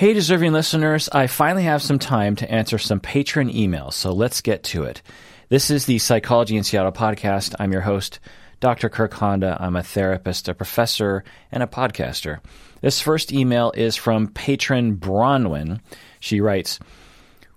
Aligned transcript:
Hey, 0.00 0.14
deserving 0.14 0.54
listeners, 0.54 1.10
I 1.12 1.26
finally 1.26 1.64
have 1.64 1.82
some 1.82 1.98
time 1.98 2.34
to 2.36 2.50
answer 2.50 2.78
some 2.78 3.00
patron 3.00 3.50
emails, 3.50 3.92
so 3.92 4.12
let's 4.12 4.40
get 4.40 4.62
to 4.62 4.84
it. 4.84 5.02
This 5.50 5.70
is 5.70 5.84
the 5.84 5.98
Psychology 5.98 6.56
in 6.56 6.64
Seattle 6.64 6.90
podcast. 6.90 7.54
I'm 7.58 7.70
your 7.70 7.82
host, 7.82 8.18
Dr. 8.60 8.88
Kirk 8.88 9.12
Honda. 9.12 9.58
I'm 9.60 9.76
a 9.76 9.82
therapist, 9.82 10.48
a 10.48 10.54
professor, 10.54 11.22
and 11.52 11.62
a 11.62 11.66
podcaster. 11.66 12.40
This 12.80 13.02
first 13.02 13.30
email 13.30 13.72
is 13.76 13.94
from 13.94 14.28
patron 14.28 14.96
Bronwyn. 14.96 15.80
She 16.18 16.40
writes, 16.40 16.80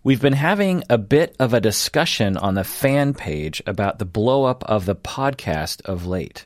We've 0.04 0.22
been 0.22 0.34
having 0.34 0.84
a 0.90 0.98
bit 0.98 1.38
of 1.40 1.54
a 1.54 1.62
discussion 1.62 2.36
on 2.36 2.56
the 2.56 2.66
fan 2.66 3.14
page 3.14 3.64
about 3.66 4.00
the 4.00 4.06
blowup 4.06 4.64
of 4.64 4.86
the 4.86 4.98
podcast 4.98 5.82
of 5.86 6.08
late. 6.08 6.46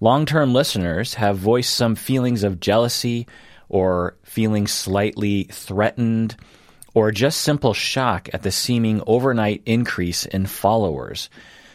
Long 0.00 0.26
term 0.26 0.52
listeners 0.52 1.14
have 1.14 1.38
voiced 1.38 1.72
some 1.72 1.94
feelings 1.94 2.44
of 2.44 2.60
jealousy 2.60 3.26
or 3.68 4.16
feeling 4.22 4.66
slightly 4.66 5.44
threatened, 5.44 6.36
or 6.94 7.10
just 7.10 7.40
simple 7.40 7.74
shock 7.74 8.28
at 8.32 8.42
the 8.42 8.52
seeming 8.52 9.02
overnight 9.06 9.62
increase 9.66 10.26
in 10.26 10.46
followers. 10.46 11.28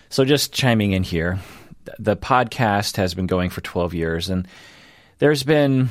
So, 0.09 0.25
just 0.25 0.53
chiming 0.53 0.93
in 0.93 1.03
here, 1.03 1.39
the 1.97 2.15
podcast 2.17 2.97
has 2.97 3.13
been 3.13 3.27
going 3.27 3.49
for 3.49 3.61
12 3.61 3.93
years, 3.93 4.29
and 4.29 4.47
there's 5.19 5.43
been 5.43 5.89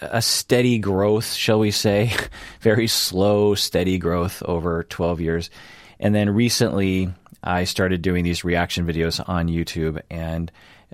a 0.00 0.22
steady 0.22 0.78
growth, 0.78 1.32
shall 1.32 1.58
we 1.58 1.70
say, 1.70 2.12
very 2.60 2.86
slow, 2.86 3.54
steady 3.54 3.98
growth 3.98 4.42
over 4.44 4.84
12 4.84 5.20
years. 5.20 5.50
And 5.98 6.14
then 6.14 6.30
recently, 6.30 7.12
I 7.42 7.64
started 7.64 8.02
doing 8.02 8.24
these 8.24 8.44
reaction 8.44 8.86
videos 8.86 9.22
on 9.28 9.48
YouTube, 9.48 10.00
and 10.10 10.50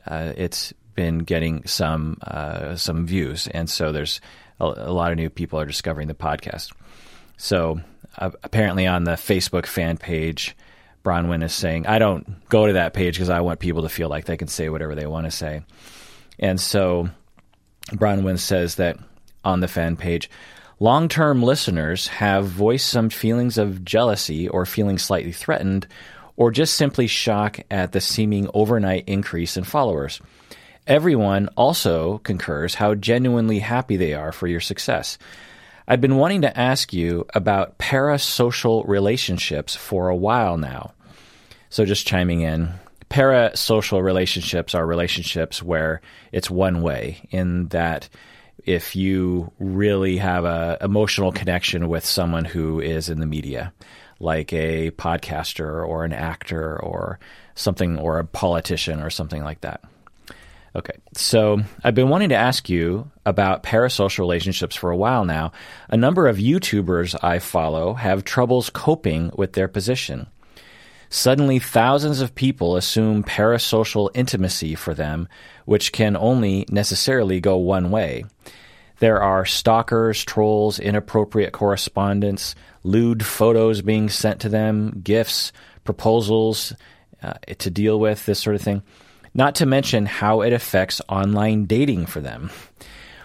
uh, 0.06 0.32
it's 0.36 0.72
been 0.98 1.18
getting 1.18 1.64
some 1.64 2.18
uh, 2.22 2.74
some 2.74 3.06
views, 3.06 3.46
and 3.46 3.70
so 3.70 3.92
there's 3.92 4.20
a, 4.58 4.64
a, 4.64 4.92
lot 4.92 5.12
of 5.12 5.16
new 5.16 5.30
people 5.30 5.60
are 5.60 5.64
discovering 5.64 6.08
the 6.08 6.14
podcast. 6.14 6.72
So 7.36 7.80
uh, 8.18 8.32
apparently, 8.42 8.88
on 8.88 9.04
the 9.04 9.12
Facebook 9.12 9.66
fan 9.66 9.96
page, 9.96 10.56
Bronwyn 11.04 11.44
is 11.44 11.54
saying, 11.54 11.86
"I 11.86 12.00
don't 12.00 12.48
go 12.48 12.66
to 12.66 12.72
that 12.72 12.94
page 12.94 13.14
because 13.14 13.30
I 13.30 13.42
want 13.42 13.60
people 13.60 13.82
to 13.82 13.88
feel 13.88 14.08
like 14.08 14.24
they 14.24 14.36
can 14.36 14.48
say 14.48 14.68
whatever 14.70 14.96
they 14.96 15.06
want 15.06 15.26
to 15.26 15.30
say," 15.30 15.62
and 16.40 16.60
so 16.60 17.08
Bronwyn 17.92 18.40
says 18.40 18.74
that 18.74 18.98
on 19.44 19.60
the 19.60 19.68
fan 19.68 19.96
page. 19.96 20.28
Long 20.80 21.08
term 21.08 21.44
listeners 21.44 22.08
have 22.08 22.46
voiced 22.46 22.88
some 22.88 23.08
feelings 23.08 23.56
of 23.56 23.84
jealousy 23.84 24.48
or 24.48 24.66
feeling 24.66 24.98
slightly 24.98 25.30
threatened, 25.30 25.86
or 26.36 26.50
just 26.50 26.74
simply 26.74 27.06
shock 27.06 27.60
at 27.70 27.92
the 27.92 28.00
seeming 28.00 28.50
overnight 28.52 29.04
increase 29.06 29.56
in 29.56 29.62
followers. 29.62 30.20
Everyone 30.88 31.50
also 31.54 32.16
concurs 32.24 32.74
how 32.74 32.94
genuinely 32.94 33.58
happy 33.58 33.98
they 33.98 34.14
are 34.14 34.32
for 34.32 34.46
your 34.46 34.60
success. 34.60 35.18
I've 35.86 36.00
been 36.00 36.16
wanting 36.16 36.40
to 36.42 36.58
ask 36.58 36.94
you 36.94 37.26
about 37.34 37.78
parasocial 37.78 38.88
relationships 38.88 39.76
for 39.76 40.08
a 40.08 40.16
while 40.16 40.56
now. 40.56 40.94
So, 41.68 41.84
just 41.84 42.06
chiming 42.06 42.40
in, 42.40 42.70
parasocial 43.10 44.02
relationships 44.02 44.74
are 44.74 44.86
relationships 44.86 45.62
where 45.62 46.00
it's 46.32 46.50
one 46.50 46.80
way, 46.80 47.28
in 47.30 47.68
that 47.68 48.08
if 48.64 48.96
you 48.96 49.52
really 49.58 50.16
have 50.16 50.46
an 50.46 50.78
emotional 50.80 51.32
connection 51.32 51.90
with 51.90 52.06
someone 52.06 52.46
who 52.46 52.80
is 52.80 53.10
in 53.10 53.20
the 53.20 53.26
media, 53.26 53.74
like 54.20 54.54
a 54.54 54.90
podcaster 54.92 55.86
or 55.86 56.06
an 56.06 56.14
actor 56.14 56.80
or 56.82 57.18
something, 57.54 57.98
or 57.98 58.18
a 58.18 58.24
politician 58.24 59.02
or 59.02 59.10
something 59.10 59.44
like 59.44 59.60
that. 59.60 59.82
Okay, 60.76 60.96
so 61.14 61.60
I've 61.82 61.94
been 61.94 62.10
wanting 62.10 62.28
to 62.28 62.34
ask 62.34 62.68
you 62.68 63.10
about 63.24 63.62
parasocial 63.62 64.18
relationships 64.18 64.76
for 64.76 64.90
a 64.90 64.96
while 64.96 65.24
now. 65.24 65.52
A 65.88 65.96
number 65.96 66.28
of 66.28 66.36
YouTubers 66.36 67.16
I 67.22 67.38
follow 67.38 67.94
have 67.94 68.24
troubles 68.24 68.68
coping 68.68 69.30
with 69.34 69.54
their 69.54 69.68
position. 69.68 70.26
Suddenly, 71.08 71.58
thousands 71.58 72.20
of 72.20 72.34
people 72.34 72.76
assume 72.76 73.24
parasocial 73.24 74.10
intimacy 74.12 74.74
for 74.74 74.92
them, 74.92 75.26
which 75.64 75.90
can 75.90 76.16
only 76.16 76.66
necessarily 76.68 77.40
go 77.40 77.56
one 77.56 77.90
way. 77.90 78.26
There 78.98 79.22
are 79.22 79.46
stalkers, 79.46 80.22
trolls, 80.22 80.78
inappropriate 80.78 81.52
correspondence, 81.52 82.54
lewd 82.82 83.24
photos 83.24 83.80
being 83.80 84.10
sent 84.10 84.40
to 84.40 84.50
them, 84.50 85.00
gifts, 85.02 85.52
proposals 85.84 86.74
uh, 87.22 87.34
to 87.58 87.70
deal 87.70 87.98
with, 87.98 88.26
this 88.26 88.40
sort 88.40 88.56
of 88.56 88.60
thing 88.60 88.82
not 89.38 89.54
to 89.54 89.66
mention 89.66 90.04
how 90.04 90.40
it 90.40 90.52
affects 90.52 91.00
online 91.08 91.66
dating 91.66 92.06
for 92.06 92.20
them. 92.20 92.50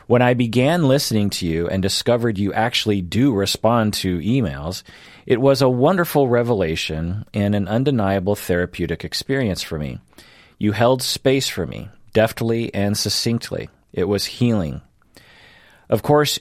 When 0.06 0.22
I 0.22 0.36
began 0.36 0.88
listening 0.88 1.32
to 1.32 1.48
you 1.48 1.68
and 1.68 1.82
discovered 1.82 2.38
you 2.38 2.54
actually 2.54 3.02
do 3.02 3.34
respond 3.34 3.96
to 3.96 4.20
emails, 4.20 4.84
it 5.26 5.42
was 5.42 5.64
a 5.64 5.70
wonderful 5.70 6.28
revelation 6.28 7.26
and 7.34 7.56
an 7.56 7.68
undeniable 7.68 8.36
therapeutic 8.36 9.04
experience 9.04 9.64
for 9.64 9.80
me. 9.80 9.98
You 10.60 10.74
held 10.74 11.02
space 11.02 11.48
for 11.50 11.66
me, 11.66 11.90
deftly 12.14 12.72
and 12.76 12.96
succinctly. 12.96 13.70
It 13.92 14.04
was 14.04 14.26
healing. 14.26 14.82
Of 15.90 16.04
course, 16.04 16.38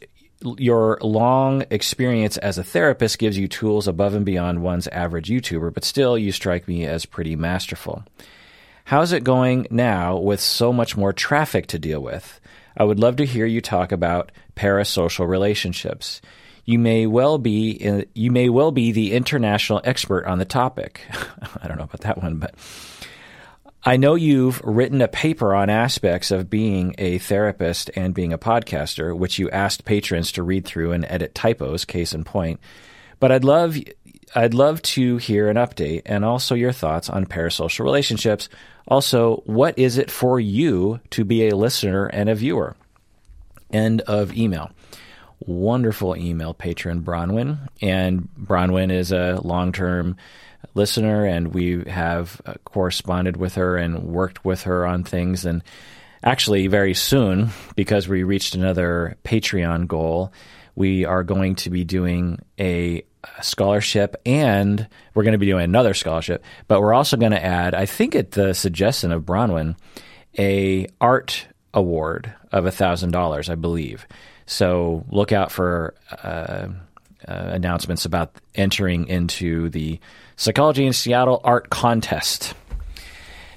your 0.58 0.98
long 1.00 1.64
experience 1.70 2.36
as 2.36 2.58
a 2.58 2.64
therapist 2.64 3.18
gives 3.18 3.38
you 3.38 3.48
tools 3.48 3.88
above 3.88 4.12
and 4.12 4.26
beyond 4.26 4.62
one's 4.62 4.88
average 4.88 5.30
YouTuber, 5.30 5.72
but 5.72 5.84
still, 5.84 6.18
you 6.18 6.30
strike 6.30 6.68
me 6.68 6.84
as 6.84 7.06
pretty 7.06 7.36
masterful. 7.36 8.04
How's 8.84 9.12
it 9.12 9.24
going 9.24 9.66
now 9.70 10.16
with 10.18 10.40
so 10.40 10.72
much 10.72 10.96
more 10.96 11.12
traffic 11.12 11.66
to 11.68 11.78
deal 11.78 12.00
with? 12.00 12.40
I 12.76 12.84
would 12.84 12.98
love 12.98 13.16
to 13.16 13.26
hear 13.26 13.46
you 13.46 13.60
talk 13.60 13.92
about 13.92 14.32
parasocial 14.56 15.28
relationships. 15.28 16.20
You 16.64 16.78
may 16.78 17.06
well 17.06 17.38
be 17.38 17.70
in, 17.70 18.06
you 18.14 18.30
may 18.30 18.48
well 18.48 18.70
be 18.70 18.92
the 18.92 19.12
international 19.12 19.80
expert 19.84 20.26
on 20.26 20.38
the 20.38 20.44
topic. 20.44 21.02
I 21.62 21.68
don't 21.68 21.78
know 21.78 21.84
about 21.84 22.00
that 22.00 22.22
one, 22.22 22.36
but 22.36 22.54
I 23.84 23.96
know 23.96 24.14
you've 24.14 24.60
written 24.62 25.00
a 25.00 25.08
paper 25.08 25.54
on 25.54 25.68
aspects 25.68 26.30
of 26.30 26.48
being 26.48 26.94
a 26.98 27.18
therapist 27.18 27.90
and 27.96 28.14
being 28.14 28.32
a 28.32 28.38
podcaster, 28.38 29.16
which 29.16 29.40
you 29.40 29.50
asked 29.50 29.84
patrons 29.84 30.30
to 30.32 30.42
read 30.44 30.64
through 30.64 30.92
and 30.92 31.04
edit 31.04 31.34
typos, 31.34 31.84
case 31.84 32.14
in 32.14 32.22
point. 32.22 32.60
But 33.18 33.32
I'd 33.32 33.44
love 33.44 33.76
I'd 34.34 34.54
love 34.54 34.80
to 34.82 35.18
hear 35.18 35.50
an 35.50 35.56
update 35.56 36.02
and 36.06 36.24
also 36.24 36.54
your 36.54 36.72
thoughts 36.72 37.10
on 37.10 37.26
parasocial 37.26 37.84
relationships. 37.84 38.48
Also, 38.88 39.42
what 39.44 39.78
is 39.78 39.98
it 39.98 40.10
for 40.10 40.40
you 40.40 41.00
to 41.10 41.24
be 41.24 41.48
a 41.48 41.56
listener 41.56 42.06
and 42.06 42.28
a 42.28 42.34
viewer? 42.34 42.74
End 43.70 44.00
of 44.02 44.34
email. 44.34 44.70
Wonderful 45.40 46.16
email, 46.16 46.54
patron 46.54 47.02
Bronwyn. 47.02 47.68
And 47.80 48.28
Bronwyn 48.38 48.90
is 48.90 49.12
a 49.12 49.40
long 49.42 49.72
term 49.72 50.16
listener, 50.74 51.26
and 51.26 51.52
we 51.52 51.84
have 51.84 52.40
uh, 52.46 52.54
corresponded 52.64 53.36
with 53.36 53.56
her 53.56 53.76
and 53.76 54.04
worked 54.04 54.44
with 54.44 54.62
her 54.62 54.86
on 54.86 55.04
things. 55.04 55.44
And 55.44 55.62
actually, 56.22 56.68
very 56.68 56.94
soon, 56.94 57.50
because 57.76 58.08
we 58.08 58.22
reached 58.22 58.54
another 58.54 59.16
Patreon 59.24 59.88
goal, 59.88 60.32
we 60.74 61.04
are 61.04 61.24
going 61.24 61.56
to 61.56 61.70
be 61.70 61.84
doing 61.84 62.40
a 62.58 63.04
scholarship 63.40 64.16
and 64.26 64.88
we're 65.14 65.22
going 65.22 65.32
to 65.32 65.38
be 65.38 65.46
doing 65.46 65.64
another 65.64 65.94
scholarship 65.94 66.44
but 66.66 66.80
we're 66.80 66.94
also 66.94 67.16
going 67.16 67.32
to 67.32 67.44
add 67.44 67.74
i 67.74 67.86
think 67.86 68.14
at 68.14 68.32
the 68.32 68.52
suggestion 68.52 69.12
of 69.12 69.22
bronwyn 69.22 69.76
a 70.38 70.86
art 71.00 71.46
award 71.74 72.32
of 72.50 72.64
$1000 72.64 73.48
i 73.48 73.54
believe. 73.54 74.06
So 74.46 75.04
look 75.10 75.32
out 75.32 75.52
for 75.52 75.94
uh, 76.10 76.26
uh, 76.26 76.68
announcements 77.26 78.04
about 78.04 78.34
entering 78.54 79.06
into 79.06 79.68
the 79.70 80.00
psychology 80.36 80.84
in 80.84 80.92
seattle 80.92 81.40
art 81.44 81.70
contest. 81.70 82.54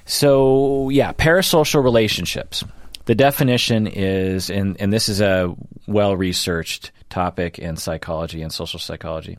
So 0.04 0.88
yeah 0.90 1.12
parasocial 1.12 1.82
relationships. 1.82 2.64
The 3.06 3.14
definition 3.14 3.86
is 3.86 4.50
and, 4.50 4.80
and 4.80 4.92
this 4.92 5.08
is 5.08 5.20
a 5.20 5.54
well 5.86 6.16
researched 6.16 6.92
topic 7.10 7.58
in 7.58 7.76
psychology 7.76 8.42
and 8.42 8.52
social 8.52 8.80
psychology 8.80 9.38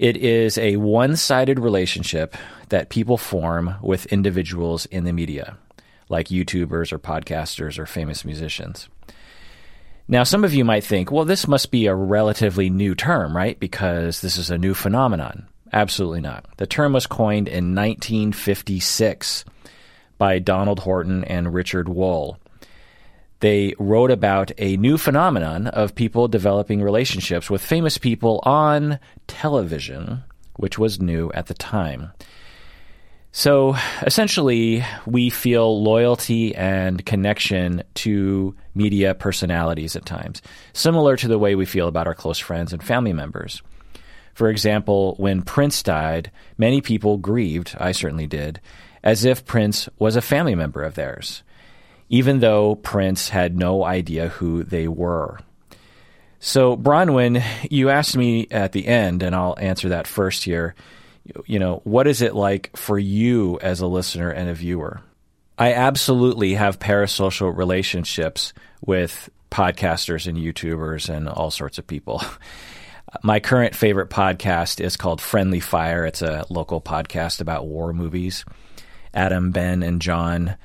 it 0.00 0.16
is 0.16 0.56
a 0.56 0.76
one 0.76 1.14
sided 1.14 1.58
relationship 1.58 2.34
that 2.70 2.88
people 2.88 3.18
form 3.18 3.74
with 3.82 4.06
individuals 4.06 4.86
in 4.86 5.04
the 5.04 5.12
media, 5.12 5.58
like 6.08 6.28
YouTubers 6.28 6.90
or 6.90 6.98
podcasters 6.98 7.78
or 7.78 7.84
famous 7.84 8.24
musicians. 8.24 8.88
Now, 10.08 10.22
some 10.22 10.42
of 10.42 10.54
you 10.54 10.64
might 10.64 10.84
think, 10.84 11.12
well, 11.12 11.26
this 11.26 11.46
must 11.46 11.70
be 11.70 11.84
a 11.84 11.94
relatively 11.94 12.70
new 12.70 12.94
term, 12.94 13.36
right? 13.36 13.60
Because 13.60 14.22
this 14.22 14.38
is 14.38 14.50
a 14.50 14.56
new 14.56 14.72
phenomenon. 14.72 15.46
Absolutely 15.70 16.22
not. 16.22 16.46
The 16.56 16.66
term 16.66 16.94
was 16.94 17.06
coined 17.06 17.46
in 17.46 17.74
1956 17.74 19.44
by 20.16 20.38
Donald 20.38 20.78
Horton 20.78 21.24
and 21.24 21.52
Richard 21.52 21.90
Wohl 21.90 22.38
they 23.40 23.74
wrote 23.78 24.10
about 24.10 24.52
a 24.58 24.76
new 24.76 24.96
phenomenon 24.96 25.66
of 25.66 25.94
people 25.94 26.28
developing 26.28 26.82
relationships 26.82 27.50
with 27.50 27.62
famous 27.62 27.98
people 27.98 28.40
on 28.44 28.98
television, 29.26 30.22
which 30.56 30.78
was 30.78 31.00
new 31.00 31.30
at 31.32 31.46
the 31.46 31.54
time. 31.54 32.12
So 33.32 33.76
essentially, 34.02 34.84
we 35.06 35.30
feel 35.30 35.82
loyalty 35.82 36.54
and 36.54 37.04
connection 37.06 37.84
to 37.94 38.56
media 38.74 39.14
personalities 39.14 39.94
at 39.94 40.04
times, 40.04 40.42
similar 40.72 41.16
to 41.16 41.28
the 41.28 41.38
way 41.38 41.54
we 41.54 41.64
feel 41.64 41.86
about 41.86 42.08
our 42.08 42.14
close 42.14 42.38
friends 42.38 42.72
and 42.72 42.82
family 42.82 43.12
members. 43.12 43.62
For 44.34 44.48
example, 44.48 45.14
when 45.18 45.42
Prince 45.42 45.82
died, 45.82 46.30
many 46.58 46.80
people 46.80 47.18
grieved, 47.18 47.76
I 47.78 47.92
certainly 47.92 48.26
did, 48.26 48.60
as 49.02 49.24
if 49.24 49.46
Prince 49.46 49.88
was 49.98 50.16
a 50.16 50.22
family 50.22 50.54
member 50.54 50.82
of 50.82 50.94
theirs, 50.94 51.42
even 52.10 52.40
though 52.40 52.74
Prince 52.74 53.30
had 53.30 53.56
no 53.56 53.82
idea 53.82 54.28
who 54.28 54.62
they 54.62 54.86
were. 54.86 55.38
So, 56.38 56.76
Bronwyn, 56.76 57.42
you 57.70 57.88
asked 57.88 58.16
me 58.16 58.46
at 58.50 58.72
the 58.72 58.86
end, 58.86 59.22
and 59.22 59.34
I'll 59.34 59.56
answer 59.58 59.88
that 59.90 60.06
first 60.06 60.44
here 60.44 60.74
you 61.46 61.58
know, 61.58 61.80
what 61.84 62.06
is 62.06 62.22
it 62.22 62.34
like 62.34 62.76
for 62.76 62.98
you 62.98 63.58
as 63.60 63.80
a 63.80 63.86
listener 63.86 64.30
and 64.30 64.48
a 64.48 64.54
viewer? 64.54 65.00
I 65.58 65.74
absolutely 65.74 66.54
have 66.54 66.78
parasocial 66.78 67.54
relationships 67.54 68.52
with 68.84 69.28
podcasters 69.50 70.26
and 70.26 70.38
YouTubers 70.38 71.08
and 71.14 71.28
all 71.28 71.50
sorts 71.50 71.78
of 71.78 71.86
people. 71.86 72.22
My 73.22 73.40
current 73.40 73.74
favorite 73.74 74.08
podcast 74.08 74.80
is 74.80 74.96
called 74.96 75.20
Friendly 75.20 75.60
Fire. 75.60 76.06
It's 76.06 76.22
a 76.22 76.46
local 76.48 76.80
podcast 76.80 77.40
about 77.40 77.66
war 77.66 77.92
movies. 77.92 78.44
Adam, 79.12 79.50
Ben, 79.50 79.82
and 79.82 80.00
John 80.00 80.56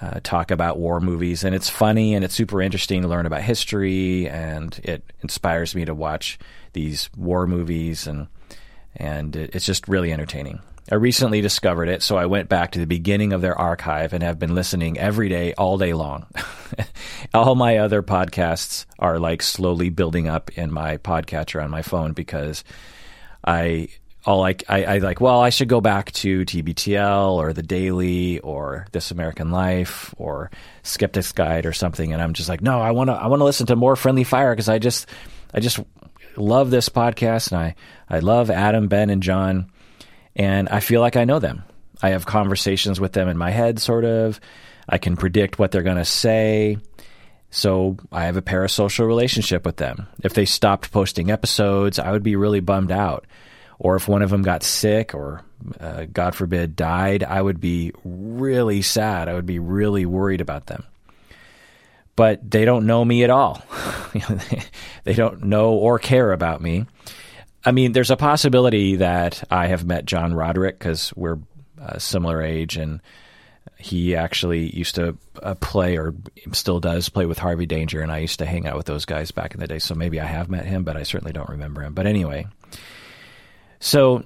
uh, 0.00 0.20
talk 0.22 0.50
about 0.50 0.78
war 0.78 1.00
movies, 1.00 1.44
and 1.44 1.54
it's 1.54 1.68
funny 1.68 2.14
and 2.14 2.24
it's 2.24 2.34
super 2.34 2.62
interesting 2.62 3.02
to 3.02 3.08
learn 3.08 3.26
about 3.26 3.42
history, 3.42 4.28
and 4.28 4.78
it 4.82 5.04
inspires 5.22 5.74
me 5.74 5.84
to 5.84 5.94
watch 5.94 6.38
these 6.72 7.10
war 7.16 7.46
movies 7.46 8.06
and 8.06 8.28
and 8.96 9.36
it's 9.36 9.64
just 9.64 9.88
really 9.88 10.12
entertaining. 10.12 10.60
I 10.90 10.96
recently 10.96 11.40
discovered 11.40 11.88
it, 11.88 12.02
so 12.02 12.16
I 12.16 12.26
went 12.26 12.48
back 12.48 12.72
to 12.72 12.80
the 12.80 12.86
beginning 12.86 13.32
of 13.32 13.40
their 13.40 13.56
archive 13.56 14.12
and 14.12 14.24
have 14.24 14.40
been 14.40 14.56
listening 14.56 14.98
every 14.98 15.28
day, 15.28 15.54
all 15.54 15.78
day 15.78 15.92
long. 15.92 16.26
all 17.34 17.54
my 17.54 17.76
other 17.76 18.02
podcasts 18.02 18.86
are 18.98 19.20
like 19.20 19.42
slowly 19.42 19.88
building 19.90 20.26
up 20.26 20.50
in 20.58 20.72
my 20.72 20.96
podcatcher 20.96 21.62
on 21.62 21.70
my 21.70 21.82
phone 21.82 22.12
because 22.12 22.64
I 23.46 23.88
all 24.26 24.40
like 24.40 24.64
I, 24.68 24.84
I 24.84 24.98
like 24.98 25.20
well 25.20 25.40
I 25.40 25.50
should 25.50 25.68
go 25.68 25.80
back 25.80 26.12
to 26.12 26.44
TBTL 26.44 27.32
or 27.32 27.52
the 27.52 27.62
Daily 27.62 28.38
or 28.40 28.86
This 28.92 29.10
American 29.10 29.50
Life 29.50 30.14
or 30.18 30.50
Skeptic's 30.82 31.32
Guide 31.32 31.66
or 31.66 31.72
something, 31.72 32.12
and 32.12 32.20
I'm 32.20 32.34
just 32.34 32.48
like 32.48 32.60
no 32.60 32.80
I 32.80 32.90
want 32.90 33.08
to 33.08 33.14
I 33.14 33.28
want 33.28 33.40
to 33.40 33.44
listen 33.44 33.66
to 33.66 33.76
more 33.76 33.96
Friendly 33.96 34.24
Fire 34.24 34.52
because 34.52 34.68
I 34.68 34.78
just 34.78 35.06
I 35.54 35.60
just 35.60 35.80
love 36.36 36.70
this 36.70 36.88
podcast 36.88 37.52
and 37.52 37.60
I, 37.60 37.74
I 38.08 38.20
love 38.20 38.50
Adam, 38.50 38.88
Ben, 38.88 39.10
and 39.10 39.22
John. 39.22 39.70
And 40.36 40.68
I 40.68 40.80
feel 40.80 41.00
like 41.00 41.16
I 41.16 41.24
know 41.24 41.38
them. 41.38 41.64
I 42.02 42.10
have 42.10 42.26
conversations 42.26 43.00
with 43.00 43.12
them 43.12 43.28
in 43.28 43.36
my 43.36 43.50
head, 43.50 43.80
sort 43.80 44.04
of. 44.04 44.40
I 44.88 44.98
can 44.98 45.16
predict 45.16 45.58
what 45.58 45.70
they're 45.70 45.82
going 45.82 45.96
to 45.96 46.04
say. 46.04 46.78
So 47.50 47.96
I 48.12 48.24
have 48.24 48.36
a 48.36 48.42
parasocial 48.42 49.06
relationship 49.06 49.66
with 49.66 49.76
them. 49.76 50.06
If 50.22 50.34
they 50.34 50.44
stopped 50.44 50.92
posting 50.92 51.30
episodes, 51.30 51.98
I 51.98 52.12
would 52.12 52.22
be 52.22 52.36
really 52.36 52.60
bummed 52.60 52.92
out. 52.92 53.26
Or 53.80 53.96
if 53.96 54.06
one 54.06 54.22
of 54.22 54.30
them 54.30 54.42
got 54.42 54.62
sick 54.62 55.14
or, 55.14 55.42
uh, 55.80 56.04
God 56.12 56.36
forbid, 56.36 56.76
died, 56.76 57.24
I 57.24 57.40
would 57.40 57.60
be 57.60 57.92
really 58.04 58.82
sad. 58.82 59.28
I 59.28 59.34
would 59.34 59.46
be 59.46 59.58
really 59.58 60.06
worried 60.06 60.40
about 60.40 60.66
them 60.66 60.84
but 62.20 62.50
they 62.50 62.66
don't 62.66 62.84
know 62.84 63.02
me 63.02 63.24
at 63.24 63.30
all. 63.30 63.64
they 65.04 65.14
don't 65.14 65.44
know 65.44 65.70
or 65.70 65.98
care 65.98 66.32
about 66.32 66.60
me. 66.60 66.84
I 67.64 67.72
mean, 67.72 67.92
there's 67.92 68.10
a 68.10 68.16
possibility 68.16 68.96
that 68.96 69.42
I 69.50 69.68
have 69.68 69.86
met 69.86 70.04
John 70.04 70.34
Roderick 70.34 70.78
because 70.78 71.14
we're 71.16 71.38
a 71.78 71.98
similar 71.98 72.42
age, 72.42 72.76
and 72.76 73.00
he 73.78 74.16
actually 74.16 74.74
used 74.76 74.96
to 74.96 75.16
uh, 75.42 75.54
play 75.54 75.96
or 75.96 76.14
still 76.52 76.78
does 76.78 77.08
play 77.08 77.24
with 77.24 77.38
Harvey 77.38 77.64
Danger, 77.64 78.02
and 78.02 78.12
I 78.12 78.18
used 78.18 78.40
to 78.40 78.44
hang 78.44 78.66
out 78.66 78.76
with 78.76 78.84
those 78.84 79.06
guys 79.06 79.30
back 79.30 79.54
in 79.54 79.60
the 79.60 79.66
day. 79.66 79.78
So 79.78 79.94
maybe 79.94 80.20
I 80.20 80.26
have 80.26 80.50
met 80.50 80.66
him, 80.66 80.84
but 80.84 80.98
I 80.98 81.04
certainly 81.04 81.32
don't 81.32 81.48
remember 81.48 81.82
him. 81.82 81.94
But 81.94 82.06
anyway, 82.06 82.46
so 83.80 84.22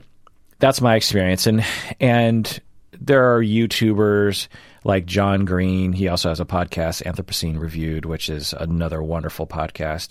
that's 0.58 0.80
my 0.80 0.96
experience, 0.96 1.46
and 1.46 1.64
and 2.00 2.60
there 3.00 3.34
are 3.34 3.42
YouTubers 3.42 4.48
like 4.84 5.06
John 5.06 5.44
Green. 5.44 5.92
He 5.92 6.08
also 6.08 6.28
has 6.28 6.40
a 6.40 6.44
podcast, 6.44 7.02
Anthropocene 7.04 7.58
Reviewed, 7.58 8.04
which 8.04 8.28
is 8.28 8.52
another 8.52 9.02
wonderful 9.02 9.46
podcast. 9.46 10.08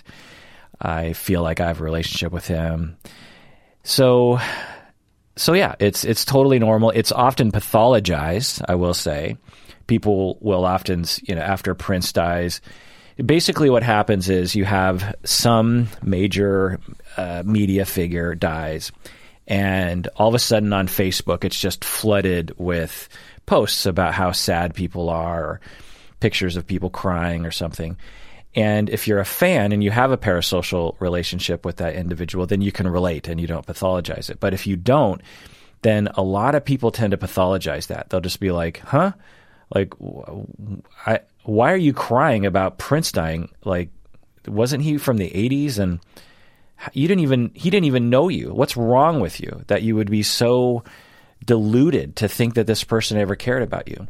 I 0.81 1.13
feel 1.13 1.41
like 1.43 1.59
I 1.59 1.67
have 1.67 1.79
a 1.79 1.83
relationship 1.83 2.31
with 2.31 2.47
him. 2.47 2.97
So, 3.83 4.39
so 5.35 5.53
yeah, 5.53 5.75
it's 5.79 6.03
it's 6.03 6.25
totally 6.25 6.59
normal. 6.59 6.89
It's 6.89 7.11
often 7.11 7.51
pathologized. 7.51 8.63
I 8.67 8.75
will 8.75 8.93
say, 8.93 9.37
people 9.87 10.37
will 10.41 10.65
often, 10.65 11.05
you 11.23 11.35
know, 11.35 11.41
after 11.41 11.75
Prince 11.75 12.11
dies, 12.11 12.61
basically 13.23 13.69
what 13.69 13.83
happens 13.83 14.29
is 14.29 14.55
you 14.55 14.65
have 14.65 15.15
some 15.23 15.87
major 16.01 16.79
uh, 17.17 17.43
media 17.45 17.85
figure 17.85 18.35
dies, 18.35 18.91
and 19.47 20.07
all 20.15 20.29
of 20.29 20.35
a 20.35 20.39
sudden 20.39 20.73
on 20.73 20.87
Facebook, 20.87 21.43
it's 21.43 21.59
just 21.59 21.83
flooded 21.83 22.53
with 22.57 23.09
posts 23.45 23.85
about 23.85 24.13
how 24.13 24.31
sad 24.31 24.73
people 24.73 25.09
are 25.09 25.43
or 25.43 25.61
pictures 26.19 26.55
of 26.55 26.65
people 26.65 26.89
crying 26.89 27.45
or 27.45 27.51
something. 27.51 27.97
And 28.55 28.89
if 28.89 29.07
you're 29.07 29.19
a 29.19 29.25
fan 29.25 29.71
and 29.71 29.83
you 29.83 29.91
have 29.91 30.11
a 30.11 30.17
parasocial 30.17 30.95
relationship 30.99 31.65
with 31.65 31.77
that 31.77 31.95
individual, 31.95 32.45
then 32.45 32.61
you 32.61 32.71
can 32.71 32.87
relate 32.87 33.27
and 33.27 33.41
you 33.41 33.47
don't 33.47 33.65
pathologize 33.65 34.29
it. 34.29 34.39
But 34.39 34.53
if 34.53 34.67
you 34.67 34.75
don't, 34.75 35.21
then 35.81 36.07
a 36.15 36.21
lot 36.21 36.55
of 36.55 36.63
people 36.63 36.91
tend 36.91 37.11
to 37.11 37.17
pathologize 37.17 37.87
that. 37.87 38.09
They'll 38.09 38.21
just 38.21 38.39
be 38.39 38.51
like, 38.51 38.79
huh? 38.79 39.13
Like, 39.73 39.93
I, 41.05 41.21
why 41.43 41.73
are 41.73 41.77
you 41.77 41.93
crying 41.93 42.45
about 42.45 42.77
Prince 42.77 43.11
dying? 43.11 43.49
Like, 43.65 43.89
wasn't 44.47 44.83
he 44.83 44.97
from 44.97 45.17
the 45.17 45.29
80s? 45.29 45.79
And 45.79 45.99
you 46.91 47.07
didn't 47.07 47.21
even, 47.21 47.51
he 47.53 47.69
didn't 47.69 47.85
even 47.85 48.09
know 48.09 48.29
you. 48.29 48.53
What's 48.53 48.75
wrong 48.75 49.19
with 49.19 49.39
you 49.39 49.63
that 49.67 49.83
you 49.83 49.95
would 49.95 50.11
be 50.11 50.23
so 50.23 50.83
deluded 51.45 52.17
to 52.17 52.27
think 52.27 52.55
that 52.55 52.67
this 52.67 52.83
person 52.83 53.17
ever 53.17 53.35
cared 53.35 53.63
about 53.63 53.87
you. 53.87 54.07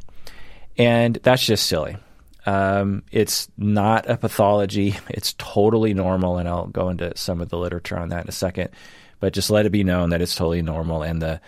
And 0.78 1.16
that's 1.22 1.46
just 1.46 1.68
silly. 1.68 1.98
Um, 2.46 3.04
it's 3.12 3.48
not 3.58 4.10
a 4.10 4.18
pathology. 4.18 4.96
It's 5.10 5.34
totally 5.38 5.94
normal, 5.94 6.38
and 6.38 6.50
I'll 6.50 6.68
go 6.68 6.90
into 6.90 7.16
some 7.16 7.42
of 7.42 7.50
the 7.50 7.58
literature 7.58 7.98
on 7.98 8.10
that 8.10 8.24
in 8.26 8.30
a 8.30 8.34
second. 8.34 8.72
But 9.20 9.34
just 9.34 9.50
let 9.50 9.66
it 9.66 9.70
be 9.70 9.84
known 9.84 10.10
that 10.10 10.22
it's 10.22 10.36
totally 10.36 10.62
normal, 10.62 11.04
and 11.04 11.22
the 11.22 11.40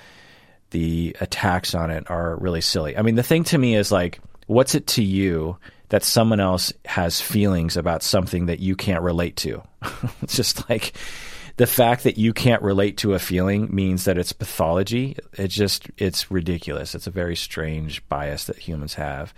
the 0.72 1.16
attacks 1.20 1.76
on 1.76 1.92
it 1.92 2.10
are 2.10 2.36
really 2.38 2.62
silly. 2.62 2.98
I 2.98 3.02
mean, 3.02 3.16
the 3.16 3.24
thing 3.24 3.44
to 3.46 3.58
me 3.58 3.76
is 3.76 3.92
like, 3.92 4.20
what's 4.48 4.76
it 4.76 4.88
to 4.88 5.04
you 5.04 5.58
that 5.90 6.04
someone 6.04 6.40
else 6.40 6.74
has 6.86 7.22
feelings 7.22 7.78
about 7.78 8.04
something 8.04 8.48
that 8.48 8.60
you 8.60 8.76
can't 8.76 9.04
relate 9.04 9.36
to? 9.38 9.62
it's 10.22 10.36
just 10.36 10.70
like 10.70 10.94
the 11.58 11.68
fact 11.68 12.04
that 12.04 12.18
you 12.18 12.34
can't 12.34 12.62
relate 12.62 12.98
to 12.98 13.14
a 13.14 13.20
feeling 13.20 13.74
means 13.74 14.06
that 14.06 14.18
it's 14.18 14.34
pathology. 14.34 15.18
It's 15.34 15.56
just 15.56 15.90
it's 15.98 16.30
ridiculous. 16.30 16.96
It's 16.96 17.08
a 17.08 17.12
very 17.12 17.36
strange 17.36 18.08
bias 18.10 18.46
that 18.46 18.58
humans 18.58 18.96
have. 18.96 19.34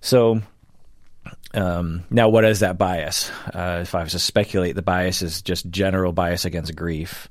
So 0.00 0.42
um, 1.54 2.04
now, 2.10 2.28
what 2.28 2.44
is 2.44 2.60
that 2.60 2.78
bias? 2.78 3.30
Uh, 3.54 3.80
if 3.82 3.94
I 3.94 4.02
was 4.02 4.12
to 4.12 4.18
speculate, 4.18 4.74
the 4.74 4.82
bias 4.82 5.22
is 5.22 5.42
just 5.42 5.70
general 5.70 6.12
bias 6.12 6.44
against 6.44 6.74
grief, 6.74 7.28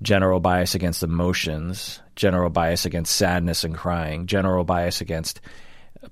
general 0.00 0.40
bias 0.40 0.74
against 0.74 1.02
emotions, 1.02 2.00
general 2.16 2.50
bias 2.50 2.86
against 2.86 3.14
sadness 3.14 3.64
and 3.64 3.74
crying, 3.74 4.26
general 4.26 4.64
bias 4.64 5.00
against 5.00 5.40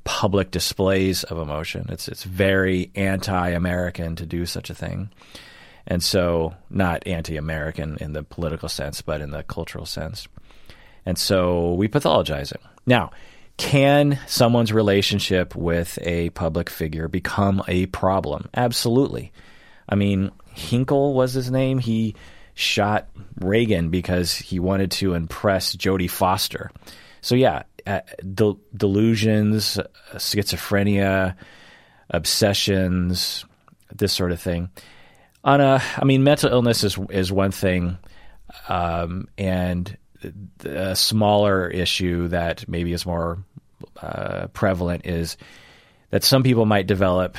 public 0.04 0.50
displays 0.50 1.24
of 1.24 1.38
emotion. 1.38 1.86
It's 1.88 2.08
it's 2.08 2.24
very 2.24 2.90
anti-American 2.94 4.16
to 4.16 4.26
do 4.26 4.46
such 4.46 4.70
a 4.70 4.74
thing. 4.74 5.10
And 5.86 6.02
so, 6.02 6.54
not 6.68 7.06
anti 7.06 7.36
American 7.36 7.96
in 8.00 8.12
the 8.12 8.22
political 8.22 8.68
sense, 8.68 9.02
but 9.02 9.20
in 9.20 9.30
the 9.30 9.42
cultural 9.44 9.86
sense. 9.86 10.26
And 11.04 11.16
so 11.16 11.74
we 11.74 11.86
pathologize 11.86 12.52
it. 12.52 12.60
Now, 12.86 13.12
can 13.56 14.18
someone's 14.26 14.72
relationship 14.72 15.54
with 15.54 15.98
a 16.02 16.30
public 16.30 16.68
figure 16.68 17.08
become 17.08 17.62
a 17.68 17.86
problem? 17.86 18.48
Absolutely. 18.54 19.32
I 19.88 19.94
mean, 19.94 20.32
Hinkle 20.52 21.14
was 21.14 21.32
his 21.32 21.50
name. 21.50 21.78
He 21.78 22.16
shot 22.54 23.08
Reagan 23.38 23.90
because 23.90 24.34
he 24.34 24.58
wanted 24.58 24.90
to 24.92 25.14
impress 25.14 25.76
Jodie 25.76 26.10
Foster. 26.10 26.70
So, 27.20 27.36
yeah, 27.36 27.62
del- 28.34 28.60
delusions, 28.76 29.78
schizophrenia, 30.14 31.36
obsessions, 32.10 33.44
this 33.94 34.12
sort 34.12 34.32
of 34.32 34.40
thing. 34.40 34.70
On 35.44 35.60
a, 35.60 35.82
I 35.96 36.04
mean, 36.04 36.24
mental 36.24 36.50
illness 36.50 36.82
is 36.82 36.98
is 37.10 37.32
one 37.32 37.52
thing, 37.52 37.98
um, 38.68 39.28
and 39.38 39.96
a 40.64 40.96
smaller 40.96 41.68
issue 41.68 42.28
that 42.28 42.68
maybe 42.68 42.92
is 42.92 43.06
more 43.06 43.38
uh, 44.02 44.48
prevalent 44.48 45.06
is 45.06 45.36
that 46.10 46.24
some 46.24 46.42
people 46.42 46.66
might 46.66 46.86
develop 46.86 47.36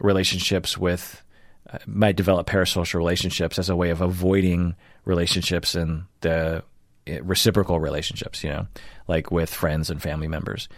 relationships 0.00 0.76
with 0.76 1.22
uh, 1.70 1.78
might 1.86 2.16
develop 2.16 2.46
parasocial 2.48 2.94
relationships 2.94 3.58
as 3.58 3.68
a 3.68 3.76
way 3.76 3.90
of 3.90 4.00
avoiding 4.00 4.74
relationships 5.04 5.74
in 5.74 6.04
the 6.20 6.62
Eh, 7.06 7.20
reciprocal 7.22 7.78
relationships, 7.78 8.42
you 8.42 8.50
know, 8.50 8.66
like 9.08 9.30
with 9.30 9.52
friends 9.52 9.90
and 9.90 10.00
family 10.00 10.28
members, 10.28 10.68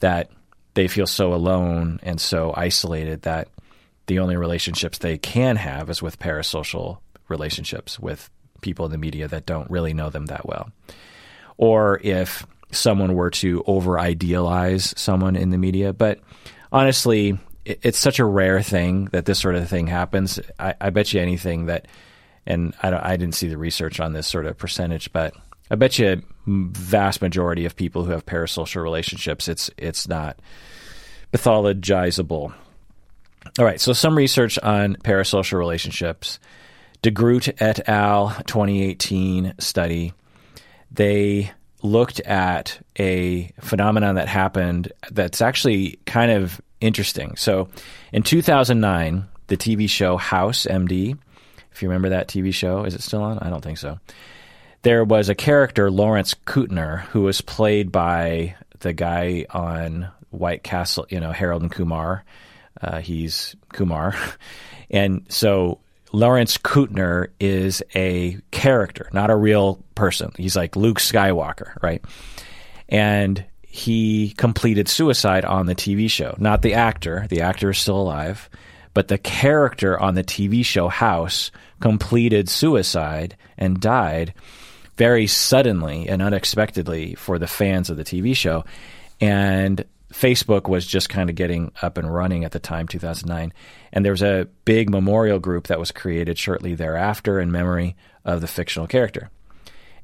that 0.00 0.30
they 0.74 0.86
feel 0.86 1.06
so 1.06 1.34
alone 1.34 1.98
and 2.02 2.20
so 2.20 2.54
isolated 2.56 3.22
that 3.22 3.48
the 4.06 4.20
only 4.20 4.36
relationships 4.36 4.98
they 4.98 5.18
can 5.18 5.56
have 5.56 5.90
is 5.90 6.00
with 6.00 6.18
parasocial 6.18 6.98
relationships 7.28 7.98
with 7.98 8.30
people 8.60 8.86
in 8.86 8.92
the 8.92 8.98
media 8.98 9.26
that 9.26 9.44
don't 9.44 9.70
really 9.70 9.92
know 9.92 10.08
them 10.08 10.26
that 10.26 10.46
well. 10.46 10.70
Or 11.56 12.00
if 12.02 12.46
someone 12.72 13.14
were 13.14 13.30
to 13.30 13.62
over 13.66 13.98
idealize 13.98 14.94
someone 14.96 15.36
in 15.36 15.50
the 15.50 15.58
media. 15.58 15.92
But 15.92 16.20
honestly, 16.70 17.38
it's 17.64 17.98
such 17.98 18.18
a 18.18 18.24
rare 18.24 18.62
thing 18.62 19.06
that 19.06 19.24
this 19.24 19.40
sort 19.40 19.54
of 19.54 19.68
thing 19.68 19.86
happens. 19.86 20.40
I, 20.58 20.74
I 20.80 20.90
bet 20.90 21.12
you 21.12 21.20
anything 21.20 21.66
that, 21.66 21.86
and 22.46 22.74
I, 22.82 23.12
I 23.12 23.16
didn't 23.16 23.34
see 23.34 23.48
the 23.48 23.58
research 23.58 24.00
on 24.00 24.12
this 24.12 24.26
sort 24.26 24.46
of 24.46 24.56
percentage, 24.58 25.12
but 25.12 25.34
I 25.70 25.74
bet 25.76 25.98
you 25.98 26.22
vast 26.46 27.22
majority 27.22 27.64
of 27.64 27.76
people 27.76 28.04
who 28.04 28.10
have 28.12 28.26
parasocial 28.26 28.82
relationships, 28.82 29.48
it's 29.48 29.70
it's 29.76 30.08
not 30.08 30.38
pathologizable. 31.32 32.52
All 33.58 33.64
right, 33.64 33.80
so 33.80 33.92
some 33.92 34.16
research 34.16 34.58
on 34.58 34.96
parasocial 34.96 35.58
relationships. 35.58 36.38
DeGroot 37.02 37.60
et 37.60 37.88
al. 37.88 38.30
2018 38.46 39.54
study. 39.58 40.12
They 40.92 41.50
looked 41.82 42.20
at 42.20 42.78
a 42.98 43.50
phenomenon 43.60 44.14
that 44.14 44.28
happened 44.28 44.92
that's 45.10 45.42
actually 45.42 45.98
kind 46.06 46.30
of 46.30 46.60
interesting. 46.80 47.34
So 47.36 47.68
in 48.12 48.22
2009, 48.22 49.26
the 49.48 49.56
TV 49.56 49.88
show 49.88 50.16
House 50.16 50.66
MD, 50.66 51.18
if 51.72 51.82
you 51.82 51.88
remember 51.88 52.10
that 52.10 52.28
TV 52.28 52.54
show, 52.54 52.84
is 52.84 52.94
it 52.94 53.02
still 53.02 53.22
on? 53.22 53.38
I 53.40 53.50
don't 53.50 53.62
think 53.62 53.78
so. 53.78 53.98
There 54.82 55.04
was 55.04 55.28
a 55.28 55.34
character, 55.34 55.90
Lawrence 55.90 56.34
Kutner, 56.46 57.02
who 57.06 57.22
was 57.22 57.40
played 57.40 57.92
by 57.92 58.56
the 58.80 58.92
guy 58.92 59.46
on 59.50 60.08
White 60.30 60.64
Castle, 60.64 61.06
you 61.08 61.20
know, 61.20 61.30
Harold 61.30 61.62
and 61.62 61.70
Kumar. 61.70 62.24
Uh, 62.80 63.00
he's 63.00 63.56
Kumar. 63.72 64.14
And 64.94 65.24
so 65.30 65.78
Lawrence 66.12 66.58
Kutner 66.58 67.28
is 67.40 67.82
a 67.94 68.36
character, 68.50 69.08
not 69.14 69.30
a 69.30 69.36
real 69.36 69.82
person. 69.94 70.32
He's 70.36 70.54
like 70.54 70.76
Luke 70.76 70.98
Skywalker, 70.98 71.82
right? 71.82 72.04
And 72.90 73.42
he 73.62 74.34
completed 74.36 74.86
suicide 74.88 75.46
on 75.46 75.64
the 75.64 75.74
TV 75.74 76.10
show. 76.10 76.36
Not 76.38 76.60
the 76.60 76.74
actor, 76.74 77.26
the 77.30 77.40
actor 77.40 77.70
is 77.70 77.78
still 77.78 77.98
alive, 77.98 78.50
but 78.92 79.08
the 79.08 79.16
character 79.16 79.98
on 79.98 80.14
the 80.14 80.24
TV 80.24 80.62
show 80.62 80.88
House 80.88 81.50
completed 81.80 82.50
suicide 82.50 83.34
and 83.56 83.80
died 83.80 84.34
very 84.96 85.26
suddenly 85.26 86.08
and 86.08 86.22
unexpectedly 86.22 87.14
for 87.14 87.38
the 87.38 87.46
fans 87.46 87.90
of 87.90 87.96
the 87.96 88.04
TV 88.04 88.36
show. 88.36 88.64
And 89.20 89.84
Facebook 90.12 90.68
was 90.68 90.86
just 90.86 91.08
kind 91.08 91.30
of 91.30 91.36
getting 91.36 91.72
up 91.80 91.98
and 91.98 92.12
running 92.12 92.44
at 92.44 92.52
the 92.52 92.58
time, 92.58 92.86
2009. 92.86 93.52
And 93.92 94.04
there 94.04 94.12
was 94.12 94.22
a 94.22 94.48
big 94.64 94.90
memorial 94.90 95.38
group 95.38 95.68
that 95.68 95.78
was 95.78 95.90
created 95.90 96.38
shortly 96.38 96.74
thereafter 96.74 97.40
in 97.40 97.50
memory 97.50 97.96
of 98.24 98.40
the 98.40 98.46
fictional 98.46 98.86
character. 98.86 99.30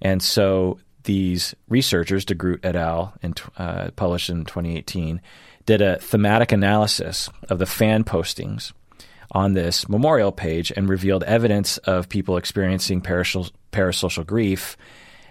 And 0.00 0.22
so 0.22 0.78
these 1.04 1.54
researchers, 1.68 2.24
DeGroot 2.24 2.60
et 2.64 2.76
al., 2.76 3.14
in, 3.22 3.34
uh, 3.56 3.90
published 3.96 4.30
in 4.30 4.44
2018, 4.44 5.20
did 5.66 5.82
a 5.82 5.98
thematic 5.98 6.52
analysis 6.52 7.28
of 7.48 7.58
the 7.58 7.66
fan 7.66 8.04
postings 8.04 8.72
on 9.32 9.52
this 9.52 9.88
memorial 9.88 10.32
page 10.32 10.72
and 10.74 10.88
revealed 10.88 11.22
evidence 11.24 11.78
of 11.78 12.08
people 12.08 12.36
experiencing 12.36 13.02
parasocial, 13.02 14.26
grief 14.26 14.76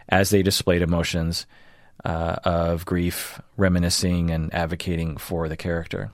as 0.10 0.30
they 0.30 0.44
displayed 0.44 0.82
emotions 0.82 1.46
uh, 2.06 2.36
of 2.44 2.86
grief, 2.86 3.42
reminiscing, 3.58 4.30
and 4.32 4.54
advocating 4.54 5.18
for 5.18 5.50
the 5.50 5.58
character. 5.58 6.12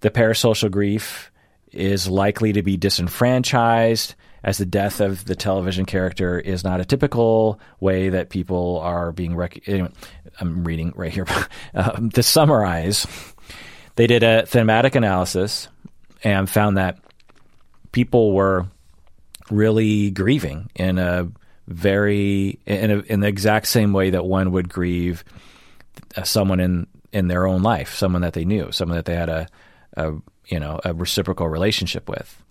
The 0.00 0.10
parasocial 0.10 0.70
grief 0.70 1.30
is 1.72 2.08
likely 2.08 2.52
to 2.52 2.62
be 2.62 2.76
disenfranchised, 2.76 4.14
as 4.42 4.58
the 4.58 4.66
death 4.66 5.00
of 5.00 5.24
the 5.26 5.34
television 5.34 5.84
character 5.84 6.38
is 6.38 6.64
not 6.64 6.80
a 6.80 6.84
typical 6.84 7.60
way 7.78 8.08
that 8.08 8.30
people 8.30 8.78
are 8.78 9.12
being. 9.12 9.36
Rec- 9.36 9.68
I'm 10.40 10.64
reading 10.64 10.92
right 10.96 11.12
here. 11.12 11.26
um, 11.74 12.10
to 12.10 12.22
summarize, 12.22 13.06
they 13.96 14.06
did 14.06 14.22
a 14.22 14.46
thematic 14.46 14.94
analysis 14.94 15.68
and 16.22 16.48
found 16.48 16.76
that 16.76 16.98
people 17.92 18.32
were 18.32 18.66
really 19.50 20.10
grieving 20.10 20.70
in 20.74 20.98
a 20.98 21.30
very 21.66 22.58
in, 22.66 22.90
a, 22.90 22.98
in 23.00 23.20
the 23.20 23.28
exact 23.28 23.66
same 23.66 23.92
way 23.92 24.10
that 24.10 24.24
one 24.24 24.52
would 24.52 24.68
grieve 24.68 25.24
someone 26.24 26.60
in 26.60 26.86
in 27.12 27.28
their 27.28 27.46
own 27.46 27.62
life, 27.62 27.94
someone 27.94 28.22
that 28.22 28.34
they 28.34 28.44
knew, 28.44 28.70
someone 28.72 28.96
that 28.96 29.04
they 29.04 29.16
had 29.16 29.28
a, 29.28 29.46
a 29.96 30.12
you 30.46 30.60
know 30.60 30.80
a 30.84 30.94
reciprocal 30.94 31.48
relationship 31.48 32.08
with. 32.08 32.42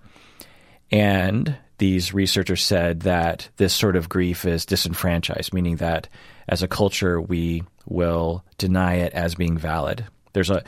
And 0.91 1.55
these 1.77 2.13
researchers 2.13 2.63
said 2.63 3.01
that 3.01 3.49
this 3.57 3.73
sort 3.73 3.95
of 3.95 4.09
grief 4.09 4.45
is 4.45 4.65
disenfranchised, 4.65 5.53
meaning 5.53 5.77
that 5.77 6.09
as 6.47 6.63
a 6.63 6.67
culture 6.67 7.21
we 7.21 7.63
will 7.85 8.43
deny 8.57 8.95
it 8.95 9.13
as 9.13 9.35
being 9.35 9.57
valid. 9.57 10.05
There's 10.33 10.49
a 10.49 10.63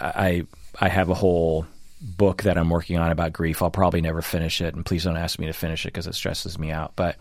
I 0.00 0.46
I 0.80 0.88
have 0.88 1.10
a 1.10 1.14
whole 1.14 1.66
book 2.00 2.44
that 2.44 2.56
I'm 2.56 2.70
working 2.70 2.98
on 2.98 3.10
about 3.10 3.32
grief. 3.32 3.62
I'll 3.62 3.70
probably 3.70 4.00
never 4.00 4.22
finish 4.22 4.60
it, 4.60 4.74
and 4.74 4.84
please 4.84 5.04
don't 5.04 5.16
ask 5.16 5.38
me 5.38 5.46
to 5.46 5.52
finish 5.52 5.84
it 5.84 5.88
because 5.88 6.06
it 6.06 6.14
stresses 6.14 6.58
me 6.58 6.70
out. 6.70 6.92
But 6.96 7.16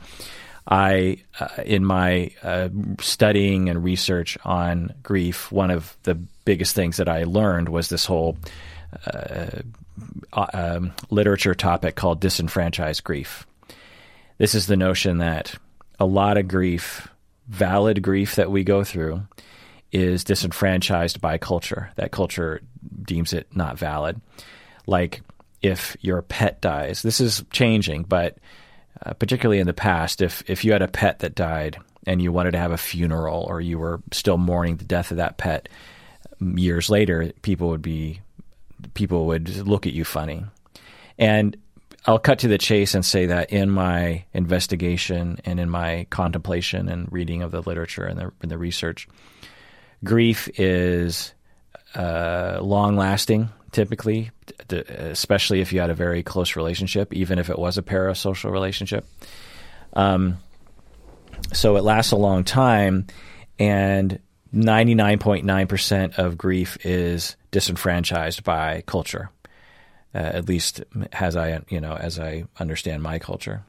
I, 0.67 1.24
uh, 1.39 1.48
in 1.65 1.83
my 1.83 2.31
uh, 2.43 2.69
studying 3.01 3.69
and 3.69 3.83
research 3.83 4.38
on 4.45 4.93
grief, 5.03 5.51
one 5.51 5.71
of 5.71 5.98
the 6.03 6.15
biggest 6.15 6.75
things 6.75 6.98
that 6.98 7.09
I 7.09 7.24
learned 7.24 7.69
was 7.69 7.89
this 7.89 8.05
whole 8.05 8.38
uh, 9.05 9.62
uh, 10.31 10.45
um, 10.53 10.93
literature 11.09 11.55
topic 11.55 11.95
called 11.95 12.19
disenfranchised 12.19 13.03
grief. 13.03 13.45
This 14.38 14.55
is 14.55 14.67
the 14.67 14.77
notion 14.77 15.17
that 15.17 15.55
a 16.00 16.05
lot 16.05 16.38
of 16.38 16.48
grief, 16.48 17.09
valid 17.48 18.01
grief 18.01 18.36
that 18.36 18.51
we 18.51 18.63
go 18.63 18.83
through, 18.83 19.24
is 19.91 20.24
disenfranchised 20.24 21.19
by 21.19 21.38
culture. 21.38 21.89
That 21.95 22.12
culture 22.12 22.62
deems 23.03 23.33
it 23.33 23.48
not 23.55 23.77
valid. 23.77 24.21
Like 24.89 25.22
if 25.62 25.96
your 26.01 26.22
pet 26.22 26.62
dies, 26.62 27.01
this 27.01 27.22
is 27.22 27.43
changing, 27.51 28.03
but 28.03 28.38
uh, 29.05 29.13
particularly 29.13 29.60
in 29.60 29.67
the 29.67 29.74
past, 29.74 30.22
if 30.22 30.43
if 30.50 30.65
you 30.65 30.72
had 30.74 30.81
a 30.81 30.88
pet 30.88 31.19
that 31.19 31.36
died 31.36 31.77
and 32.05 32.22
you 32.22 32.31
wanted 32.31 32.51
to 32.51 32.58
have 32.58 32.72
a 32.72 32.77
funeral 32.77 33.46
or 33.48 33.62
you 33.62 33.77
were 33.77 34.01
still 34.12 34.38
mourning 34.38 34.77
the 34.77 34.86
death 34.86 35.12
of 35.12 35.17
that 35.17 35.38
pet 35.38 35.69
years 36.39 36.89
later, 36.89 37.31
people 37.41 37.69
would 37.69 37.81
be 37.81 38.22
people 38.93 39.27
would 39.27 39.67
look 39.67 39.86
at 39.86 39.93
you 39.93 40.03
funny. 40.03 40.43
And 41.17 41.55
I'll 42.05 42.19
cut 42.19 42.39
to 42.39 42.48
the 42.48 42.58
chase 42.58 42.96
and 42.96 43.05
say 43.05 43.27
that 43.27 43.51
in 43.51 43.69
my 43.69 44.24
investigation 44.34 45.39
and 45.43 45.60
in 45.60 45.69
my 45.69 46.08
contemplation 46.10 46.88
and 46.88 47.12
reading 47.12 47.41
of 47.41 47.51
the 47.51 47.62
literature 47.62 48.05
and 48.05 48.17
the, 48.17 48.31
and 48.41 48.50
the 48.50 48.58
research, 48.58 49.08
grief 50.03 50.50
is 50.58 51.34
uh, 51.96 52.60
long 52.62 52.96
lasting 52.96 53.50
typically, 53.71 54.31
especially 54.69 55.61
if 55.61 55.73
you 55.73 55.79
had 55.79 55.89
a 55.89 55.95
very 55.95 56.23
close 56.23 56.55
relationship, 56.55 57.13
even 57.13 57.39
if 57.39 57.49
it 57.49 57.57
was 57.57 57.77
a 57.77 57.81
parasocial 57.81 58.51
relationship. 58.51 59.05
Um, 59.93 60.38
so 61.53 61.77
it 61.77 61.83
lasts 61.83 62.11
a 62.11 62.17
long 62.17 62.43
time, 62.43 63.07
and 63.57 64.19
99.9% 64.53 66.17
of 66.17 66.38
grief 66.38 66.77
is 66.85 67.35
disenfranchised 67.51 68.43
by 68.43 68.81
culture. 68.85 69.29
Uh, 70.13 70.17
at 70.17 70.47
least 70.47 70.83
as 71.11 71.35
I 71.35 71.61
you 71.69 71.79
know 71.79 71.93
as 71.93 72.19
I 72.19 72.45
understand 72.59 73.03
my 73.03 73.19
culture, 73.19 73.63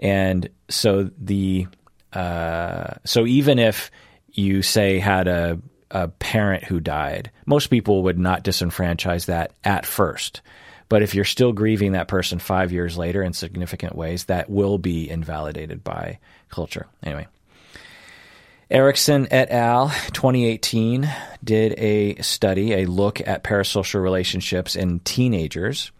and 0.00 0.48
so 0.68 1.10
the 1.16 1.68
uh, 2.12 2.94
so 3.04 3.24
even 3.24 3.60
if 3.60 3.92
you 4.32 4.62
say 4.62 4.98
had 4.98 5.28
a 5.28 5.60
a 5.90 6.08
parent 6.08 6.64
who 6.64 6.80
died. 6.80 7.30
Most 7.46 7.68
people 7.68 8.02
would 8.04 8.18
not 8.18 8.44
disenfranchise 8.44 9.26
that 9.26 9.52
at 9.64 9.86
first. 9.86 10.40
But 10.88 11.02
if 11.02 11.14
you're 11.14 11.24
still 11.24 11.52
grieving 11.52 11.92
that 11.92 12.08
person 12.08 12.38
five 12.38 12.72
years 12.72 12.98
later 12.98 13.22
in 13.22 13.32
significant 13.32 13.94
ways, 13.94 14.24
that 14.24 14.50
will 14.50 14.78
be 14.78 15.08
invalidated 15.08 15.82
by 15.82 16.18
culture. 16.50 16.86
Anyway. 17.02 17.26
Erickson 18.70 19.28
et 19.30 19.50
al. 19.50 19.88
2018 20.12 21.08
did 21.42 21.78
a 21.78 22.16
study, 22.22 22.72
a 22.72 22.86
look 22.86 23.20
at 23.26 23.44
parasocial 23.44 24.02
relationships 24.02 24.74
in 24.74 25.00
teenagers. 25.00 25.92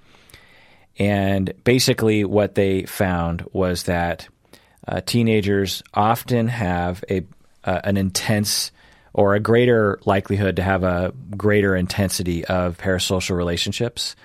And 0.99 1.53
basically, 1.64 2.25
what 2.25 2.55
they 2.55 2.85
found 2.85 3.45
was 3.53 3.85
that 3.85 4.29
uh, 4.87 5.00
teenagers 5.00 5.83
often 5.93 6.49
have 6.49 7.05
a 7.11 7.25
uh, 7.64 7.81
an 7.85 7.97
intense 7.97 8.71
or 9.14 9.35
a 9.35 9.40
greater 9.40 9.99
likelihood 10.04 10.56
to 10.56 10.62
have 10.62 10.83
a 10.83 11.12
greater 11.37 11.75
intensity 11.75 12.44
of 12.44 12.76
parasocial 12.76 13.37
relationships. 13.37 14.16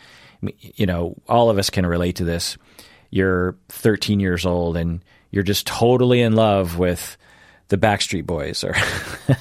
You 0.61 0.85
know, 0.85 1.15
all 1.29 1.49
of 1.49 1.57
us 1.57 1.69
can 1.69 1.85
relate 1.85 2.17
to 2.17 2.23
this. 2.23 2.57
You're 3.11 3.55
13 3.69 4.19
years 4.19 4.45
old 4.45 4.75
and 4.75 5.01
you're 5.31 5.43
just 5.43 5.67
totally 5.67 6.21
in 6.21 6.33
love 6.35 6.77
with 6.77 7.17
the 7.67 7.77
Backstreet 7.77 8.25
Boys, 8.25 8.63
or, 8.63 8.75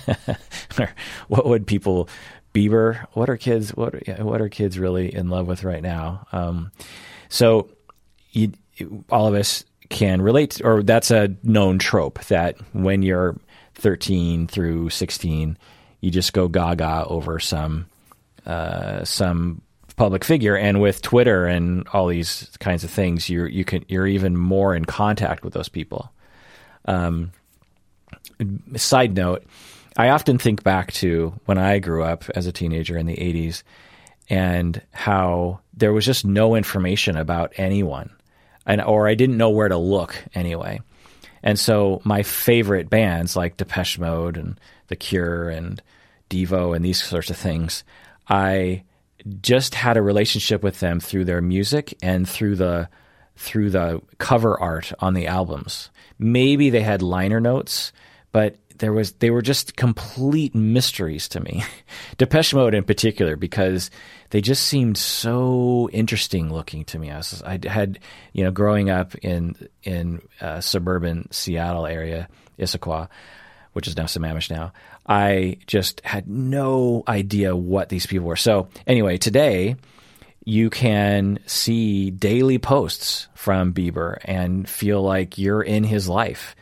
or 0.78 0.90
what 1.28 1.46
would 1.46 1.66
people 1.66 2.08
Bieber? 2.54 3.06
What 3.12 3.30
are 3.30 3.36
kids? 3.36 3.70
What 3.70 3.94
what 4.18 4.40
are 4.40 4.48
kids 4.48 4.78
really 4.78 5.14
in 5.14 5.28
love 5.28 5.46
with 5.46 5.64
right 5.64 5.82
now? 5.82 6.26
Um, 6.32 6.70
so, 7.30 7.70
you, 8.32 8.52
all 9.10 9.26
of 9.26 9.34
us 9.34 9.64
can 9.88 10.20
relate, 10.20 10.60
or 10.62 10.82
that's 10.82 11.10
a 11.10 11.34
known 11.42 11.78
trope 11.78 12.22
that 12.26 12.56
when 12.72 13.02
you're 13.02 13.36
13 13.78 14.46
through 14.46 14.90
16, 14.90 15.56
you 16.00 16.10
just 16.10 16.32
go 16.32 16.48
gaga 16.48 17.04
over 17.06 17.38
some 17.38 17.86
uh, 18.46 19.04
some 19.04 19.62
public 19.96 20.24
figure, 20.24 20.56
and 20.56 20.80
with 20.80 21.02
Twitter 21.02 21.46
and 21.46 21.86
all 21.88 22.06
these 22.06 22.50
kinds 22.60 22.84
of 22.84 22.90
things, 22.90 23.28
you're 23.28 23.48
you 23.48 23.64
can 23.64 23.84
you're 23.88 24.06
even 24.06 24.36
more 24.36 24.74
in 24.74 24.84
contact 24.84 25.44
with 25.44 25.52
those 25.52 25.68
people. 25.68 26.12
Um, 26.84 27.32
side 28.76 29.16
note, 29.16 29.44
I 29.96 30.10
often 30.10 30.38
think 30.38 30.62
back 30.62 30.92
to 30.92 31.34
when 31.46 31.58
I 31.58 31.78
grew 31.80 32.04
up 32.04 32.24
as 32.34 32.46
a 32.46 32.52
teenager 32.52 32.96
in 32.96 33.06
the 33.06 33.16
80s 33.16 33.62
and 34.30 34.80
how 34.92 35.60
there 35.74 35.92
was 35.92 36.06
just 36.06 36.24
no 36.24 36.54
information 36.54 37.16
about 37.16 37.52
anyone 37.56 38.10
and 38.68 38.82
or 38.82 39.08
I 39.08 39.14
didn't 39.14 39.38
know 39.38 39.50
where 39.50 39.68
to 39.68 39.78
look 39.78 40.14
anyway. 40.34 40.80
And 41.42 41.58
so 41.58 42.00
my 42.04 42.22
favorite 42.22 42.90
bands 42.90 43.36
like 43.36 43.56
Depeche 43.56 43.98
Mode 43.98 44.36
and 44.36 44.58
The 44.88 44.96
Cure 44.96 45.48
and 45.48 45.82
Devo 46.30 46.74
and 46.74 46.84
these 46.84 47.02
sorts 47.02 47.30
of 47.30 47.36
things, 47.36 47.84
I 48.28 48.84
just 49.40 49.74
had 49.74 49.96
a 49.96 50.02
relationship 50.02 50.62
with 50.62 50.80
them 50.80 51.00
through 51.00 51.24
their 51.24 51.40
music 51.40 51.96
and 52.02 52.28
through 52.28 52.56
the 52.56 52.88
through 53.36 53.70
the 53.70 54.02
cover 54.18 54.60
art 54.60 54.92
on 54.98 55.14
the 55.14 55.28
albums. 55.28 55.90
Maybe 56.18 56.70
they 56.70 56.82
had 56.82 57.02
liner 57.02 57.40
notes, 57.40 57.92
but 58.32 58.56
there 58.78 58.92
was 58.92 59.12
they 59.12 59.30
were 59.30 59.42
just 59.42 59.76
complete 59.76 60.54
mysteries 60.54 61.28
to 61.28 61.40
me. 61.40 61.64
Depeche 62.18 62.54
Mode 62.54 62.74
in 62.74 62.84
particular 62.84 63.36
because 63.36 63.90
they 64.30 64.40
just 64.40 64.64
seemed 64.64 64.98
so 64.98 65.88
interesting 65.92 66.52
looking 66.52 66.84
to 66.86 66.98
me. 66.98 67.10
I, 67.10 67.16
was, 67.18 67.42
I 67.42 67.58
had 67.66 67.98
you 68.32 68.44
know 68.44 68.50
growing 68.50 68.90
up 68.90 69.14
in 69.16 69.56
in 69.82 70.20
uh, 70.40 70.60
suburban 70.60 71.28
Seattle 71.32 71.86
area, 71.86 72.28
Issaquah, 72.58 73.08
which 73.72 73.88
is 73.88 73.96
now 73.96 74.04
Sammamish 74.04 74.50
now. 74.50 74.72
I 75.06 75.58
just 75.66 76.02
had 76.04 76.28
no 76.28 77.02
idea 77.08 77.56
what 77.56 77.88
these 77.88 78.06
people 78.06 78.26
were. 78.26 78.36
So 78.36 78.68
anyway, 78.86 79.16
today 79.16 79.76
you 80.44 80.70
can 80.70 81.38
see 81.46 82.10
daily 82.10 82.58
posts 82.58 83.28
from 83.34 83.72
Bieber 83.72 84.18
and 84.24 84.68
feel 84.68 85.02
like 85.02 85.38
you're 85.38 85.62
in 85.62 85.84
his 85.84 86.08
life. 86.08 86.54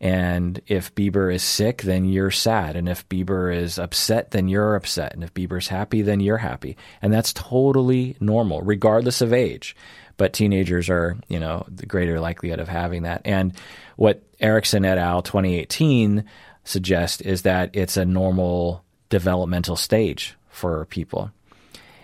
And 0.00 0.60
if 0.66 0.94
Bieber 0.94 1.34
is 1.34 1.42
sick, 1.42 1.82
then 1.82 2.04
you're 2.04 2.30
sad. 2.30 2.76
And 2.76 2.88
if 2.88 3.08
Bieber 3.08 3.54
is 3.54 3.78
upset, 3.78 4.30
then 4.30 4.46
you're 4.46 4.76
upset. 4.76 5.12
And 5.12 5.24
if 5.24 5.34
Bieber's 5.34 5.68
happy, 5.68 6.02
then 6.02 6.20
you're 6.20 6.38
happy. 6.38 6.76
And 7.02 7.12
that's 7.12 7.32
totally 7.32 8.16
normal, 8.20 8.62
regardless 8.62 9.20
of 9.20 9.32
age. 9.32 9.74
But 10.16 10.32
teenagers 10.32 10.88
are, 10.88 11.16
you 11.28 11.40
know, 11.40 11.64
the 11.68 11.86
greater 11.86 12.20
likelihood 12.20 12.60
of 12.60 12.68
having 12.68 13.02
that. 13.04 13.22
And 13.24 13.52
what 13.96 14.22
Erickson 14.40 14.84
et 14.84 14.98
al. 14.98 15.22
2018 15.22 16.24
suggest 16.64 17.22
is 17.22 17.42
that 17.42 17.70
it's 17.72 17.96
a 17.96 18.04
normal 18.04 18.84
developmental 19.08 19.76
stage 19.76 20.36
for 20.48 20.84
people. 20.86 21.30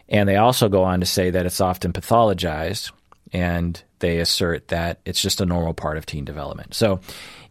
And 0.08 0.28
they 0.28 0.36
also 0.36 0.68
go 0.68 0.84
on 0.84 1.00
to 1.00 1.06
say 1.06 1.30
that 1.30 1.46
it's 1.46 1.60
often 1.60 1.92
pathologized 1.92 2.92
and 3.32 3.82
they 3.98 4.20
assert 4.20 4.68
that 4.68 5.00
it's 5.04 5.20
just 5.20 5.40
a 5.40 5.46
normal 5.46 5.74
part 5.74 5.96
of 5.96 6.06
teen 6.06 6.24
development. 6.24 6.74
So 6.74 7.00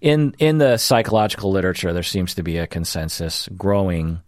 in 0.03 0.35
in 0.37 0.57
the 0.57 0.77
psychological 0.77 1.49
literature 1.49 1.93
there 1.93 2.03
seems 2.03 2.35
to 2.35 2.43
be 2.43 2.57
a 2.57 2.67
consensus 2.67 3.47
growing 3.57 4.19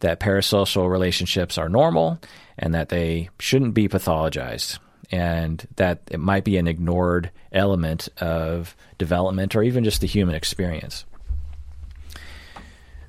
that 0.00 0.18
parasocial 0.18 0.90
relationships 0.90 1.56
are 1.56 1.68
normal 1.68 2.18
and 2.58 2.74
that 2.74 2.88
they 2.88 3.30
shouldn't 3.38 3.72
be 3.72 3.88
pathologized 3.88 4.80
and 5.12 5.64
that 5.76 6.00
it 6.10 6.18
might 6.18 6.42
be 6.42 6.56
an 6.56 6.66
ignored 6.66 7.30
element 7.52 8.08
of 8.20 8.74
development 8.98 9.54
or 9.54 9.62
even 9.62 9.84
just 9.84 10.00
the 10.00 10.06
human 10.08 10.34
experience. 10.34 11.04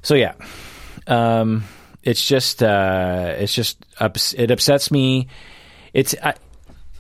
So 0.04 0.14
yeah, 0.14 0.36
um, 1.08 1.64
it's 2.04 2.24
just 2.24 2.62
uh, 2.62 3.34
it's 3.40 3.54
just 3.54 3.84
it 4.38 4.52
upsets 4.52 4.92
me. 4.92 5.30
It's 5.94 6.14
I, 6.22 6.36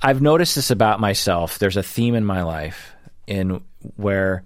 I've 0.02 0.22
noticed 0.22 0.56
this 0.56 0.72
about 0.72 1.00
myself. 1.00 1.60
There's 1.60 1.78
a 1.78 1.84
theme 1.84 2.16
in 2.16 2.26
my 2.26 2.42
life 2.42 2.94
in 3.28 3.62
where 3.96 4.44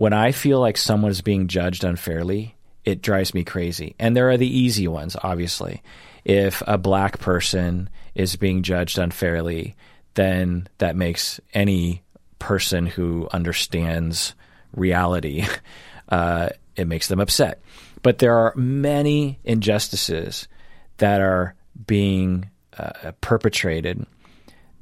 when 0.00 0.14
I 0.14 0.32
feel 0.32 0.58
like 0.60 0.78
someone 0.78 1.10
is 1.10 1.20
being 1.20 1.46
judged 1.46 1.84
unfairly, 1.84 2.56
it 2.86 3.02
drives 3.02 3.34
me 3.34 3.44
crazy. 3.44 3.94
And 3.98 4.16
there 4.16 4.30
are 4.30 4.38
the 4.38 4.48
easy 4.48 4.88
ones, 4.88 5.14
obviously. 5.22 5.82
If 6.24 6.62
a 6.66 6.78
black 6.78 7.18
person 7.18 7.90
is 8.14 8.34
being 8.36 8.62
judged 8.62 8.96
unfairly, 8.96 9.76
then 10.14 10.68
that 10.78 10.96
makes 10.96 11.38
any 11.52 12.02
person 12.38 12.86
who 12.86 13.28
understands 13.30 14.34
reality 14.74 15.44
uh, 16.08 16.48
it 16.76 16.86
makes 16.86 17.08
them 17.08 17.20
upset. 17.20 17.60
But 18.02 18.20
there 18.20 18.38
are 18.38 18.54
many 18.56 19.38
injustices 19.44 20.48
that 20.96 21.20
are 21.20 21.54
being 21.86 22.48
uh, 22.78 23.12
perpetrated 23.20 24.06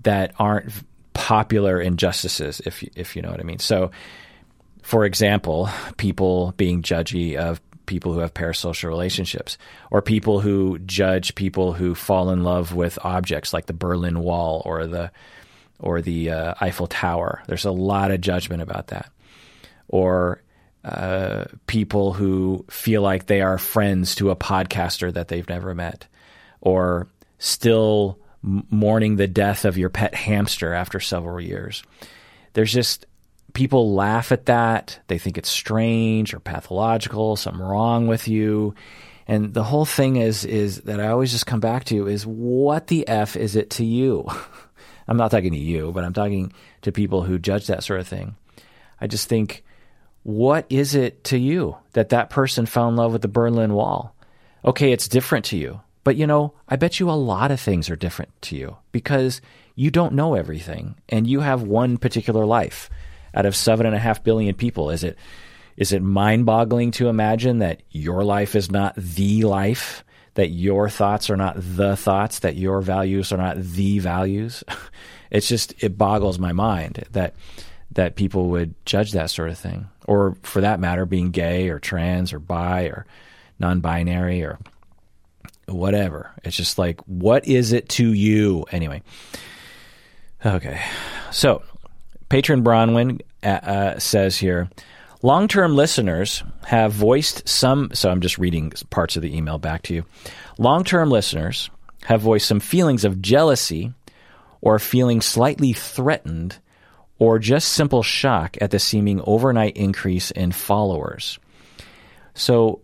that 0.05 0.33
aren't 0.39 0.71
popular 1.13 1.81
injustices, 1.81 2.61
if 2.65 2.85
if 2.95 3.17
you 3.17 3.23
know 3.23 3.33
what 3.33 3.41
I 3.41 3.43
mean. 3.43 3.59
So, 3.59 3.91
for 4.89 5.05
example, 5.05 5.69
people 5.99 6.55
being 6.57 6.81
judgy 6.81 7.37
of 7.37 7.61
people 7.85 8.15
who 8.15 8.21
have 8.21 8.33
parasocial 8.33 8.89
relationships, 8.89 9.59
or 9.91 10.01
people 10.01 10.41
who 10.41 10.79
judge 10.79 11.35
people 11.35 11.75
who 11.75 11.95
fall 11.95 12.31
in 12.31 12.43
love 12.43 12.75
with 12.75 12.99
objects 13.05 13.53
like 13.53 13.67
the 13.67 13.75
Berlin 13.75 14.21
Wall 14.21 14.63
or 14.65 14.87
the 14.87 15.11
or 15.79 16.01
the 16.01 16.31
uh, 16.31 16.55
Eiffel 16.63 16.87
Tower. 16.87 17.43
There's 17.47 17.67
a 17.67 17.71
lot 17.71 18.11
of 18.11 18.23
judgment 18.23 18.63
about 18.63 18.87
that. 18.87 19.13
Or 19.89 20.41
uh, 20.83 21.45
people 21.67 22.15
who 22.15 22.65
feel 22.71 23.03
like 23.03 23.27
they 23.27 23.43
are 23.43 23.59
friends 23.59 24.15
to 24.15 24.31
a 24.31 24.37
podcaster 24.37 25.13
that 25.13 25.29
they've 25.29 25.51
never 25.51 25.75
met, 25.75 26.07
or 26.63 27.09
still 27.37 28.19
mourning 28.43 29.17
the 29.17 29.29
death 29.29 29.67
of 29.67 29.77
your 29.77 29.91
pet 29.91 30.15
hamster 30.15 30.73
after 30.73 30.99
several 30.99 31.43
years. 31.43 31.83
There's 32.55 32.73
just 32.73 33.05
people 33.53 33.95
laugh 33.95 34.33
at 34.33 34.47
that. 34.47 35.01
They 35.09 35.19
think 35.19 35.39
it's 35.39 35.49
strange 35.49 36.35
or 36.35 36.41
pathological, 36.41 37.37
something 37.37 37.63
wrong 37.63 38.07
with 38.07 38.29
you. 38.29 38.75
And 39.27 39.53
the 39.53 39.65
whole 39.65 39.85
thing 39.85 40.17
is 40.17 40.45
is 40.45 40.83
that 40.83 41.01
I 41.01 41.09
always 41.09 41.33
just 41.33 41.47
come 41.47 41.61
back 41.61 41.85
to 41.85 42.07
is 42.07 42.27
what 42.27 42.87
the 42.87 43.07
f 43.07 43.37
is 43.37 43.57
it 43.57 43.71
to 43.71 43.85
you? 43.85 44.27
I'm 45.09 45.17
not 45.17 45.31
talking 45.31 45.53
to 45.53 45.59
you, 45.59 45.93
but 45.93 46.05
I'm 46.05 46.13
talking 46.13 46.53
to 46.83 46.93
people 46.93 47.23
who 47.23 47.39
judge 47.39 47.67
that 47.67 47.83
sort 47.83 48.01
of 48.01 48.09
thing. 48.09 48.37
I 49.01 49.07
just 49.07 49.29
think 49.29 49.65
what 50.23 50.67
is 50.69 50.95
it 50.95 51.25
to 51.25 51.39
you 51.39 51.77
that 51.93 52.11
that 52.11 52.31
person 52.31 52.67
fell 52.67 52.89
in 52.89 52.97
love 52.97 53.13
with 53.13 53.23
the 53.23 53.29
Berlin 53.29 53.73
Wall? 53.73 54.15
Okay, 54.65 54.93
it's 54.93 55.09
different 55.09 55.47
to 55.47 55.57
you. 55.57 55.81
But 56.05 56.17
you 56.17 56.27
know, 56.27 56.55
I 56.69 56.77
bet 56.77 57.01
you 57.01 57.11
a 57.11 57.13
lot 57.13 57.51
of 57.51 57.61
things 57.61 57.91
are 57.91 57.97
different 57.97 58.31
to 58.43 58.57
you 58.57 58.77
because 58.93 59.41
you 59.75 59.91
don't 59.91 60.15
know 60.15 60.35
everything 60.35 60.97
and 61.09 61.27
you 61.27 61.41
have 61.41 61.63
one 61.63 61.99
particular 61.99 62.45
life 62.47 62.91
out 63.35 63.47
of 63.47 63.57
seven 63.57 63.87
and 63.87 63.95
a 63.95 63.99
half 63.99 64.23
billion 64.23 64.55
people. 64.55 64.91
Is 64.91 65.05
it 65.05 65.19
is 65.77 65.93
it 65.93 66.03
mind 66.03 66.45
boggling 66.45 66.91
to 66.93 67.09
imagine 67.09 67.59
that 67.59 67.83
your 67.91 68.25
life 68.25 68.57
is 68.57 68.71
not 68.71 68.97
the 68.97 69.45
life, 69.45 70.05
that 70.35 70.49
your 70.49 70.89
thoughts 70.89 71.31
are 71.31 71.37
not 71.37 71.55
the 71.57 71.97
thoughts, 71.97 72.41
that 72.41 72.57
your 72.57 72.81
values 72.81 73.33
are 73.33 73.37
not 73.37 73.57
the 73.59 73.99
values? 74.01 74.65
it's 75.31 75.49
just 75.49 75.75
it 75.83 75.97
boggles 75.97 76.39
my 76.39 76.53
mind 76.53 77.05
that 77.13 77.35
that 77.93 78.17
people 78.17 78.51
would 78.51 78.75
judge 78.85 79.13
that 79.13 79.31
sort 79.31 79.51
of 79.51 79.59
thing. 79.59 79.89
Or 80.07 80.37
for 80.43 80.61
that 80.61 80.81
matter, 80.81 81.07
being 81.07 81.31
gay 81.31 81.69
or 81.69 81.79
trans 81.79 82.33
or 82.33 82.39
bi 82.39 82.85
or 82.85 83.07
non 83.59 83.81
binary 83.81 84.43
or 84.43 84.59
whatever. 85.67 86.31
It's 86.45 86.57
just 86.57 86.79
like, 86.79 87.01
what 87.03 87.47
is 87.47 87.73
it 87.73 87.89
to 87.91 88.13
you? 88.13 88.65
Anyway. 88.71 89.03
Okay. 90.45 90.81
So, 91.31 91.63
patron 92.29 92.63
Bronwyn 92.63 93.21
uh, 93.43 93.47
uh, 93.47 93.99
says 93.99 94.37
here 94.37 94.69
long 95.23 95.49
term 95.49 95.75
listeners 95.75 96.43
have 96.65 96.93
voiced 96.93 97.49
some. 97.49 97.91
So, 97.93 98.11
I'm 98.11 98.21
just 98.21 98.39
reading 98.39 98.73
parts 98.91 99.17
of 99.17 99.23
the 99.23 99.37
email 99.37 99.59
back 99.59 99.83
to 99.83 99.95
you. 99.95 100.05
Long 100.59 100.85
term 100.85 101.11
listeners 101.11 101.71
have 102.05 102.21
voiced 102.21 102.47
some 102.47 102.61
feelings 102.61 103.05
of 103.05 103.21
jealousy 103.21 103.93
or 104.61 104.79
feeling 104.79 105.21
slightly 105.21 105.73
threatened 105.73 106.59
or 107.19 107.39
just 107.39 107.73
simple 107.73 108.03
shock 108.03 108.57
at 108.61 108.71
the 108.71 108.79
seeming 108.79 109.21
overnight 109.25 109.77
increase 109.77 110.31
in 110.31 110.53
followers. 110.53 111.39
So 112.35 112.81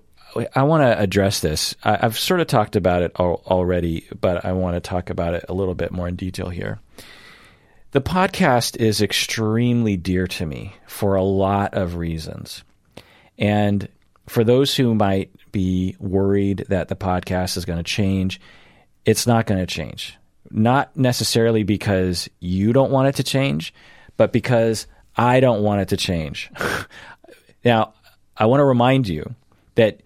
I 0.55 0.65
want 0.65 0.83
to 0.83 0.99
address 0.99 1.41
this. 1.41 1.77
I, 1.85 1.97
have 1.97 2.19
sort 2.19 2.41
of 2.41 2.49
talked 2.49 2.75
about 2.75 3.03
it 3.03 3.13
al- 3.19 3.43
already, 3.47 4.07
but 4.21 4.45
I 4.45 4.53
want 4.53 4.75
to 4.75 4.81
talk 4.81 5.11
about 5.11 5.35
it 5.35 5.45
a 5.49 5.55
little 5.55 5.77
bit 5.77 5.93
more 5.93 6.09
in 6.09 6.17
detail 6.17 6.49
here. 6.49 6.81
The 7.95 8.03
podcast 8.03 8.77
is 8.79 9.01
extremely 9.01 9.97
dear 9.97 10.27
to 10.27 10.45
me 10.45 10.75
for 10.85 11.15
a 11.15 11.23
lot 11.23 11.75
of 11.75 11.95
reasons. 11.95 12.65
And 13.39 13.89
for 14.27 14.43
those 14.43 14.75
who 14.75 14.97
might 14.97 15.31
be 15.53 15.95
worried 16.01 16.65
that 16.71 16.89
the 16.89 16.97
podcast 16.97 17.57
is 17.57 17.65
going 17.65 17.77
to 17.77 17.85
change, 17.85 18.41
it's 19.05 19.29
not 19.29 19.47
going 19.47 19.61
to 19.61 19.73
change. 19.73 20.19
Not 20.51 20.97
necessarily 20.97 21.63
because 21.63 22.29
you 22.41 22.73
don't 22.73 22.91
want 22.91 23.11
it 23.11 23.15
to 23.15 23.23
change, 23.23 23.73
but 24.17 24.33
because 24.33 24.89
I 25.17 25.39
don't 25.39 25.63
want 25.63 25.83
it 25.83 25.89
to 25.91 25.97
change. 25.97 26.51
now, 27.65 27.95
I 28.37 28.47
want 28.47 28.59
to 28.59 28.65
remind 28.65 29.07
you 29.07 29.37
that 29.77 30.01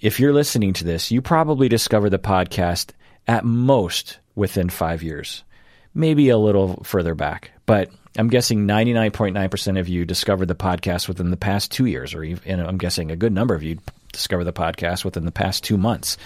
if 0.00 0.18
you're 0.18 0.32
listening 0.32 0.72
to 0.72 0.84
this, 0.84 1.12
you 1.12 1.22
probably 1.22 1.68
discovered 1.68 2.10
the 2.10 2.18
podcast 2.18 2.90
at 3.28 3.44
most 3.44 4.18
within 4.34 4.68
five 4.68 5.04
years, 5.04 5.44
maybe 5.94 6.28
a 6.28 6.38
little 6.38 6.82
further 6.84 7.14
back. 7.14 7.50
But 7.66 7.90
I'm 8.16 8.28
guessing 8.28 8.66
99.9% 8.66 9.78
of 9.78 9.88
you 9.88 10.04
discovered 10.04 10.46
the 10.46 10.54
podcast 10.54 11.08
within 11.08 11.30
the 11.30 11.36
past 11.36 11.70
two 11.70 11.86
years, 11.86 12.14
or 12.14 12.24
even, 12.24 12.60
I'm 12.60 12.78
guessing 12.78 13.10
a 13.10 13.16
good 13.16 13.32
number 13.32 13.54
of 13.54 13.62
you 13.62 13.78
discovered 14.12 14.44
the 14.44 14.52
podcast 14.52 15.04
within 15.04 15.24
the 15.24 15.32
past 15.32 15.62
two 15.62 15.76
months. 15.76 16.16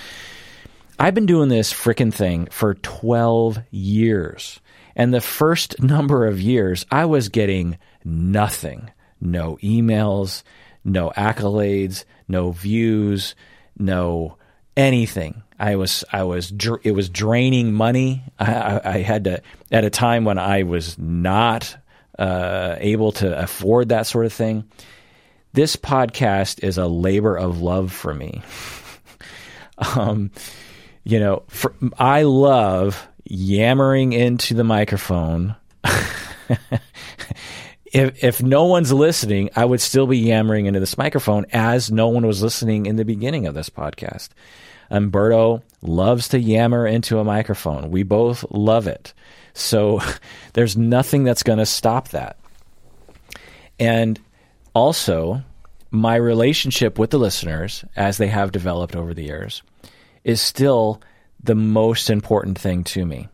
I've 0.99 1.15
been 1.15 1.27
doing 1.27 1.49
this 1.49 1.73
freaking 1.73 2.15
thing 2.15 2.47
for 2.47 2.75
12 2.75 3.59
years. 3.71 4.61
And 4.97 5.13
the 5.13 5.21
first 5.21 5.83
number 5.83 6.27
of 6.27 6.41
years, 6.41 6.87
I 6.91 7.07
was 7.07 7.29
getting 7.29 7.79
nothing 8.05 8.91
no 9.21 9.57
emails, 9.63 10.43
no 10.85 11.11
accolades, 11.11 12.05
no 12.29 12.53
views, 12.53 13.35
no 13.79 14.37
anything. 14.77 15.43
I 15.59 15.77
was 15.77 16.05
I 16.13 16.25
was 16.25 16.53
it 16.83 16.93
was 16.93 17.09
draining 17.09 17.73
money. 17.73 18.25
I, 18.39 18.81
I 18.85 18.99
had 18.99 19.25
to 19.25 19.43
at 19.71 19.85
a 19.85 19.91
time 19.91 20.25
when 20.25 20.39
I 20.39 20.65
was 20.65 20.99
not 20.99 21.77
uh, 22.19 22.77
able 22.79 23.13
to 23.13 23.39
afford 23.39 23.91
that 23.91 24.07
sort 24.07 24.27
of 24.27 24.33
thing. 24.33 24.65
This 25.53 25.77
podcast 25.77 26.65
is 26.65 26.79
a 26.79 26.87
labor 26.87 27.37
of 27.37 27.61
love 27.61 27.93
for 27.93 28.13
me. 28.13 28.43
um, 29.97 30.33
you 31.05 31.21
know, 31.21 31.45
for, 31.49 31.75
I 31.99 32.23
love 32.23 33.07
yammering 33.25 34.13
into 34.13 34.55
the 34.55 34.65
microphone. 34.65 35.55
if 37.93 38.25
if 38.25 38.43
no 38.43 38.65
one's 38.65 38.93
listening, 38.93 39.51
I 39.55 39.65
would 39.65 39.81
still 39.81 40.09
be 40.09 40.19
yammering 40.19 40.67
into 40.67 40.81
this 40.81 40.99
microphone 40.99 41.47
as 41.53 41.93
no 41.93 42.09
one 42.09 42.27
was 42.27 42.43
listening 42.43 42.87
in 42.87 42.97
the 42.97 43.05
beginning 43.05 43.47
of 43.47 43.55
this 43.55 43.71
podcast. 43.71 44.31
Umberto 44.91 45.63
loves 45.83 46.29
to 46.29 46.39
yammer 46.39 46.87
into 46.87 47.19
a 47.19 47.25
microphone. 47.25 47.91
We 47.91 48.03
both 48.03 48.45
love 48.51 48.87
it. 48.87 49.13
So 49.53 50.01
there's 50.53 50.77
nothing 50.77 51.25
that's 51.25 51.43
going 51.43 51.59
to 51.59 51.67
stop 51.67 52.09
that. 52.11 52.39
And 53.79 54.21
also, 54.75 55.43
my 55.91 56.17
relationship 56.17 56.99
with 56.99 57.11
the 57.11 57.19
listeners, 57.19 57.85
as 57.97 58.19
they 58.19 58.29
have 58.29 58.53
developed 58.53 58.97
over 58.97 59.15
the 59.15 59.25
years, 59.25 59.63
is 60.23 60.41
still 60.41 61.01
the 61.43 61.55
most 61.55 62.11
important 62.11 62.59
thing 62.59 62.85
to 62.85 63.05
me. 63.05 63.29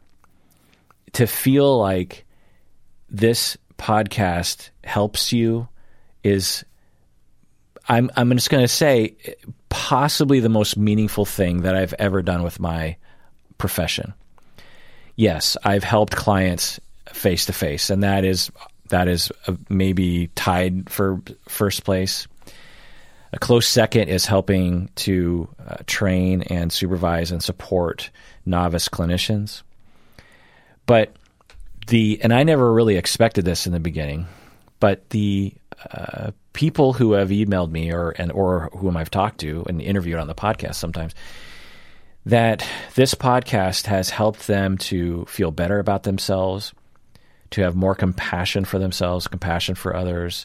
To 1.15 1.27
feel 1.27 1.79
like 1.79 2.25
this 3.09 3.57
podcast 3.79 4.71
helps 4.85 5.33
you 5.33 5.69
is 6.23 6.65
I'm 7.89 8.11
I'm 8.17 8.31
just 8.33 8.51
going 8.51 8.63
to 8.63 8.69
say 8.69 9.17
possibly 9.71 10.41
the 10.41 10.51
most 10.51 10.77
meaningful 10.77 11.25
thing 11.25 11.63
that 11.63 11.75
I've 11.75 11.95
ever 11.99 12.21
done 12.21 12.43
with 12.43 12.61
my 12.61 12.97
profession. 13.57 14.13
Yes, 15.17 15.57
I've 15.65 15.85
helped 15.85 16.15
clients 16.15 16.79
face 17.07 17.47
to 17.47 17.53
face 17.53 17.89
and 17.89 18.03
that 18.03 18.25
is 18.25 18.51
that 18.91 19.09
is 19.09 19.33
uh, 19.47 19.55
maybe 19.69 20.29
tied 20.35 20.91
for 20.91 21.23
first 21.49 21.85
place. 21.85 22.27
A 23.33 23.39
close 23.39 23.67
second 23.67 24.09
is 24.09 24.27
helping 24.27 24.91
to 24.97 25.49
uh, 25.65 25.77
train 25.87 26.43
and 26.43 26.73
supervise 26.73 27.31
and 27.31 27.43
support 27.43 28.11
novice 28.45 28.89
clinicians. 28.89 29.63
But 30.87 31.15
the 31.87 32.21
and 32.23 32.35
I 32.35 32.43
never 32.43 32.73
really 32.73 32.97
expected 32.97 33.45
this 33.45 33.67
in 33.67 33.73
the 33.73 33.81
beginning, 33.81 34.27
but 34.81 35.09
the 35.11 35.55
uh, 35.93 36.33
people 36.53 36.93
who 36.93 37.13
have 37.13 37.29
emailed 37.29 37.71
me 37.71 37.93
or 37.93 38.11
and 38.11 38.33
or 38.33 38.71
whom 38.77 38.97
I've 38.97 39.11
talked 39.11 39.41
to 39.41 39.65
and 39.69 39.81
interviewed 39.81 40.19
on 40.19 40.27
the 40.27 40.35
podcast 40.35 40.75
sometimes 40.75 41.15
that 42.27 42.67
this 42.95 43.15
podcast 43.15 43.87
has 43.87 44.11
helped 44.11 44.47
them 44.47 44.77
to 44.77 45.25
feel 45.25 45.51
better 45.51 45.79
about 45.79 46.03
themselves, 46.03 46.75
to 47.51 47.63
have 47.63 47.75
more 47.75 47.95
compassion 47.95 48.65
for 48.65 48.79
themselves, 48.79 49.27
compassion 49.27 49.75
for 49.75 49.97
others, 49.97 50.45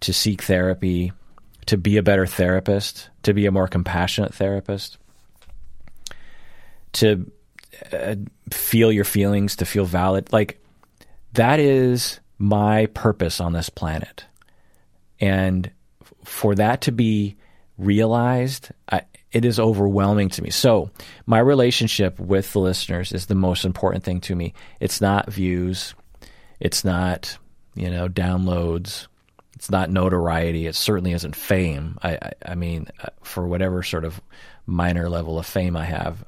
to 0.00 0.12
seek 0.12 0.42
therapy, 0.42 1.12
to 1.66 1.76
be 1.76 1.96
a 1.96 2.02
better 2.02 2.26
therapist, 2.26 3.10
to 3.24 3.34
be 3.34 3.46
a 3.46 3.52
more 3.52 3.68
compassionate 3.68 4.34
therapist, 4.34 4.98
to 6.92 7.30
uh, 7.92 8.14
feel 8.52 8.92
your 8.92 9.04
feelings, 9.04 9.56
to 9.56 9.64
feel 9.64 9.84
valid. 9.84 10.32
Like 10.32 10.62
that 11.32 11.58
is 11.58 12.20
my 12.42 12.86
purpose 12.86 13.40
on 13.40 13.52
this 13.52 13.70
planet. 13.70 14.24
And 15.20 15.70
for 16.24 16.56
that 16.56 16.80
to 16.82 16.92
be 16.92 17.36
realized, 17.78 18.70
I, 18.90 19.02
it 19.30 19.44
is 19.44 19.60
overwhelming 19.60 20.28
to 20.30 20.42
me. 20.42 20.50
So, 20.50 20.90
my 21.24 21.38
relationship 21.38 22.18
with 22.18 22.52
the 22.52 22.58
listeners 22.58 23.12
is 23.12 23.26
the 23.26 23.36
most 23.36 23.64
important 23.64 24.02
thing 24.02 24.20
to 24.22 24.34
me. 24.34 24.54
It's 24.80 25.00
not 25.00 25.30
views, 25.32 25.94
it's 26.58 26.84
not, 26.84 27.38
you 27.76 27.88
know, 27.88 28.08
downloads, 28.08 29.06
it's 29.54 29.70
not 29.70 29.90
notoriety, 29.90 30.66
it 30.66 30.74
certainly 30.74 31.12
isn't 31.12 31.36
fame. 31.36 31.96
I, 32.02 32.14
I, 32.14 32.32
I 32.46 32.54
mean, 32.56 32.88
uh, 33.00 33.10
for 33.22 33.46
whatever 33.46 33.84
sort 33.84 34.04
of 34.04 34.20
minor 34.66 35.08
level 35.08 35.38
of 35.38 35.46
fame 35.46 35.76
I 35.76 35.84
have, 35.84 36.24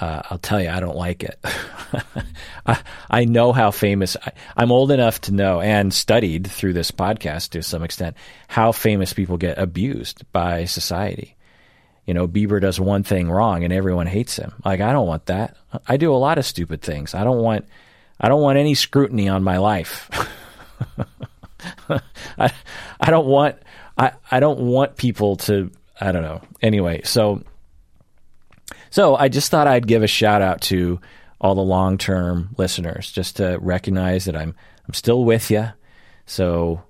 uh, 0.00 0.22
I'll 0.28 0.38
tell 0.38 0.60
you, 0.60 0.70
I 0.70 0.80
don't 0.80 0.96
like 0.96 1.22
it. 1.22 1.38
I, 2.66 2.80
I, 3.08 3.24
know 3.26 3.52
how 3.52 3.70
famous 3.70 4.16
I, 4.24 4.32
I'm 4.56 4.72
old 4.72 4.90
enough 4.90 5.20
to 5.22 5.32
know 5.32 5.60
and 5.60 5.94
studied 5.94 6.48
through 6.48 6.72
this 6.72 6.90
podcast 6.90 7.50
to 7.50 7.62
some 7.62 7.84
extent 7.84 8.16
how 8.48 8.72
famous 8.72 9.12
people 9.12 9.36
get 9.36 9.58
abused 9.58 10.24
by 10.32 10.64
society. 10.64 11.36
You 12.06 12.14
know, 12.14 12.26
Bieber 12.26 12.60
does 12.60 12.80
one 12.80 13.04
thing 13.04 13.30
wrong 13.30 13.62
and 13.62 13.72
everyone 13.72 14.06
hates 14.06 14.36
him. 14.36 14.52
Like 14.64 14.80
I 14.80 14.92
don't 14.92 15.06
want 15.06 15.26
that. 15.26 15.56
I 15.86 15.96
do 15.96 16.12
a 16.12 16.16
lot 16.16 16.38
of 16.38 16.44
stupid 16.44 16.82
things. 16.82 17.14
I 17.14 17.22
don't 17.22 17.40
want 17.40 17.66
I 18.20 18.28
don't 18.28 18.42
want 18.42 18.58
any 18.58 18.74
scrutiny 18.74 19.28
on 19.28 19.44
my 19.44 19.58
life. 19.58 20.10
I 22.38 22.52
I 23.00 23.10
don't 23.10 23.26
want 23.26 23.56
I, 23.96 24.12
I 24.30 24.40
don't 24.40 24.60
want 24.60 24.96
people 24.96 25.36
to 25.36 25.70
I 26.00 26.10
don't 26.10 26.22
know. 26.22 26.42
Anyway, 26.60 27.02
so 27.04 27.44
so 28.94 29.16
I 29.16 29.26
just 29.26 29.50
thought 29.50 29.66
I'd 29.66 29.88
give 29.88 30.04
a 30.04 30.06
shout 30.06 30.40
out 30.40 30.60
to 30.62 31.00
all 31.40 31.56
the 31.56 31.60
long 31.60 31.98
term 31.98 32.54
listeners 32.56 33.10
just 33.10 33.38
to 33.38 33.58
recognize 33.60 34.26
that 34.26 34.36
I'm 34.36 34.54
I'm 34.86 34.94
still 34.94 35.24
with 35.24 35.50
you. 35.50 35.66
So 36.26 36.80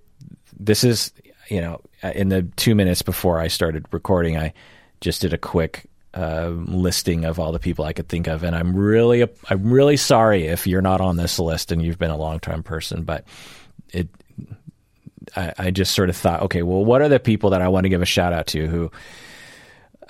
this 0.54 0.84
is 0.84 1.14
you 1.48 1.62
know 1.62 1.80
in 2.02 2.28
the 2.28 2.42
two 2.56 2.74
minutes 2.74 3.00
before 3.00 3.38
I 3.38 3.48
started 3.48 3.86
recording, 3.90 4.36
I 4.36 4.52
just 5.00 5.22
did 5.22 5.32
a 5.32 5.38
quick 5.38 5.88
uh, 6.12 6.48
listing 6.48 7.24
of 7.24 7.40
all 7.40 7.52
the 7.52 7.58
people 7.58 7.86
I 7.86 7.94
could 7.94 8.10
think 8.10 8.26
of, 8.26 8.42
and 8.42 8.54
I'm 8.54 8.76
really 8.76 9.26
I'm 9.48 9.72
really 9.72 9.96
sorry 9.96 10.44
if 10.44 10.66
you're 10.66 10.82
not 10.82 11.00
on 11.00 11.16
this 11.16 11.38
list 11.38 11.72
and 11.72 11.80
you've 11.80 11.98
been 11.98 12.10
a 12.10 12.18
long 12.18 12.38
time 12.38 12.62
person, 12.62 13.04
but 13.04 13.24
it 13.94 14.10
I, 15.34 15.54
I, 15.56 15.70
just 15.70 15.94
sort 15.94 16.10
of 16.10 16.16
thought, 16.18 16.42
okay, 16.42 16.62
well, 16.62 16.84
what 16.84 17.00
are 17.00 17.08
the 17.08 17.18
people 17.18 17.48
that 17.50 17.62
I 17.62 17.68
want 17.68 17.84
to 17.84 17.88
give 17.88 18.02
a 18.02 18.06
shout 18.06 18.34
out 18.34 18.48
to 18.48 18.66
who 18.66 18.90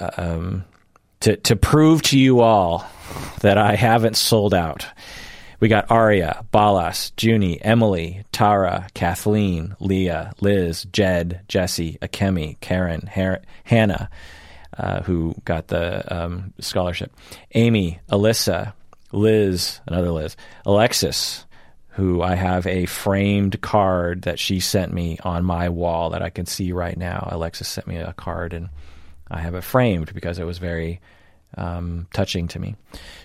uh, 0.01 0.11
um, 0.17 0.65
to 1.25 1.37
to 1.39 1.57
prove 1.57 2.03
to 2.03 2.19
you 2.19 2.41
all 2.41 2.87
that 3.41 3.57
I 3.57 3.77
haven't 3.77 4.19
sold 4.19 4.53
out. 4.53 4.87
We 5.59 5.69
got 5.69 5.91
Aria, 5.91 6.45
Balas, 6.51 7.13
Junie, 7.19 7.63
Emily, 7.63 8.25
Tara, 8.31 8.89
Kathleen, 8.93 9.75
Leah, 9.81 10.35
Liz, 10.43 10.85
Jed, 10.93 11.41
Jesse, 11.49 11.97
Akemi, 12.03 12.61
Karen, 12.61 13.07
Her- 13.07 13.41
Hannah, 13.65 14.11
uh, 14.77 15.01
who 15.05 15.35
got 15.47 15.69
the 15.69 16.05
um, 16.15 16.53
scholarship, 16.61 17.11
Amy, 17.55 18.01
Alyssa, 18.11 18.75
Liz, 19.11 19.81
another 19.87 20.11
Liz, 20.11 20.37
Alexis, 20.67 21.47
who 21.91 22.21
I 22.21 22.35
have 22.35 22.67
a 22.67 22.85
framed 22.85 23.63
card 23.63 24.23
that 24.23 24.39
she 24.39 24.61
sent 24.61 24.93
me 24.93 25.19
on 25.25 25.43
my 25.43 25.71
wall 25.71 26.11
that 26.11 26.21
I 26.21 26.29
can 26.29 26.45
see 26.45 26.73
right 26.73 26.99
now. 26.99 27.29
Alexis 27.33 27.69
sent 27.69 27.87
me 27.87 27.97
a 27.97 28.13
card 28.13 28.53
and 28.53 28.69
I 29.35 29.40
have 29.40 29.57
it 29.57 29.64
framed 29.64 30.14
because 30.14 30.38
it 30.38 30.44
was 30.44 30.59
very 30.59 31.01
um, 31.57 32.07
touching 32.14 32.47
to 32.49 32.61
me. 32.61 32.77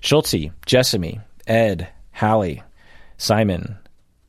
Schultze, 0.01 0.49
Jessamy, 0.65 1.19
Ed, 1.45 1.87
Hallie, 2.11 2.63
Simon, 3.17 3.77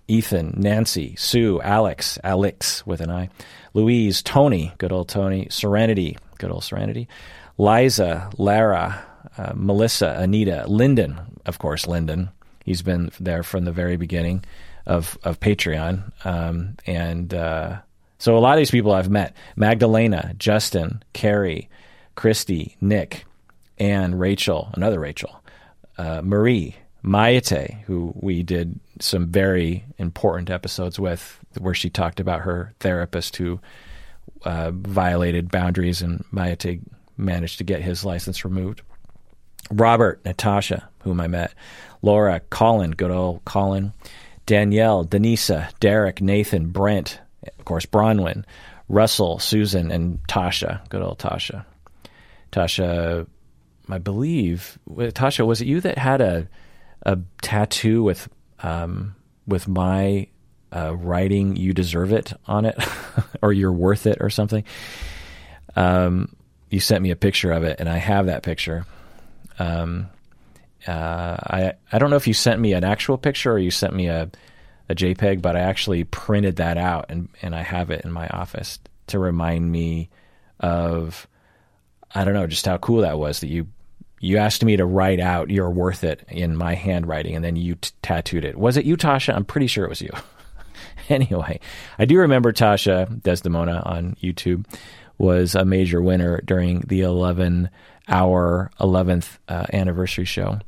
Ethan, 0.06 0.54
Nancy, 0.58 1.16
Sue, 1.16 1.60
Alex, 1.62 2.18
Alex 2.22 2.84
with 2.86 3.00
an 3.00 3.10
I, 3.10 3.30
Louise, 3.72 4.22
Tony, 4.22 4.74
good 4.76 4.92
old 4.92 5.08
Tony, 5.08 5.46
Serenity, 5.50 6.18
good 6.38 6.50
old 6.50 6.64
Serenity, 6.64 7.08
Liza, 7.56 8.30
Lara, 8.36 9.02
uh, 9.38 9.52
Melissa, 9.54 10.16
Anita, 10.18 10.64
Lyndon, 10.66 11.18
of 11.46 11.58
course, 11.58 11.86
Lyndon. 11.86 12.30
He's 12.64 12.82
been 12.82 13.10
there 13.18 13.42
from 13.42 13.64
the 13.64 13.72
very 13.72 13.96
beginning 13.96 14.44
of 14.86 15.16
of 15.22 15.40
Patreon, 15.40 16.12
um, 16.26 16.76
and 16.86 17.32
uh, 17.32 17.80
So 18.20 18.37
a 18.37 18.38
lot 18.38 18.52
of 18.52 18.59
these 18.59 18.70
people 18.70 18.92
I've 18.92 19.09
met 19.09 19.35
Magdalena, 19.56 20.35
Justin, 20.37 21.02
Carrie, 21.14 21.70
Christy, 22.16 22.76
Nick, 22.78 23.24
Anne, 23.78 24.14
Rachel, 24.14 24.68
another 24.74 25.00
Rachel, 25.00 25.42
uh, 25.96 26.20
Marie, 26.22 26.76
Mayate, 27.02 27.80
who 27.85 28.12
we 28.14 28.42
did 28.42 28.78
some 29.00 29.28
very 29.28 29.87
important 29.96 30.50
episodes 30.50 31.00
with, 31.00 31.40
where 31.59 31.72
she 31.72 31.88
talked 31.88 32.20
about 32.20 32.42
her 32.42 32.74
therapist 32.78 33.37
who 33.37 33.59
uh, 34.44 34.70
violated 34.70 35.50
boundaries, 35.50 36.02
and 36.02 36.22
Mayate 36.30 36.83
managed 37.16 37.56
to 37.56 37.64
get 37.64 37.80
his 37.80 38.04
license 38.04 38.44
removed. 38.44 38.83
Robert, 39.70 40.22
Natasha, 40.26 40.87
whom 41.04 41.22
I 41.22 41.26
met, 41.26 41.54
Laura, 42.02 42.40
Colin, 42.50 42.90
good 42.90 43.11
old 43.11 43.46
Colin, 43.46 43.94
Danielle, 44.44 45.06
Denisa, 45.06 45.72
Derek, 45.80 46.20
Nathan, 46.20 46.68
Brent, 46.68 47.18
course, 47.70 47.87
Bronwyn, 47.87 48.44
Russell, 48.88 49.38
Susan, 49.38 49.92
and 49.92 50.18
Tasha, 50.26 50.87
good 50.88 51.02
old 51.02 51.20
Tasha. 51.20 51.64
Tasha, 52.50 53.28
I 53.88 53.98
believe, 53.98 54.76
Tasha, 54.88 55.46
was 55.46 55.61
it 55.61 55.68
you 55.68 55.80
that 55.80 55.96
had 55.96 56.20
a 56.20 56.48
a 57.06 57.18
tattoo 57.40 58.02
with 58.02 58.28
um, 58.62 59.14
with 59.46 59.68
my 59.68 60.26
uh, 60.74 60.96
writing 60.96 61.54
"You 61.54 61.72
deserve 61.72 62.12
it" 62.12 62.33
on 62.46 62.64
it, 62.64 62.76
or 63.42 63.52
"You're 63.52 63.72
worth 63.72 64.06
it" 64.06 64.18
or 64.20 64.30
something? 64.30 64.64
Um, 65.76 66.35
you 66.70 66.80
sent 66.80 67.02
me 67.02 67.12
a 67.12 67.16
picture 67.16 67.52
of 67.52 67.62
it, 67.62 67.78
and 67.78 67.88
I 67.88 67.98
have 67.98 68.26
that 68.26 68.42
picture. 68.42 68.85
Um, 69.61 70.09
uh, 70.88 71.37
I 71.40 71.72
I 71.92 71.98
don't 71.98 72.11
know 72.11 72.16
if 72.16 72.26
you 72.26 72.35
sent 72.35 72.61
me 72.61 72.72
an 72.72 72.83
actual 72.83 73.16
picture 73.16 73.52
or 73.52 73.59
you 73.59 73.70
sent 73.70 73.94
me 73.94 74.09
a 74.09 74.28
a 74.90 74.94
JPEG, 74.94 75.40
but 75.40 75.57
I 75.57 75.61
actually 75.61 76.03
printed 76.05 76.57
that 76.57 76.76
out 76.76 77.07
and 77.09 77.29
and 77.42 77.55
I 77.55 77.62
have 77.62 77.90
it 77.90 78.05
in 78.05 78.11
my 78.11 78.26
office 78.29 78.81
to 79.07 79.18
remind 79.18 79.70
me 79.70 80.11
of 80.59 81.29
I 82.12 82.24
don't 82.24 82.35
know 82.35 82.48
just 82.48 82.66
how 82.66 82.76
cool 82.79 83.03
that 83.03 83.18
was 83.18 83.40
that 83.40 83.48
you 83.48 83.68
you 84.20 84.37
asked 84.37 84.64
me 84.64 84.76
to 84.76 84.85
write 84.85 85.20
out 85.20 85.48
"You're 85.48 85.70
worth 85.70 86.03
it" 86.03 86.24
in 86.29 86.57
my 86.57 86.74
handwriting, 86.74 87.37
and 87.37 87.44
then 87.44 87.57
you 87.57 87.76
t- 87.76 87.90
tattooed 88.03 88.44
it. 88.44 88.59
Was 88.59 88.76
it 88.76 88.85
you, 88.85 88.96
Tasha? 88.96 89.35
I'm 89.35 89.46
pretty 89.46 89.68
sure 89.68 89.85
it 89.85 89.88
was 89.88 90.03
you. 90.03 90.11
anyway, 91.09 91.61
I 91.98 92.05
do 92.05 92.18
remember 92.18 92.53
Tasha 92.53 93.22
Desdemona 93.22 93.83
on 93.87 94.16
YouTube 94.22 94.66
was 95.16 95.55
a 95.55 95.64
major 95.64 96.03
winner 96.03 96.40
during 96.44 96.81
the 96.81 97.03
11 97.03 97.70
hour 98.09 98.70
11th 98.81 99.38
uh, 99.48 99.66
anniversary 99.72 100.24
show. 100.24 100.59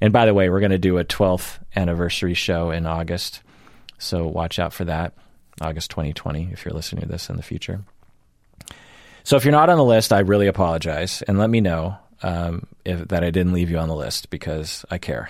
And 0.00 0.12
by 0.12 0.24
the 0.26 0.34
way, 0.34 0.48
we're 0.48 0.60
going 0.60 0.70
to 0.70 0.78
do 0.78 0.98
a 0.98 1.04
12th 1.04 1.58
anniversary 1.76 2.34
show 2.34 2.70
in 2.70 2.86
August. 2.86 3.42
So 3.98 4.26
watch 4.26 4.58
out 4.58 4.72
for 4.72 4.84
that, 4.84 5.12
August 5.60 5.90
2020, 5.90 6.50
if 6.52 6.64
you're 6.64 6.74
listening 6.74 7.02
to 7.02 7.08
this 7.08 7.28
in 7.28 7.36
the 7.36 7.42
future. 7.42 7.82
So 9.24 9.36
if 9.36 9.44
you're 9.44 9.52
not 9.52 9.68
on 9.68 9.76
the 9.76 9.84
list, 9.84 10.12
I 10.12 10.20
really 10.20 10.46
apologize. 10.46 11.22
And 11.22 11.38
let 11.38 11.50
me 11.50 11.60
know 11.60 11.96
um, 12.22 12.66
if, 12.84 13.08
that 13.08 13.22
I 13.22 13.30
didn't 13.30 13.52
leave 13.52 13.70
you 13.70 13.78
on 13.78 13.88
the 13.88 13.94
list 13.94 14.30
because 14.30 14.84
I 14.90 14.98
care. 14.98 15.28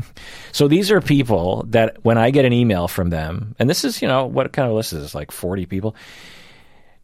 so 0.52 0.68
these 0.68 0.90
are 0.90 1.00
people 1.00 1.64
that 1.68 2.04
when 2.04 2.18
I 2.18 2.30
get 2.30 2.44
an 2.44 2.52
email 2.52 2.88
from 2.88 3.10
them, 3.10 3.54
and 3.58 3.68
this 3.68 3.84
is, 3.84 4.02
you 4.02 4.08
know, 4.08 4.26
what 4.26 4.52
kind 4.52 4.68
of 4.68 4.74
list 4.74 4.92
is 4.92 5.02
this? 5.02 5.14
Like 5.14 5.30
40 5.30 5.66
people? 5.66 5.96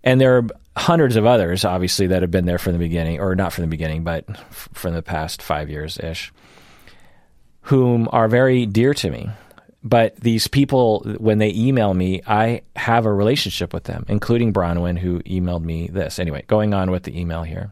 And 0.03 0.20
there 0.20 0.37
are 0.37 0.46
hundreds 0.77 1.16
of 1.16 1.24
others, 1.24 1.64
obviously, 1.64 2.09
that 2.09 2.22
have 2.22 2.31
been 2.31 2.44
there 2.44 2.59
from 2.59 2.74
the 2.74 2.79
beginning, 2.79 3.20
or 3.20 3.35
not 3.35 3.53
from 3.53 3.62
the 3.62 3.68
beginning, 3.68 4.05
but 4.05 4.24
f- 4.29 4.68
from 4.74 4.92
the 4.92 5.03
past 5.03 5.40
five 5.40 5.70
years 5.70 5.98
ish, 5.98 6.33
whom 7.62 8.09
are 8.12 8.29
very 8.29 8.66
dear 8.66 8.92
to 8.92 9.11
me. 9.11 9.31
But 9.87 10.16
these 10.16 10.49
people, 10.49 11.01
when 11.18 11.38
they 11.38 11.53
email 11.53 11.92
me, 11.92 12.23
I 12.27 12.62
have 12.75 13.05
a 13.05 13.12
relationship 13.12 13.75
with 13.75 13.85
them, 13.85 14.07
including 14.09 14.53
Bronwyn, 14.53 14.99
who 14.99 15.20
emailed 15.20 15.62
me 15.62 15.88
this. 15.88 16.18
Anyway, 16.18 16.42
going 16.47 16.73
on 16.73 16.90
with 16.90 17.03
the 17.03 17.18
email 17.18 17.42
here. 17.42 17.70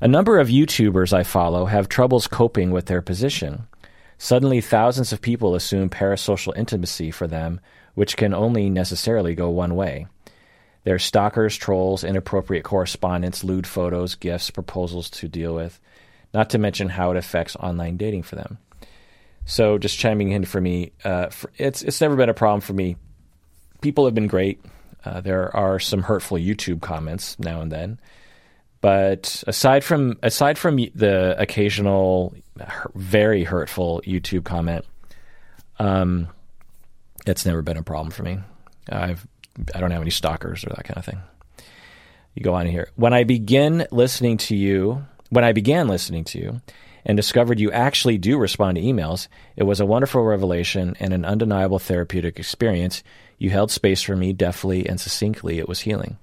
A 0.00 0.08
number 0.08 0.40
of 0.40 0.48
YouTubers 0.48 1.12
I 1.12 1.22
follow 1.22 1.66
have 1.66 1.90
troubles 1.90 2.26
coping 2.26 2.70
with 2.70 2.86
their 2.86 3.02
position. 3.02 3.66
Suddenly, 4.16 4.62
thousands 4.62 5.12
of 5.12 5.20
people 5.20 5.54
assume 5.54 5.90
parasocial 5.90 6.56
intimacy 6.56 7.10
for 7.10 7.26
them, 7.26 7.60
which 7.94 8.16
can 8.16 8.32
only 8.32 8.70
necessarily 8.70 9.34
go 9.34 9.50
one 9.50 9.76
way. 9.76 10.06
There 10.84 10.94
are 10.94 10.98
stalkers, 10.98 11.56
trolls, 11.56 12.02
inappropriate 12.02 12.64
correspondence, 12.64 13.44
lewd 13.44 13.66
photos, 13.66 14.14
gifts, 14.14 14.50
proposals 14.50 15.10
to 15.10 15.28
deal 15.28 15.54
with, 15.54 15.80
not 16.32 16.50
to 16.50 16.58
mention 16.58 16.88
how 16.90 17.10
it 17.10 17.16
affects 17.16 17.56
online 17.56 17.96
dating 17.98 18.22
for 18.22 18.36
them. 18.36 18.58
So, 19.46 19.78
just 19.78 19.98
chiming 19.98 20.30
in 20.30 20.44
for 20.44 20.60
me, 20.60 20.92
uh, 21.04 21.28
for, 21.28 21.50
it's 21.58 21.82
it's 21.82 22.00
never 22.00 22.16
been 22.16 22.28
a 22.28 22.34
problem 22.34 22.60
for 22.60 22.72
me. 22.72 22.96
People 23.80 24.06
have 24.06 24.14
been 24.14 24.26
great. 24.26 24.60
Uh, 25.04 25.20
there 25.20 25.54
are 25.54 25.78
some 25.78 26.02
hurtful 26.02 26.38
YouTube 26.38 26.80
comments 26.80 27.38
now 27.38 27.60
and 27.60 27.70
then, 27.70 28.00
but 28.80 29.44
aside 29.46 29.84
from 29.84 30.18
aside 30.22 30.58
from 30.58 30.76
the 30.94 31.34
occasional 31.38 32.34
very 32.94 33.44
hurtful 33.44 34.00
YouTube 34.06 34.44
comment, 34.44 34.84
um, 35.78 36.28
it's 37.26 37.44
never 37.44 37.60
been 37.60 37.76
a 37.76 37.82
problem 37.82 38.10
for 38.10 38.22
me. 38.22 38.38
I've 38.88 39.26
I 39.74 39.80
don't 39.80 39.90
have 39.90 40.02
any 40.02 40.10
stalkers 40.10 40.64
or 40.64 40.70
that 40.70 40.84
kind 40.84 40.98
of 40.98 41.04
thing. 41.04 41.20
You 42.34 42.42
go 42.42 42.54
on 42.54 42.66
here. 42.66 42.88
When 42.96 43.12
I 43.12 43.24
begin 43.24 43.86
listening 43.90 44.38
to 44.38 44.56
you, 44.56 45.04
when 45.30 45.44
I 45.44 45.52
began 45.52 45.86
listening 45.86 46.24
to 46.24 46.38
you 46.38 46.60
and 47.04 47.16
discovered 47.16 47.60
you 47.60 47.70
actually 47.70 48.18
do 48.18 48.38
respond 48.38 48.76
to 48.76 48.82
emails, 48.82 49.28
it 49.56 49.64
was 49.64 49.80
a 49.80 49.86
wonderful 49.86 50.22
revelation 50.22 50.96
and 51.00 51.12
an 51.12 51.24
undeniable 51.24 51.78
therapeutic 51.78 52.38
experience. 52.38 53.02
You 53.38 53.50
held 53.50 53.70
space 53.70 54.02
for 54.02 54.16
me 54.16 54.32
deftly 54.32 54.88
and 54.88 55.00
succinctly. 55.00 55.58
It 55.58 55.68
was 55.68 55.80
healing. 55.80 56.18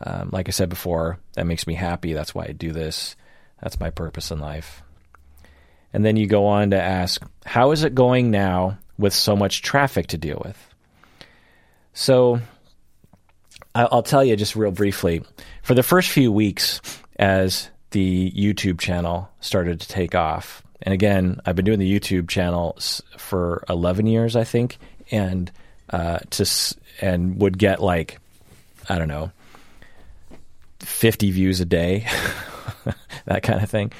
Um, 0.00 0.30
like 0.32 0.48
I 0.48 0.52
said 0.52 0.68
before, 0.68 1.18
that 1.34 1.46
makes 1.46 1.66
me 1.66 1.74
happy. 1.74 2.12
That's 2.12 2.34
why 2.34 2.44
I 2.44 2.52
do 2.52 2.72
this. 2.72 3.16
That's 3.62 3.80
my 3.80 3.90
purpose 3.90 4.30
in 4.30 4.38
life. 4.38 4.82
And 5.92 6.04
then 6.04 6.16
you 6.16 6.26
go 6.26 6.46
on 6.46 6.70
to 6.70 6.80
ask, 6.80 7.22
how 7.44 7.70
is 7.70 7.82
it 7.82 7.94
going 7.94 8.30
now 8.30 8.78
with 8.98 9.14
so 9.14 9.34
much 9.34 9.62
traffic 9.62 10.08
to 10.08 10.18
deal 10.18 10.40
with? 10.44 10.74
So 11.94 12.40
I'll 13.74 14.02
tell 14.02 14.24
you 14.24 14.36
just 14.36 14.54
real 14.54 14.70
briefly. 14.70 15.22
For 15.62 15.74
the 15.74 15.82
first 15.82 16.10
few 16.10 16.30
weeks, 16.30 16.80
as 17.18 17.70
the 17.90 18.30
YouTube 18.32 18.78
channel 18.78 19.28
started 19.40 19.80
to 19.80 19.88
take 19.88 20.14
off, 20.14 20.62
and 20.82 20.94
again, 20.94 21.40
I've 21.44 21.56
been 21.56 21.64
doing 21.64 21.78
the 21.78 22.00
YouTube 22.00 22.28
channel 22.28 22.78
for 23.16 23.64
11 23.68 24.06
years, 24.06 24.36
I 24.36 24.44
think, 24.44 24.78
and 25.10 25.50
uh, 25.90 26.18
to 26.30 26.76
and 27.00 27.40
would 27.40 27.58
get 27.58 27.80
like 27.80 28.18
I 28.88 28.98
don't 28.98 29.08
know 29.08 29.30
50 30.80 31.30
views 31.30 31.60
a 31.60 31.64
day, 31.64 32.06
that 33.24 33.42
kind 33.42 33.62
of 33.62 33.70
thing, 33.70 33.92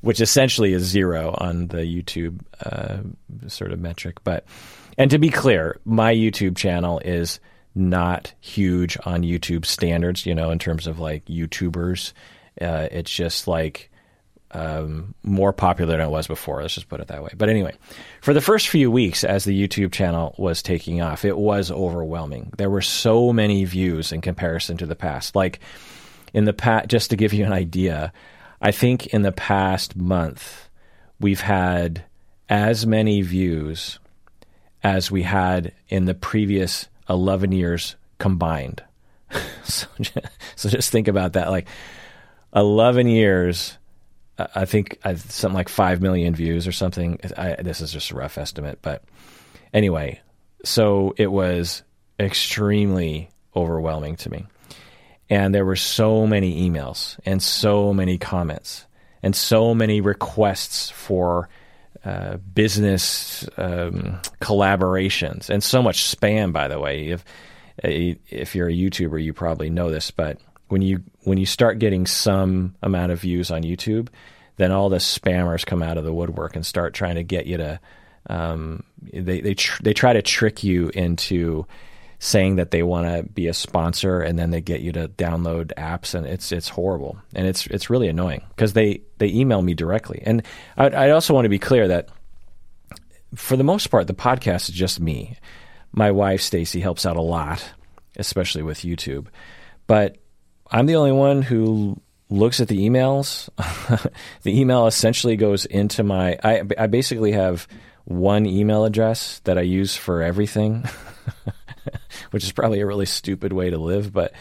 which 0.00 0.20
essentially 0.20 0.72
is 0.72 0.82
zero 0.82 1.34
on 1.38 1.68
the 1.68 1.78
YouTube 1.78 2.40
uh, 2.64 2.98
sort 3.48 3.72
of 3.72 3.80
metric, 3.80 4.18
but 4.24 4.44
and 4.98 5.10
to 5.10 5.18
be 5.18 5.30
clear, 5.30 5.78
my 5.84 6.14
YouTube 6.14 6.56
channel 6.56 7.00
is 7.04 7.40
not 7.74 8.32
huge 8.40 8.98
on 9.04 9.22
YouTube 9.22 9.64
standards, 9.64 10.26
you 10.26 10.34
know, 10.34 10.50
in 10.50 10.58
terms 10.58 10.86
of 10.86 10.98
like 10.98 11.24
YouTubers. 11.24 12.12
Uh, 12.60 12.88
it's 12.90 13.10
just 13.10 13.46
like 13.46 13.90
um, 14.52 15.14
more 15.22 15.52
popular 15.52 15.96
than 15.96 16.06
it 16.06 16.10
was 16.10 16.26
before. 16.26 16.62
Let's 16.62 16.74
just 16.74 16.88
put 16.88 17.00
it 17.00 17.08
that 17.08 17.22
way. 17.22 17.30
But 17.36 17.48
anyway, 17.48 17.74
for 18.20 18.34
the 18.34 18.40
first 18.40 18.68
few 18.68 18.90
weeks 18.90 19.24
as 19.24 19.44
the 19.44 19.68
YouTube 19.68 19.92
channel 19.92 20.34
was 20.38 20.62
taking 20.62 21.00
off, 21.00 21.24
it 21.24 21.36
was 21.36 21.70
overwhelming. 21.70 22.52
There 22.56 22.70
were 22.70 22.82
so 22.82 23.32
many 23.32 23.64
views 23.64 24.12
in 24.12 24.20
comparison 24.20 24.76
to 24.78 24.86
the 24.86 24.96
past. 24.96 25.36
Like 25.36 25.60
in 26.32 26.44
the 26.44 26.52
past, 26.52 26.88
just 26.88 27.10
to 27.10 27.16
give 27.16 27.32
you 27.32 27.44
an 27.44 27.52
idea, 27.52 28.12
I 28.60 28.72
think 28.72 29.08
in 29.08 29.22
the 29.22 29.32
past 29.32 29.96
month, 29.96 30.68
we've 31.20 31.40
had 31.40 32.04
as 32.48 32.86
many 32.86 33.22
views 33.22 33.98
as 34.82 35.10
we 35.10 35.22
had 35.22 35.72
in 35.88 36.06
the 36.06 36.14
previous 36.14 36.88
11 37.08 37.52
years 37.52 37.96
combined. 38.18 38.82
so, 39.64 39.86
just, 40.00 40.18
so 40.56 40.68
just 40.68 40.90
think 40.90 41.06
about 41.06 41.34
that. 41.34 41.50
Like 41.50 41.68
11 42.54 43.06
years, 43.06 43.78
I 44.38 44.64
think 44.64 44.98
I 45.04 45.14
something 45.14 45.54
like 45.54 45.68
5 45.68 46.00
million 46.00 46.34
views 46.34 46.66
or 46.66 46.72
something. 46.72 47.18
I, 47.36 47.56
this 47.60 47.80
is 47.80 47.92
just 47.92 48.10
a 48.10 48.14
rough 48.14 48.38
estimate. 48.38 48.78
But 48.82 49.04
anyway, 49.72 50.20
so 50.64 51.14
it 51.16 51.30
was 51.30 51.82
extremely 52.18 53.30
overwhelming 53.54 54.16
to 54.16 54.30
me. 54.30 54.46
And 55.28 55.54
there 55.54 55.64
were 55.64 55.76
so 55.76 56.26
many 56.26 56.68
emails 56.68 57.18
and 57.24 57.42
so 57.42 57.94
many 57.94 58.18
comments 58.18 58.86
and 59.22 59.36
so 59.36 59.74
many 59.74 60.00
requests 60.00 60.90
for 60.90 61.48
uh, 62.04 62.38
business 62.38 63.46
um, 63.56 64.20
collaborations 64.40 65.50
and 65.50 65.62
so 65.62 65.82
much 65.82 66.04
spam. 66.04 66.52
By 66.52 66.68
the 66.68 66.80
way, 66.80 67.08
if 67.08 67.24
if 67.82 68.54
you're 68.54 68.68
a 68.68 68.72
YouTuber, 68.72 69.22
you 69.22 69.32
probably 69.32 69.70
know 69.70 69.90
this, 69.90 70.10
but 70.10 70.38
when 70.70 70.82
you 70.82 71.02
when 71.24 71.36
you 71.36 71.46
start 71.46 71.78
getting 71.78 72.06
some 72.06 72.74
amount 72.82 73.12
of 73.12 73.20
views 73.20 73.50
on 73.50 73.62
YouTube, 73.62 74.08
then 74.56 74.72
all 74.72 74.88
the 74.88 74.96
spammers 74.96 75.66
come 75.66 75.82
out 75.82 75.98
of 75.98 76.04
the 76.04 76.12
woodwork 76.12 76.56
and 76.56 76.64
start 76.64 76.94
trying 76.94 77.16
to 77.16 77.24
get 77.24 77.46
you 77.46 77.58
to. 77.58 77.80
Um, 78.28 78.84
they 79.02 79.40
they 79.40 79.54
tr- 79.54 79.82
they 79.82 79.92
try 79.92 80.12
to 80.12 80.22
trick 80.22 80.62
you 80.62 80.90
into 80.94 81.66
saying 82.18 82.56
that 82.56 82.70
they 82.70 82.82
want 82.82 83.06
to 83.06 83.22
be 83.32 83.48
a 83.48 83.54
sponsor 83.54 84.20
and 84.20 84.38
then 84.38 84.50
they 84.50 84.60
get 84.60 84.82
you 84.82 84.92
to 84.92 85.08
download 85.08 85.72
apps 85.74 86.14
and 86.14 86.26
it's 86.26 86.52
it's 86.52 86.68
horrible. 86.68 87.18
And 87.34 87.46
it's 87.46 87.66
it's 87.66 87.90
really 87.90 88.08
annoying 88.08 88.42
because 88.50 88.72
they 88.72 89.02
they 89.18 89.28
email 89.28 89.62
me 89.62 89.74
directly. 89.74 90.22
And 90.24 90.42
I, 90.76 90.88
I 90.88 91.10
also 91.10 91.34
want 91.34 91.46
to 91.46 91.50
be 91.50 91.58
clear 91.58 91.88
that 91.88 92.10
for 93.34 93.56
the 93.56 93.64
most 93.64 93.88
part 93.88 94.06
the 94.06 94.14
podcast 94.14 94.68
is 94.68 94.74
just 94.74 95.00
me. 95.00 95.36
My 95.92 96.12
wife 96.12 96.42
Stacy 96.42 96.80
helps 96.80 97.06
out 97.06 97.16
a 97.16 97.22
lot 97.22 97.72
especially 98.16 98.62
with 98.62 98.80
YouTube. 98.80 99.26
But 99.86 100.18
I'm 100.70 100.86
the 100.86 100.96
only 100.96 101.12
one 101.12 101.42
who 101.42 102.00
looks 102.28 102.60
at 102.60 102.68
the 102.68 102.88
emails 102.88 103.48
the 104.42 104.60
email 104.60 104.86
essentially 104.86 105.34
goes 105.36 105.66
into 105.66 106.04
my 106.04 106.38
I 106.44 106.62
I 106.78 106.86
basically 106.86 107.32
have 107.32 107.66
one 108.04 108.46
email 108.46 108.84
address 108.84 109.40
that 109.40 109.58
I 109.58 109.62
use 109.62 109.96
for 109.96 110.22
everything 110.22 110.84
which 112.30 112.44
is 112.44 112.52
probably 112.52 112.80
a 112.80 112.86
really 112.86 113.06
stupid 113.06 113.52
way 113.52 113.70
to 113.70 113.78
live, 113.78 114.12
but 114.12 114.32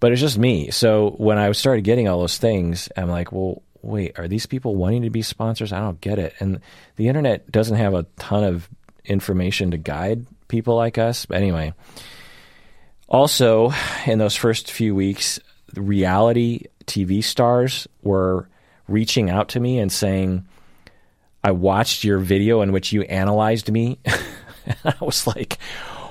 but 0.00 0.12
it's 0.12 0.20
just 0.20 0.38
me. 0.38 0.70
So 0.70 1.10
when 1.18 1.38
I 1.38 1.50
started 1.52 1.82
getting 1.82 2.06
all 2.08 2.20
those 2.20 2.38
things, 2.38 2.88
I'm 2.96 3.08
like, 3.08 3.32
well, 3.32 3.62
wait, 3.82 4.16
are 4.18 4.28
these 4.28 4.46
people 4.46 4.76
wanting 4.76 5.02
to 5.02 5.10
be 5.10 5.22
sponsors? 5.22 5.72
I 5.72 5.80
don't 5.80 6.00
get 6.00 6.20
it. 6.20 6.34
And 6.38 6.60
the 6.94 7.08
internet 7.08 7.50
doesn't 7.50 7.76
have 7.76 7.94
a 7.94 8.06
ton 8.16 8.44
of 8.44 8.68
information 9.04 9.72
to 9.72 9.76
guide 9.76 10.24
people 10.46 10.76
like 10.76 10.98
us. 10.98 11.26
But 11.26 11.38
anyway, 11.38 11.74
also 13.08 13.72
in 14.06 14.18
those 14.18 14.36
first 14.36 14.70
few 14.70 14.94
weeks, 14.94 15.40
reality 15.74 16.64
TV 16.86 17.22
stars 17.22 17.88
were 18.02 18.48
reaching 18.86 19.30
out 19.30 19.50
to 19.50 19.60
me 19.60 19.78
and 19.78 19.92
saying, 19.92 20.46
I 21.42 21.52
watched 21.52 22.04
your 22.04 22.18
video 22.18 22.62
in 22.62 22.72
which 22.72 22.92
you 22.92 23.02
analyzed 23.02 23.70
me. 23.70 23.98
I 24.84 24.94
was 25.00 25.26
like, 25.26 25.58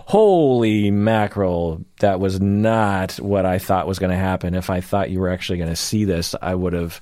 holy 0.07 0.89
mackerel, 0.89 1.83
that 1.99 2.19
was 2.19 2.39
not 2.39 3.13
what 3.15 3.45
I 3.45 3.59
thought 3.59 3.87
was 3.87 3.99
going 3.99 4.11
to 4.11 4.17
happen. 4.17 4.55
If 4.55 4.69
I 4.69 4.81
thought 4.81 5.09
you 5.09 5.19
were 5.19 5.29
actually 5.29 5.57
going 5.57 5.69
to 5.69 5.75
see 5.75 6.05
this, 6.05 6.33
I 6.41 6.55
would 6.55 6.73
have 6.73 7.01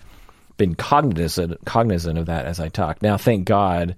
been 0.57 0.73
cognizant 0.73 1.63
cognizant 1.65 2.17
of 2.17 2.27
that 2.27 2.45
as 2.45 2.59
I 2.59 2.69
talked. 2.69 3.01
Now, 3.01 3.17
thank 3.17 3.45
God, 3.45 3.95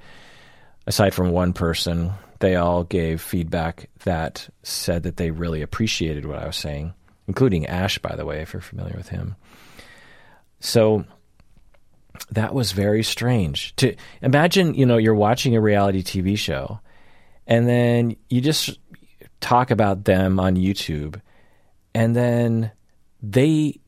aside 0.87 1.13
from 1.13 1.31
one 1.31 1.53
person, 1.53 2.11
they 2.39 2.55
all 2.55 2.83
gave 2.83 3.21
feedback 3.21 3.89
that 4.03 4.49
said 4.63 5.03
that 5.03 5.17
they 5.17 5.31
really 5.31 5.61
appreciated 5.61 6.25
what 6.25 6.39
I 6.39 6.47
was 6.47 6.55
saying, 6.55 6.93
including 7.27 7.65
Ash, 7.65 7.97
by 7.99 8.15
the 8.15 8.25
way, 8.25 8.41
if 8.41 8.53
you're 8.53 8.61
familiar 8.61 8.95
with 8.95 9.09
him. 9.09 9.35
So 10.59 11.05
that 12.31 12.53
was 12.53 12.71
very 12.71 13.03
strange. 13.03 13.75
To 13.77 13.95
imagine, 14.21 14.73
you 14.73 14.85
know, 14.85 14.97
you're 14.97 15.15
watching 15.15 15.55
a 15.55 15.61
reality 15.61 16.03
TV 16.03 16.37
show 16.37 16.79
and 17.47 17.67
then 17.67 18.17
you 18.29 18.41
just 18.41 18.77
talk 19.39 19.71
about 19.71 20.03
them 20.03 20.39
on 20.39 20.55
YouTube, 20.55 21.21
and 21.95 22.15
then 22.15 22.71
they 23.23 23.79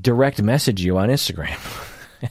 direct 0.00 0.42
message 0.42 0.82
you 0.82 0.98
on 0.98 1.08
Instagram. 1.08 1.56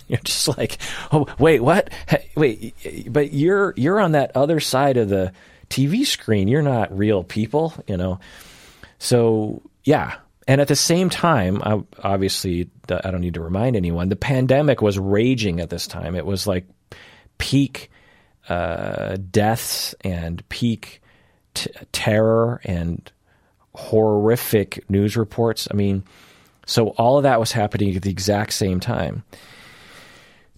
you're 0.07 0.19
just 0.19 0.57
like, 0.57 0.77
oh 1.11 1.27
wait, 1.39 1.61
what? 1.61 1.91
Hey, 2.07 2.29
wait, 2.35 2.75
but 3.09 3.33
you're 3.33 3.73
you're 3.77 4.01
on 4.01 4.11
that 4.11 4.35
other 4.35 4.59
side 4.59 4.97
of 4.97 5.07
the 5.07 5.31
TV 5.75 6.05
screen. 6.05 6.47
You're 6.47 6.61
not 6.61 6.97
real 6.97 7.23
people, 7.23 7.73
you 7.85 7.97
know. 7.97 8.19
So 8.97 9.61
yeah, 9.83 10.15
and 10.47 10.61
at 10.61 10.67
the 10.67 10.75
same 10.75 11.09
time, 11.09 11.61
I, 11.63 11.83
obviously, 12.01 12.69
I 12.89 13.11
don't 13.11 13.21
need 13.21 13.33
to 13.33 13.41
remind 13.41 13.75
anyone, 13.75 14.09
the 14.09 14.15
pandemic 14.15 14.81
was 14.81 14.97
raging 14.97 15.59
at 15.59 15.69
this 15.69 15.85
time. 15.87 16.15
It 16.15 16.25
was 16.25 16.47
like 16.47 16.65
peak 17.37 17.89
uh, 18.47 19.17
deaths 19.31 19.95
and 20.01 20.47
peak 20.49 21.01
t- 21.55 21.71
terror 21.91 22.61
and 22.63 23.11
horrific 23.73 24.89
news 24.89 25.17
reports. 25.17 25.67
I 25.69 25.73
mean, 25.73 26.03
so 26.65 26.89
all 26.89 27.17
of 27.17 27.23
that 27.23 27.39
was 27.39 27.51
happening 27.51 27.95
at 27.95 28.03
the 28.03 28.11
exact 28.11 28.53
same 28.53 28.79
time. 28.79 29.23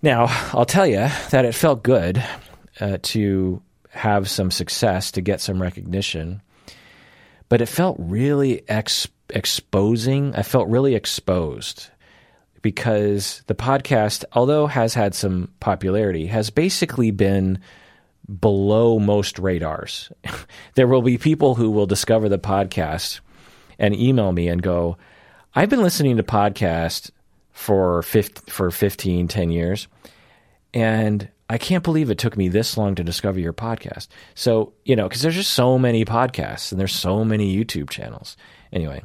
Now, 0.02 0.28
I'll 0.54 0.66
tell 0.66 0.86
you 0.86 1.08
that 1.32 1.46
it 1.46 1.56
felt 1.56 1.82
good 1.82 2.24
uh, 2.80 2.98
to 3.02 3.62
have 3.98 4.30
some 4.30 4.52
success, 4.52 5.12
to 5.12 5.22
get 5.22 5.42
some 5.42 5.62
recognition, 5.62 6.42
but 7.50 7.62
it 7.62 7.68
felt 7.68 7.98
really 8.00 8.68
ex- 8.70 9.08
exposing. 9.30 10.36
I 10.36 10.44
felt 10.44 10.68
really 10.70 10.96
exposed 10.96 11.90
because 12.62 13.44
the 13.48 13.56
podcast, 13.56 14.24
although 14.34 14.68
has 14.68 14.94
had 14.94 15.16
some 15.16 15.52
popularity, 15.60 16.28
has 16.28 16.50
basically 16.50 17.12
been 17.12 17.60
below 18.40 19.00
most 19.00 19.40
radars. 19.40 20.12
there 20.76 20.88
will 20.88 21.02
be 21.02 21.18
people 21.18 21.56
who 21.56 21.72
will 21.72 21.86
discover 21.86 22.28
the 22.30 22.40
podcast 22.40 23.22
and 23.80 23.96
email 23.96 24.32
me 24.32 24.48
and 24.48 24.62
go, 24.62 24.98
I've 25.56 25.70
been 25.70 25.82
listening 25.82 26.18
to 26.18 26.24
podcasts 26.24 27.12
for 27.52 28.04
15, 28.04 28.44
for 28.48 28.70
15, 28.70 29.28
10 29.28 29.50
years, 29.50 29.88
and 30.74 31.30
I 31.50 31.58
can't 31.58 31.84
believe 31.84 32.10
it 32.10 32.18
took 32.18 32.36
me 32.36 32.50
this 32.50 32.78
long 32.78 32.96
to 32.96 33.04
discover 33.04 33.40
your 33.40 33.54
podcast. 33.54 34.08
So, 34.36 34.74
you 34.84 34.96
know, 34.96 35.08
because 35.08 35.22
there's 35.22 35.36
just 35.36 35.54
so 35.54 35.78
many 35.78 36.04
podcasts 36.04 36.72
and 36.72 36.80
there's 36.80 36.96
so 36.96 37.24
many 37.24 37.56
YouTube 37.56 37.90
channels. 37.90 38.36
Anyway, 38.74 39.04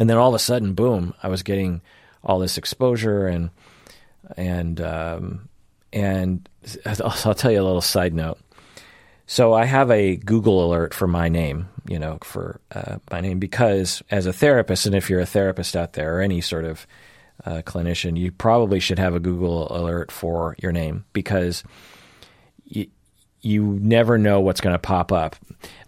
and 0.00 0.10
then 0.10 0.16
all 0.16 0.28
of 0.28 0.34
a 0.34 0.40
sudden, 0.40 0.74
boom, 0.74 1.14
I 1.22 1.28
was 1.28 1.42
getting 1.42 1.82
all 2.24 2.40
this 2.40 2.58
exposure 2.58 3.28
and, 3.28 3.50
and, 4.36 4.80
um, 4.80 5.48
and 5.92 6.48
I'll 6.86 7.34
tell 7.34 7.52
you 7.52 7.62
a 7.62 7.64
little 7.64 7.80
side 7.80 8.12
note. 8.12 8.38
So 9.28 9.54
I 9.54 9.64
have 9.64 9.90
a 9.90 10.16
Google 10.16 10.64
alert 10.64 10.94
for 10.94 11.06
my 11.08 11.28
name, 11.28 11.68
you 11.88 11.98
know, 11.98 12.18
for 12.22 12.60
uh, 12.72 12.98
my 13.10 13.20
name 13.20 13.38
because 13.38 14.02
as 14.10 14.26
a 14.26 14.32
therapist, 14.32 14.86
and 14.86 14.94
if 14.94 15.10
you're 15.10 15.20
a 15.20 15.26
therapist 15.26 15.76
out 15.76 15.94
there 15.94 16.18
or 16.18 16.20
any 16.20 16.40
sort 16.40 16.64
of 16.64 16.86
uh, 17.46 17.62
clinician, 17.62 18.18
you 18.18 18.32
probably 18.32 18.80
should 18.80 18.98
have 18.98 19.14
a 19.14 19.20
Google 19.20 19.68
alert 19.70 20.10
for 20.10 20.56
your 20.58 20.72
name 20.72 21.04
because 21.12 21.62
you, 22.64 22.88
you 23.40 23.62
never 23.62 24.18
know 24.18 24.40
what's 24.40 24.60
going 24.60 24.74
to 24.74 24.78
pop 24.78 25.12
up. 25.12 25.36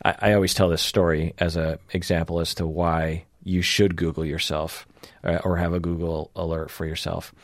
I, 0.04 0.14
I, 0.20 0.32
always 0.34 0.54
tell 0.54 0.68
this 0.68 0.82
story 0.82 1.34
as 1.38 1.56
an 1.56 1.78
example 1.92 2.38
as 2.38 2.54
to 2.54 2.66
why 2.66 3.24
you 3.42 3.62
should 3.62 3.96
Google 3.96 4.24
yourself 4.24 4.86
uh, 5.24 5.38
or 5.42 5.56
have 5.56 5.72
a 5.72 5.80
Google 5.80 6.30
alert 6.36 6.70
for 6.70 6.86
yourself. 6.86 7.34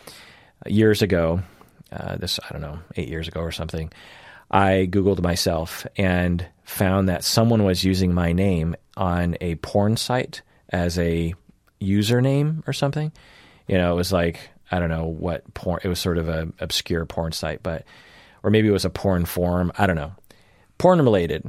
Years 0.64 1.03
ago, 1.03 1.42
uh, 1.90 2.16
this 2.16 2.38
I 2.48 2.53
don't 2.53 2.62
know 2.62 2.79
eight 2.96 3.09
years 3.09 3.27
ago 3.27 3.40
or 3.40 3.50
something. 3.50 3.92
I 4.50 4.88
googled 4.88 5.20
myself 5.20 5.87
and 5.96 6.46
found 6.62 7.09
that 7.09 7.24
someone 7.24 7.64
was 7.64 7.85
using 7.85 8.14
my 8.14 8.33
name 8.33 8.77
on 8.96 9.37
a 9.40 9.57
porn 9.57 9.96
site 9.96 10.42
as 10.68 10.98
a 10.98 11.35
username 11.81 12.66
or 12.68 12.72
something. 12.72 13.11
You 13.66 13.79
know, 13.79 13.92
it 13.92 13.96
was 13.96 14.12
like 14.12 14.50
I 14.70 14.79
don't 14.79 14.88
know 14.88 15.07
what 15.07 15.53
porn. 15.55 15.81
It 15.85 15.88
was 15.88 15.98
sort 15.98 16.18
of 16.18 16.29
a 16.29 16.48
obscure 16.61 17.05
porn 17.07 17.33
site, 17.33 17.62
but 17.62 17.85
or 18.42 18.50
maybe 18.50 18.68
it 18.68 18.72
was 18.72 18.85
a 18.85 18.90
porn 18.90 19.24
forum. 19.24 19.72
I 19.79 19.87
don't 19.87 19.96
know, 19.96 20.12
porn 20.79 21.00
related, 21.00 21.44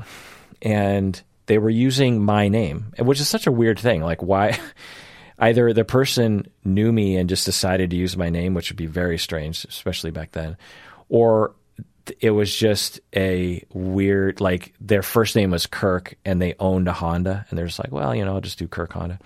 and 0.62 1.22
they 1.48 1.58
were 1.58 1.70
using 1.70 2.24
my 2.24 2.48
name, 2.48 2.94
which 3.00 3.20
is 3.20 3.28
such 3.28 3.48
a 3.48 3.52
weird 3.52 3.80
thing. 3.80 4.02
Like 4.02 4.22
why? 4.22 4.60
either 5.40 5.74
the 5.74 5.84
person 5.84 6.48
knew 6.64 6.92
me 6.92 7.18
and 7.18 7.30
just 7.30 7.46
decided 7.46 7.90
to 7.90 7.96
use 7.96 8.16
my 8.16 8.30
name, 8.30 8.54
which 8.54 8.70
would 8.70 8.78
be 8.78 8.86
very 8.86 9.18
strange, 9.18 9.66
especially 9.66 10.12
back 10.12 10.32
then, 10.32 10.58
or 11.10 11.54
it 12.20 12.32
was 12.32 12.56
just 12.56 13.00
a 13.16 13.66
weird 13.74 14.40
like 14.40 14.74
their 14.80 15.02
first 15.02 15.36
name 15.36 15.52
was 15.52 15.66
Kirk 15.66 16.16
and 16.24 16.42
they 16.42 16.54
owned 16.60 16.88
a 16.88 16.94
Honda 16.94 17.46
and 17.50 17.58
they're 17.58 17.66
just 17.66 17.80
like, 17.80 17.92
well, 17.92 18.14
you 18.14 18.24
know, 18.24 18.36
I'll 18.36 18.42
just 18.42 18.60
do 18.60 18.68
Kirk 18.68 18.94
Honda. 18.94 19.20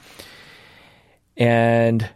And 1.36 2.10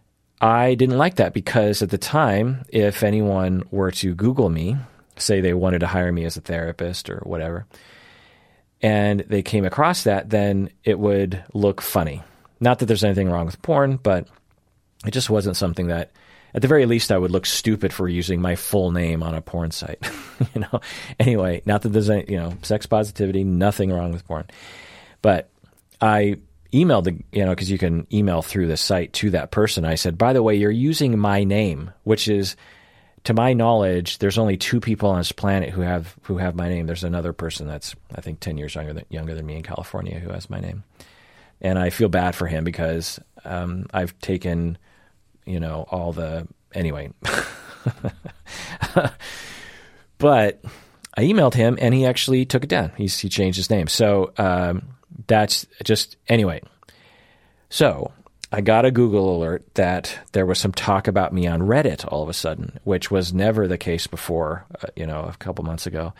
I 0.43 0.75
didn't 0.75 0.97
like 0.97 1.15
that 1.15 1.33
because 1.33 1.81
at 1.81 1.89
the 1.89 1.97
time, 1.97 2.65
if 2.69 3.01
anyone 3.03 3.63
were 3.71 3.91
to 3.91 4.13
Google 4.13 4.49
me, 4.49 4.77
say 5.15 5.41
they 5.41 5.53
wanted 5.53 5.79
to 5.79 5.87
hire 5.87 6.11
me 6.11 6.25
as 6.25 6.37
a 6.37 6.41
therapist 6.41 7.09
or 7.09 7.19
whatever, 7.19 7.65
and 8.81 9.21
they 9.21 9.41
came 9.41 9.65
across 9.65 10.03
that, 10.03 10.29
then 10.29 10.69
it 10.83 10.99
would 10.99 11.43
look 11.53 11.81
funny 11.81 12.21
not 12.63 12.79
that 12.79 12.85
there's 12.85 13.03
anything 13.03 13.29
wrong 13.29 13.45
with 13.45 13.61
porn, 13.61 13.97
but 13.97 14.27
it 15.05 15.11
just 15.11 15.29
wasn't 15.29 15.57
something 15.57 15.87
that, 15.87 16.11
at 16.53 16.61
the 16.61 16.67
very 16.67 16.85
least, 16.85 17.11
I 17.11 17.17
would 17.17 17.29
look 17.29 17.45
stupid 17.45 17.91
for 17.91 18.07
using 18.07 18.41
my 18.41 18.55
full 18.55 18.91
name 18.91 19.21
on 19.21 19.35
a 19.35 19.41
porn 19.41 19.71
site. 19.71 19.99
you 20.55 20.61
know. 20.61 20.79
Anyway, 21.19 21.61
not 21.65 21.81
that 21.81 21.89
there's 21.89 22.09
any, 22.09 22.25
you 22.29 22.37
know, 22.37 22.53
sex 22.61 22.85
positivity, 22.85 23.43
nothing 23.43 23.91
wrong 23.91 24.13
with 24.13 24.25
porn, 24.25 24.45
but 25.21 25.49
I 25.99 26.37
emailed 26.73 27.05
the, 27.05 27.17
you 27.31 27.45
know, 27.45 27.51
because 27.51 27.71
you 27.71 27.77
can 27.77 28.07
email 28.11 28.41
through 28.41 28.67
the 28.67 28.77
site 28.77 29.13
to 29.13 29.29
that 29.31 29.51
person. 29.51 29.85
I 29.85 29.95
said, 29.95 30.17
by 30.17 30.33
the 30.33 30.43
way, 30.43 30.55
you're 30.55 30.71
using 30.71 31.17
my 31.17 31.43
name, 31.43 31.91
which 32.03 32.27
is, 32.27 32.55
to 33.25 33.33
my 33.33 33.53
knowledge, 33.53 34.17
there's 34.17 34.37
only 34.37 34.57
two 34.57 34.81
people 34.81 35.09
on 35.09 35.19
this 35.19 35.31
planet 35.31 35.69
who 35.69 35.79
have 35.79 36.13
who 36.23 36.37
have 36.37 36.55
my 36.55 36.67
name. 36.67 36.87
There's 36.87 37.05
another 37.05 37.31
person 37.31 37.67
that's 37.67 37.95
I 38.13 38.19
think 38.19 38.41
ten 38.41 38.57
years 38.57 38.75
younger 38.75 38.91
than 38.91 39.05
younger 39.07 39.33
than 39.33 39.45
me 39.45 39.55
in 39.55 39.63
California 39.63 40.19
who 40.19 40.29
has 40.29 40.49
my 40.49 40.59
name 40.59 40.83
and 41.63 41.79
I 41.79 41.89
feel 41.89 42.09
bad 42.09 42.35
for 42.35 42.45
him 42.45 42.65
because 42.65 43.19
um, 43.45 43.87
I've 43.93 44.19
taken, 44.19 44.77
you 45.45 45.59
know, 45.59 45.85
all 45.89 46.11
the 46.11 46.47
anyway. 46.73 47.11
but 50.17 50.61
I 51.15 51.21
emailed 51.21 51.53
him, 51.53 51.77
and 51.79 51.93
he 51.93 52.05
actually 52.05 52.45
took 52.45 52.65
it 52.65 52.69
down. 52.69 52.91
He's, 52.97 53.17
he 53.17 53.29
changed 53.29 53.57
his 53.57 53.69
name. 53.69 53.87
So 53.87 54.33
um, 54.37 54.83
that's 55.27 55.65
just 55.83 56.17
anyway. 56.27 56.61
So 57.69 58.11
I 58.51 58.61
got 58.61 58.85
a 58.85 58.91
Google 58.91 59.35
alert 59.35 59.65
that 59.75 60.19
there 60.33 60.45
was 60.45 60.59
some 60.59 60.71
talk 60.71 61.07
about 61.07 61.33
me 61.33 61.47
on 61.47 61.61
Reddit 61.61 62.05
all 62.07 62.21
of 62.21 62.29
a 62.29 62.33
sudden, 62.33 62.79
which 62.83 63.09
was 63.09 63.33
never 63.33 63.67
the 63.67 63.79
case 63.79 64.05
before, 64.05 64.65
uh, 64.81 64.87
you 64.95 65.07
know, 65.07 65.21
a 65.21 65.35
couple 65.37 65.65
months 65.65 65.87
ago. 65.87 66.13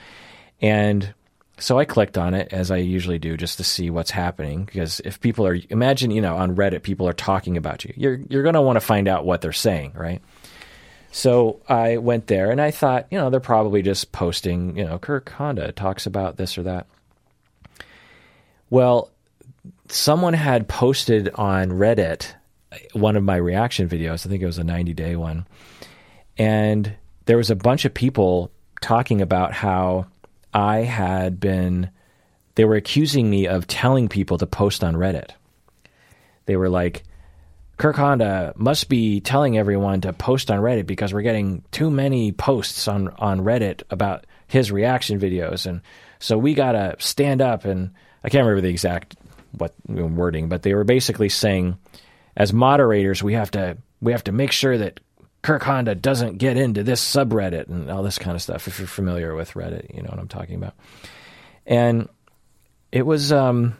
And 0.61 1.13
so 1.59 1.77
I 1.77 1.85
clicked 1.85 2.17
on 2.17 2.33
it 2.33 2.51
as 2.51 2.71
I 2.71 2.77
usually 2.77 3.19
do 3.19 3.37
just 3.37 3.57
to 3.57 3.63
see 3.63 3.91
what's 3.91 4.09
happening 4.09 4.65
because 4.65 4.99
if 5.01 5.19
people 5.19 5.45
are 5.45 5.57
imagine, 5.69 6.09
you 6.09 6.21
know, 6.21 6.35
on 6.35 6.55
Reddit 6.55 6.81
people 6.81 7.07
are 7.07 7.13
talking 7.13 7.57
about 7.57 7.85
you. 7.85 7.93
You're 7.95 8.19
you're 8.29 8.43
going 8.43 8.55
to 8.55 8.61
want 8.61 8.77
to 8.77 8.81
find 8.81 9.07
out 9.07 9.25
what 9.25 9.41
they're 9.41 9.51
saying, 9.51 9.93
right? 9.95 10.21
So 11.11 11.61
I 11.69 11.97
went 11.97 12.25
there 12.25 12.49
and 12.49 12.59
I 12.59 12.71
thought, 12.71 13.05
you 13.11 13.19
know, 13.19 13.29
they're 13.29 13.39
probably 13.39 13.83
just 13.83 14.11
posting, 14.11 14.75
you 14.75 14.85
know, 14.85 14.97
Kirk 14.97 15.29
Honda 15.29 15.71
talks 15.71 16.07
about 16.07 16.37
this 16.37 16.57
or 16.57 16.63
that. 16.63 16.87
Well, 18.73 19.11
someone 19.89 20.33
had 20.33 20.67
posted 20.67 21.29
on 21.35 21.69
Reddit 21.69 22.33
one 22.93 23.15
of 23.15 23.23
my 23.23 23.35
reaction 23.35 23.87
videos. 23.87 24.25
I 24.25 24.29
think 24.29 24.41
it 24.41 24.47
was 24.47 24.57
a 24.57 24.63
90 24.63 24.95
day 24.95 25.15
one. 25.15 25.45
And 26.39 26.91
there 27.25 27.37
was 27.37 27.51
a 27.51 27.55
bunch 27.55 27.85
of 27.85 27.93
people 27.93 28.49
talking 28.81 29.21
about 29.21 29.53
how 29.53 30.07
I 30.55 30.77
had 30.77 31.39
been, 31.39 31.91
they 32.55 32.65
were 32.65 32.73
accusing 32.73 33.29
me 33.29 33.45
of 33.45 33.67
telling 33.67 34.09
people 34.09 34.39
to 34.39 34.47
post 34.47 34.83
on 34.83 34.95
Reddit. 34.95 35.29
They 36.47 36.55
were 36.55 36.67
like, 36.67 37.03
Kirk 37.77 37.97
Honda 37.97 38.53
must 38.55 38.89
be 38.89 39.21
telling 39.21 39.55
everyone 39.55 40.01
to 40.01 40.13
post 40.13 40.49
on 40.49 40.61
Reddit 40.61 40.87
because 40.87 41.13
we're 41.13 41.21
getting 41.21 41.63
too 41.69 41.91
many 41.91 42.31
posts 42.31 42.87
on, 42.87 43.09
on 43.19 43.41
Reddit 43.41 43.83
about 43.91 44.25
his 44.47 44.71
reaction 44.71 45.19
videos. 45.19 45.67
And 45.67 45.81
so 46.17 46.39
we 46.39 46.55
got 46.55 46.71
to 46.71 46.95
stand 46.97 47.39
up 47.39 47.65
and 47.65 47.91
I 48.23 48.29
can't 48.29 48.45
remember 48.45 48.61
the 48.61 48.69
exact 48.69 49.15
what 49.51 49.73
wording, 49.87 50.49
but 50.49 50.63
they 50.63 50.73
were 50.73 50.83
basically 50.83 51.29
saying, 51.29 51.77
as 52.35 52.53
moderators, 52.53 53.21
we 53.21 53.33
have 53.33 53.51
to 53.51 53.77
we 54.01 54.11
have 54.11 54.23
to 54.25 54.31
make 54.31 54.51
sure 54.51 54.77
that 54.77 54.99
Kirk 55.41 55.63
Honda 55.63 55.93
doesn't 55.93 56.37
get 56.37 56.57
into 56.57 56.83
this 56.83 57.03
subreddit 57.03 57.67
and 57.67 57.91
all 57.91 58.01
this 58.01 58.17
kind 58.17 58.35
of 58.35 58.41
stuff. 58.41 58.67
If 58.67 58.79
you're 58.79 58.87
familiar 58.87 59.35
with 59.35 59.51
Reddit, 59.51 59.93
you 59.93 60.01
know 60.01 60.09
what 60.09 60.19
I'm 60.19 60.27
talking 60.27 60.55
about. 60.55 60.73
And 61.65 62.07
it 62.91 63.05
was 63.05 63.31
um, 63.31 63.75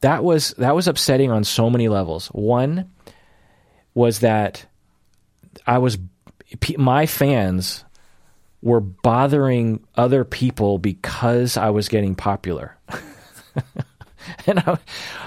that 0.00 0.22
was 0.22 0.54
that 0.58 0.74
was 0.74 0.88
upsetting 0.88 1.30
on 1.30 1.44
so 1.44 1.70
many 1.70 1.88
levels. 1.88 2.28
One 2.28 2.90
was 3.94 4.20
that 4.20 4.64
I 5.66 5.78
was 5.78 5.98
my 6.76 7.06
fans 7.06 7.84
were 8.62 8.80
bothering 8.80 9.84
other 9.96 10.24
people 10.24 10.78
because 10.78 11.56
I 11.56 11.70
was 11.70 11.88
getting 11.88 12.14
popular. 12.14 12.76
and 14.46 14.58
I, 14.60 14.78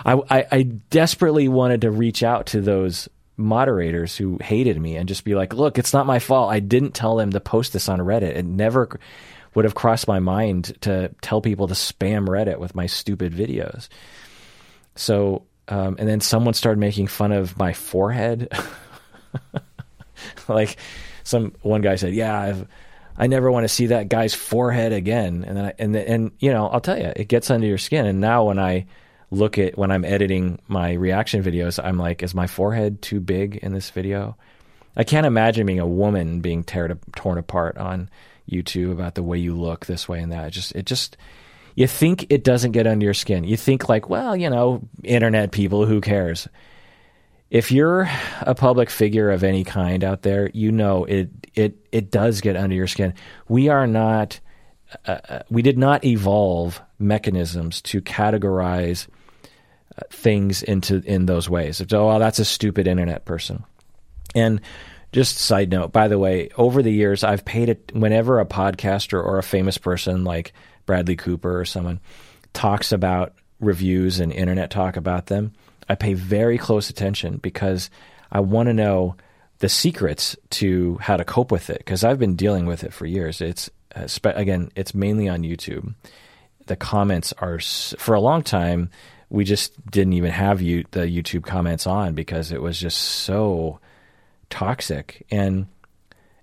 I, 0.06 0.46
I 0.52 0.62
desperately 0.64 1.48
wanted 1.48 1.82
to 1.82 1.92
reach 1.92 2.24
out 2.24 2.48
to 2.48 2.62
those 2.62 3.10
moderators 3.38 4.16
who 4.16 4.38
hated 4.42 4.80
me 4.80 4.96
and 4.96 5.08
just 5.08 5.24
be 5.24 5.36
like, 5.36 5.54
look, 5.54 5.78
it's 5.78 5.94
not 5.94 6.06
my 6.06 6.20
fault. 6.20 6.52
I 6.52 6.60
didn't 6.60 6.94
tell 6.94 7.16
them 7.16 7.32
to 7.32 7.40
post 7.40 7.74
this 7.74 7.90
on 7.90 8.00
Reddit. 8.00 8.36
It 8.36 8.46
never 8.46 9.00
would 9.54 9.66
have 9.66 9.76
crossed 9.76 10.08
my 10.08 10.20
mind 10.20 10.76
to 10.82 11.14
tell 11.22 11.42
people 11.42 11.68
to 11.68 11.74
spam 11.74 12.28
Reddit 12.28 12.60
with 12.60 12.76
my 12.76 12.86
stupid 12.86 13.34
videos. 13.34 13.90
So, 14.96 15.44
um, 15.68 15.96
and 16.00 16.08
then 16.08 16.22
someone 16.22 16.54
started 16.54 16.80
making 16.80 17.08
fun 17.08 17.32
of 17.32 17.58
my 17.58 17.74
forehead. 17.74 18.52
like 20.48 20.78
some 21.24 21.54
one 21.62 21.82
guy 21.82 21.96
said, 21.96 22.14
yeah, 22.14 22.40
I've, 22.40 22.68
I 23.18 23.28
never 23.28 23.52
want 23.52 23.64
to 23.66 23.70
see 23.70 23.88
that 23.88 24.10
guy's 24.10 24.34
forehead 24.34 24.94
again. 24.94 25.44
And 25.48 25.58
then, 25.58 25.66
I, 25.66 25.74
and 25.78 25.96
and 25.96 26.32
you 26.40 26.52
know, 26.52 26.68
I'll 26.68 26.82
tell 26.82 26.98
you, 26.98 27.12
it 27.16 27.28
gets 27.28 27.52
under 27.52 27.68
your 27.68 27.78
skin. 27.78 28.06
And 28.06 28.20
now 28.20 28.46
when 28.46 28.60
I 28.60 28.86
look 29.30 29.58
at 29.58 29.78
when 29.78 29.92
I'm 29.92 30.06
editing 30.06 30.60
my 30.68 30.94
reaction 30.94 31.44
videos, 31.44 31.84
I'm 31.84 31.98
like, 31.98 32.24
is 32.24 32.36
my 32.36 32.48
forehead 32.48 33.02
too 33.02 33.20
big 33.20 33.58
in 33.58 33.74
this 33.74 33.90
video? 33.90 34.38
I 34.96 35.04
can't 35.04 35.26
imagine 35.26 35.66
being 35.66 35.80
a 35.80 35.88
woman 35.88 36.42
being 36.42 36.64
teared, 36.64 36.98
torn 37.16 37.38
apart 37.38 37.78
on 37.78 38.10
YouTube 38.50 38.92
about 38.92 39.16
the 39.16 39.24
way 39.24 39.38
you 39.38 39.56
look 39.56 39.86
this 39.86 40.10
way 40.10 40.20
and 40.20 40.32
that. 40.32 40.48
It 40.48 40.52
just, 40.52 40.76
it 40.76 40.86
just, 40.86 41.16
you 41.76 41.88
think 41.88 42.28
it 42.30 42.44
doesn't 42.44 42.74
get 42.74 42.88
under 42.88 43.06
your 43.06 43.14
skin. 43.14 43.46
You 43.46 43.56
think 43.56 43.88
like, 43.88 44.10
well, 44.10 44.36
you 44.36 44.50
know, 44.50 44.82
internet 45.04 45.52
people, 45.52 45.86
who 45.86 46.02
cares? 46.02 46.48
If 47.52 47.70
you're 47.70 48.10
a 48.40 48.56
public 48.56 48.90
figure 48.90 49.30
of 49.30 49.44
any 49.44 49.66
kind 49.66 50.06
out 50.06 50.22
there, 50.22 50.50
you 50.54 50.72
know 50.72 51.04
it 51.04 51.30
it 51.54 51.86
it 51.92 52.10
does 52.10 52.40
get 52.40 52.56
under 52.56 52.76
your 52.76 52.88
skin. 52.88 53.14
We 53.50 53.68
are 53.68 53.86
not 53.86 54.40
uh, 55.06 55.20
uh 55.30 55.44
we 55.52 55.62
did 55.62 55.78
not 55.78 56.06
evolve 56.06 56.82
mechanisms 56.98 57.82
to 57.82 58.02
categorize 58.02 59.08
uh, 59.98 60.04
things 60.10 60.64
into 60.64 61.04
in 61.06 61.26
those 61.26 61.50
ways. 61.50 61.82
oh, 61.94 62.08
well, 62.08 62.20
that's 62.20 62.40
a 62.40 62.46
stupid 62.46 62.88
internet 62.88 63.26
person. 63.26 63.66
And 64.34 64.62
just 65.12 65.38
side 65.38 65.70
note, 65.70 65.92
by 65.92 66.08
the 66.08 66.18
way, 66.18 66.50
over 66.56 66.82
the 66.82 66.94
years 66.94 67.22
I've 67.22 67.44
paid 67.44 67.68
it 67.68 67.92
whenever 67.94 68.40
a 68.40 68.46
podcaster 68.46 69.22
or 69.22 69.38
a 69.38 69.44
famous 69.44 69.78
person 69.78 70.24
like 70.24 70.54
Bradley 70.86 71.18
Cooper 71.18 71.60
or 71.60 71.66
someone 71.66 72.00
talks 72.54 72.94
about 72.94 73.34
reviews 73.60 74.22
and 74.22 74.32
internet 74.32 74.72
talk 74.72 74.96
about 74.96 75.26
them, 75.26 75.52
I 75.92 75.96
pay 75.96 76.14
very 76.14 76.58
close 76.58 76.90
attention 76.90 77.36
because 77.36 77.90
I 78.32 78.40
want 78.40 78.68
to 78.68 78.74
know 78.74 79.18
the 79.60 79.68
secrets 79.68 80.38
to 80.52 80.98
how 81.02 81.18
to 81.18 81.26
cope 81.26 81.52
with 81.52 81.70
it 81.70 81.80
because 81.80 82.06
I've 82.06 82.18
been 82.18 82.38
dealing 82.38 82.66
with 82.66 82.86
it 82.86 82.94
for 82.94 83.06
years. 83.06 83.42
It's 83.42 83.70
uh, 83.94 84.08
again, 84.24 84.72
it's 84.78 84.96
mainly 84.96 85.28
on 85.28 85.42
YouTube. 85.44 85.94
The 86.68 86.78
comments 86.78 87.34
are 87.40 87.60
for 87.60 88.16
a 88.16 88.22
long 88.22 88.42
time. 88.42 88.90
We 89.30 89.44
just 89.44 89.86
didn't 89.92 90.14
even 90.14 90.32
have 90.32 90.62
you, 90.62 90.86
the 90.92 91.02
YouTube 91.02 91.44
comments 91.44 91.86
on 91.86 92.14
because 92.14 92.54
it 92.54 92.62
was 92.62 92.80
just 92.80 92.98
so 92.98 93.82
toxic. 94.50 95.26
And 95.30 95.68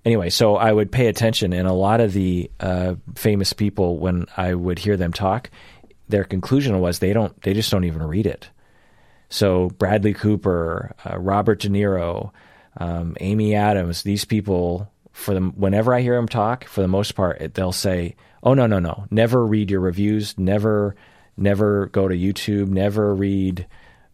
anyway, 0.05 0.29
so 0.29 0.57
I 0.57 0.71
would 0.71 0.93
pay 0.93 1.07
attention, 1.07 1.55
and 1.55 1.67
a 1.67 1.73
lot 1.73 2.03
of 2.03 2.13
the 2.13 2.51
uh, 2.61 2.97
famous 3.15 3.55
people, 3.55 3.99
when 3.99 4.27
I 4.37 4.53
would 4.53 4.79
hear 4.79 4.99
them 4.99 5.15
talk, 5.15 5.51
their 6.07 6.25
conclusion 6.25 6.81
was 6.81 6.99
they 6.99 7.15
don't, 7.15 7.41
they 7.41 7.55
just 7.55 7.71
don't 7.71 7.85
even 7.85 8.03
read 8.03 8.27
it. 8.27 8.51
So 9.29 9.69
Bradley 9.71 10.15
Cooper, 10.15 10.95
uh, 11.05 11.19
Robert 11.19 11.61
De 11.61 11.69
Niro, 11.69 12.31
um, 12.79 13.17
Amy 13.21 13.55
Adams, 13.55 14.03
these 14.03 14.25
people, 14.25 14.91
for 15.13 15.35
them, 15.35 15.53
whenever 15.57 15.95
I 15.95 16.01
hear 16.01 16.15
them 16.17 16.29
talk, 16.29 16.65
for 16.65 16.81
the 16.81 16.89
most 16.89 17.15
part, 17.15 17.55
they'll 17.55 17.73
say, 17.73 18.17
"Oh 18.43 18.55
no, 18.55 18.67
no, 18.67 18.79
no! 18.79 19.07
Never 19.11 19.45
read 19.45 19.71
your 19.71 19.81
reviews. 19.81 20.39
Never, 20.39 20.95
never 21.37 21.87
go 21.87 22.09
to 22.09 22.15
YouTube. 22.15 22.69
Never 22.69 23.15
read 23.15 23.67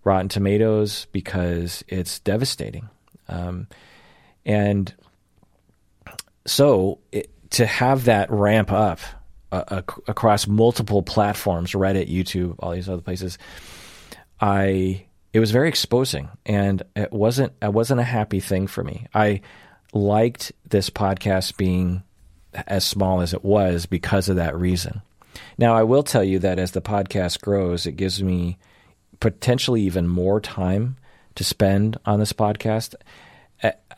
Rotten 0.03 0.29
Tomatoes 0.29 1.07
because 1.13 1.85
it's 1.89 2.19
devastating." 2.21 2.89
Um, 3.29 3.69
and 4.45 4.93
so 6.47 6.99
it, 7.13 7.31
to 7.51 7.67
have 7.67 8.07
that 8.07 8.31
ramp 8.31 8.73
up 8.73 8.99
uh, 9.53 9.83
across 10.09 10.47
multiple 10.47 11.03
platforms, 11.03 11.73
Reddit, 11.73 12.13
YouTube, 12.13 12.57
all 12.59 12.73
these 12.73 12.89
other 12.89 13.03
places 13.03 13.39
I 14.41 15.04
it 15.35 15.41
was 15.41 15.51
very 15.51 15.69
exposing 15.69 16.31
and 16.47 16.83
it 16.95 17.13
wasn't 17.13 17.53
it 17.61 17.73
wasn't 17.73 18.01
a 18.01 18.05
happy 18.05 18.39
thing 18.39 18.69
for 18.69 18.85
me. 18.85 19.07
I 19.13 19.43
liked 19.93 20.53
this 20.69 20.89
podcast 20.89 21.57
being 21.57 22.05
as 22.69 22.85
small 22.85 23.21
as 23.21 23.35
it 23.35 23.45
was 23.45 23.85
because 23.85 24.29
of 24.29 24.37
that 24.37 24.57
reason. 24.57 25.03
Now, 25.59 25.75
I 25.75 25.83
will 25.83 26.05
tell 26.05 26.23
you 26.23 26.39
that 26.39 26.61
as 26.61 26.71
the 26.71 26.81
podcast 26.81 27.41
grows, 27.41 27.85
it 27.85 27.97
gives 27.97 28.23
me 28.23 28.59
potentially 29.19 29.83
even 29.83 30.07
more 30.07 30.41
time 30.41 30.97
to 31.35 31.43
spend 31.43 31.99
on 32.07 32.21
this 32.21 32.33
podcast. 32.33 32.95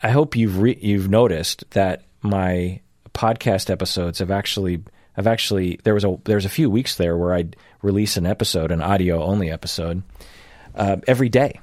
I 0.01 0.09
hope 0.09 0.35
you've 0.35 0.59
re- 0.59 0.79
you've 0.81 1.09
noticed 1.09 1.69
that 1.71 2.03
my 2.23 2.81
podcast 3.13 3.69
episodes 3.69 4.19
have 4.19 4.31
actually 4.31 4.83
I've 5.15 5.27
actually 5.27 5.79
there 5.83 5.93
was 5.93 6.03
a 6.03 6.17
there's 6.23 6.45
a 6.45 6.49
few 6.49 6.71
weeks 6.71 6.95
there 6.95 7.15
where 7.15 7.35
I'd 7.35 7.55
release 7.83 8.17
an 8.17 8.25
episode, 8.25 8.71
an 8.71 8.81
audio 8.81 9.21
only 9.21 9.51
episode, 9.51 10.01
uh, 10.77 10.97
every 11.07 11.29
day. 11.29 11.59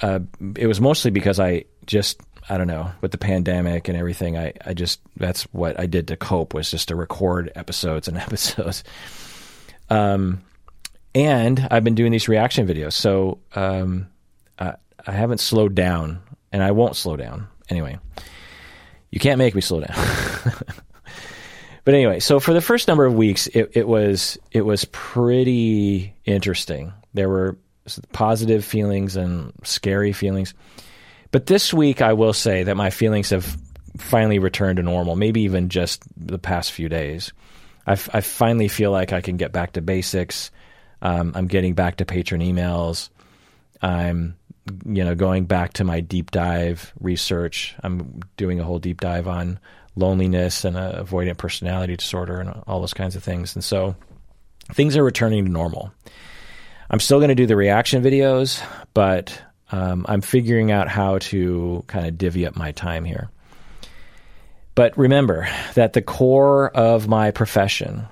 Uh, 0.00 0.20
it 0.56 0.66
was 0.66 0.80
mostly 0.80 1.10
because 1.10 1.40
I 1.40 1.64
just 1.84 2.20
I 2.48 2.56
don't 2.56 2.68
know 2.68 2.90
with 3.00 3.10
the 3.10 3.18
pandemic 3.18 3.88
and 3.88 3.98
everything. 3.98 4.38
I 4.38 4.54
I 4.64 4.72
just 4.72 5.00
that's 5.16 5.42
what 5.52 5.78
I 5.78 5.86
did 5.86 6.08
to 6.08 6.16
cope 6.16 6.54
was 6.54 6.70
just 6.70 6.88
to 6.88 6.96
record 6.96 7.52
episodes 7.54 8.08
and 8.08 8.16
episodes. 8.28 8.84
Um, 9.90 10.42
and 11.14 11.66
I've 11.70 11.84
been 11.84 11.94
doing 11.94 12.12
these 12.12 12.28
reaction 12.28 12.66
videos, 12.66 12.92
so 12.92 13.38
um, 13.54 14.08
I, 14.58 14.74
I 15.06 15.12
haven't 15.12 15.38
slowed 15.38 15.74
down, 15.74 16.20
and 16.52 16.62
I 16.62 16.70
won't 16.70 16.96
slow 16.96 17.16
down 17.16 17.48
anyway. 17.68 17.98
You 19.10 19.18
can't 19.18 19.38
make 19.38 19.54
me 19.54 19.62
slow 19.62 19.80
down. 19.80 19.96
but 21.84 21.94
anyway, 21.94 22.20
so 22.20 22.38
for 22.38 22.52
the 22.52 22.60
first 22.60 22.86
number 22.88 23.06
of 23.06 23.14
weeks, 23.14 23.46
it, 23.48 23.72
it 23.74 23.88
was 23.88 24.38
it 24.52 24.62
was 24.62 24.84
pretty 24.86 26.14
interesting. 26.24 26.92
There 27.14 27.28
were 27.28 27.56
positive 28.12 28.64
feelings 28.64 29.16
and 29.16 29.52
scary 29.64 30.12
feelings. 30.12 30.54
But 31.30 31.46
this 31.46 31.74
week, 31.74 32.00
I 32.00 32.14
will 32.14 32.32
say 32.32 32.64
that 32.64 32.76
my 32.76 32.90
feelings 32.90 33.30
have 33.30 33.56
finally 33.98 34.38
returned 34.38 34.76
to 34.76 34.82
normal. 34.82 35.16
Maybe 35.16 35.42
even 35.42 35.68
just 35.68 36.02
the 36.16 36.38
past 36.38 36.72
few 36.72 36.88
days. 36.88 37.32
I, 37.86 37.92
I 37.92 38.20
finally 38.20 38.68
feel 38.68 38.90
like 38.90 39.12
I 39.12 39.20
can 39.20 39.36
get 39.36 39.52
back 39.52 39.72
to 39.72 39.82
basics. 39.82 40.50
Um, 41.02 41.32
I'm 41.34 41.46
getting 41.46 41.74
back 41.74 41.96
to 41.96 42.04
patron 42.04 42.40
emails. 42.40 43.08
I'm, 43.80 44.36
you 44.84 45.04
know, 45.04 45.14
going 45.14 45.46
back 45.46 45.74
to 45.74 45.84
my 45.84 46.00
deep 46.00 46.30
dive 46.30 46.92
research. 47.00 47.74
I'm 47.82 48.20
doing 48.36 48.60
a 48.60 48.64
whole 48.64 48.78
deep 48.78 49.00
dive 49.00 49.28
on 49.28 49.58
loneliness 49.96 50.64
and 50.64 50.76
uh, 50.76 51.02
avoidant 51.02 51.38
personality 51.38 51.96
disorder 51.96 52.40
and 52.40 52.62
all 52.66 52.80
those 52.80 52.94
kinds 52.94 53.16
of 53.16 53.24
things. 53.24 53.54
And 53.54 53.64
so 53.64 53.96
things 54.72 54.96
are 54.96 55.04
returning 55.04 55.44
to 55.44 55.50
normal. 55.50 55.92
I'm 56.90 57.00
still 57.00 57.18
going 57.18 57.28
to 57.28 57.34
do 57.34 57.46
the 57.46 57.56
reaction 57.56 58.02
videos, 58.02 58.62
but 58.94 59.42
um, 59.70 60.06
I'm 60.08 60.22
figuring 60.22 60.70
out 60.70 60.88
how 60.88 61.18
to 61.18 61.84
kind 61.86 62.06
of 62.06 62.16
divvy 62.16 62.46
up 62.46 62.56
my 62.56 62.72
time 62.72 63.04
here. 63.04 63.30
But 64.74 64.96
remember 64.96 65.48
that 65.74 65.92
the 65.92 66.02
core 66.02 66.70
of 66.70 67.08
my 67.08 67.30
profession, 67.30 68.06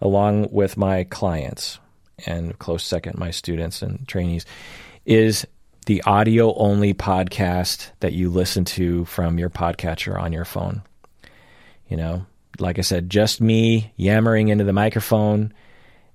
along 0.00 0.48
with 0.52 0.76
my 0.76 1.04
clients 1.04 1.80
and 2.24 2.58
close 2.58 2.84
second, 2.84 3.18
my 3.18 3.30
students 3.30 3.82
and 3.82 4.06
trainees, 4.08 4.46
is 5.04 5.46
the 5.86 6.02
audio 6.04 6.54
only 6.54 6.94
podcast 6.94 7.90
that 8.00 8.12
you 8.12 8.30
listen 8.30 8.64
to 8.64 9.04
from 9.06 9.38
your 9.38 9.50
podcatcher 9.50 10.18
on 10.18 10.32
your 10.32 10.44
phone. 10.44 10.82
You 11.88 11.96
know, 11.96 12.26
like 12.58 12.78
I 12.78 12.82
said, 12.82 13.10
just 13.10 13.40
me 13.40 13.92
yammering 13.96 14.48
into 14.48 14.64
the 14.64 14.72
microphone 14.72 15.52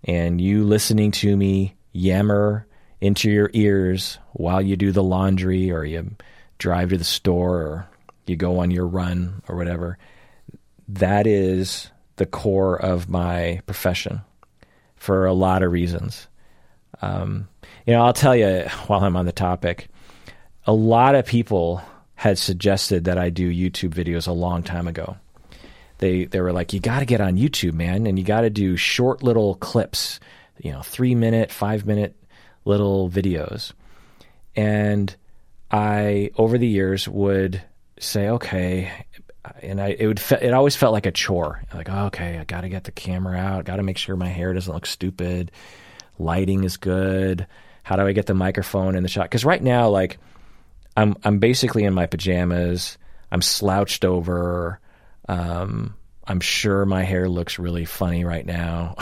and 0.07 0.39
you 0.39 0.63
listening 0.63 1.11
to 1.11 1.35
me 1.35 1.75
yammer 1.91 2.65
into 3.01 3.29
your 3.29 3.51
ears 3.53 4.17
while 4.33 4.61
you 4.61 4.75
do 4.77 4.91
the 4.91 5.03
laundry 5.03 5.69
or 5.71 5.83
you 5.83 6.15
drive 6.57 6.89
to 6.89 6.97
the 6.97 7.03
store 7.03 7.57
or 7.57 7.89
you 8.25 8.35
go 8.35 8.59
on 8.59 8.71
your 8.71 8.87
run 8.87 9.43
or 9.47 9.55
whatever. 9.55 9.97
That 10.87 11.27
is 11.27 11.91
the 12.15 12.25
core 12.25 12.81
of 12.81 13.09
my 13.09 13.61
profession 13.65 14.21
for 14.95 15.25
a 15.25 15.33
lot 15.33 15.61
of 15.61 15.71
reasons. 15.71 16.27
Um, 17.01 17.47
you 17.85 17.93
know, 17.93 18.03
I'll 18.03 18.13
tell 18.13 18.35
you 18.35 18.61
while 18.87 19.03
I'm 19.03 19.17
on 19.17 19.25
the 19.25 19.31
topic, 19.31 19.89
a 20.65 20.73
lot 20.73 21.15
of 21.15 21.25
people 21.25 21.81
had 22.15 22.37
suggested 22.37 23.03
that 23.03 23.17
I 23.17 23.29
do 23.29 23.51
YouTube 23.51 23.93
videos 23.93 24.27
a 24.27 24.31
long 24.31 24.63
time 24.63 24.87
ago. 24.87 25.17
They 25.99 26.25
they 26.25 26.41
were 26.41 26.53
like, 26.53 26.73
you 26.73 26.79
got 26.79 26.99
to 26.99 27.05
get 27.05 27.21
on 27.21 27.37
YouTube, 27.37 27.73
man, 27.73 28.05
and 28.05 28.17
you 28.17 28.25
got 28.25 28.41
to 28.41 28.49
do 28.49 28.77
short 28.77 29.23
little 29.23 29.55
clips, 29.55 30.19
you 30.61 30.71
know, 30.71 30.81
three 30.81 31.15
minute, 31.15 31.51
five 31.51 31.85
minute 31.85 32.15
little 32.65 33.09
videos. 33.09 33.73
And 34.55 35.15
I, 35.71 36.31
over 36.37 36.57
the 36.57 36.67
years, 36.67 37.07
would 37.07 37.61
say, 37.99 38.29
okay, 38.29 38.91
and 39.61 39.81
I 39.81 39.95
it 39.97 40.07
would 40.07 40.19
fe- 40.19 40.39
it 40.41 40.53
always 40.53 40.75
felt 40.75 40.93
like 40.93 41.05
a 41.05 41.11
chore. 41.11 41.63
Like, 41.73 41.89
oh, 41.89 42.05
okay, 42.07 42.37
I 42.37 42.43
got 42.43 42.61
to 42.61 42.69
get 42.69 42.83
the 42.83 42.91
camera 42.91 43.37
out, 43.37 43.65
got 43.65 43.77
to 43.77 43.83
make 43.83 43.97
sure 43.97 44.15
my 44.15 44.27
hair 44.27 44.53
doesn't 44.53 44.73
look 44.73 44.85
stupid, 44.85 45.51
lighting 46.19 46.63
is 46.63 46.77
good. 46.77 47.47
How 47.83 47.95
do 47.95 48.03
I 48.03 48.11
get 48.11 48.25
the 48.25 48.33
microphone 48.33 48.95
in 48.95 49.03
the 49.03 49.09
shot? 49.09 49.23
Because 49.23 49.45
right 49.45 49.63
now, 49.63 49.89
like, 49.89 50.17
I'm 50.95 51.15
I'm 51.23 51.39
basically 51.39 51.85
in 51.85 51.93
my 51.93 52.05
pajamas. 52.05 52.97
I'm 53.31 53.41
slouched 53.41 54.05
over. 54.05 54.79
Um, 55.27 55.95
I'm 56.25 56.39
sure 56.39 56.85
my 56.85 57.03
hair 57.03 57.29
looks 57.29 57.57
really 57.57 57.85
funny 57.85 58.25
right 58.25 58.45
now. 58.45 58.95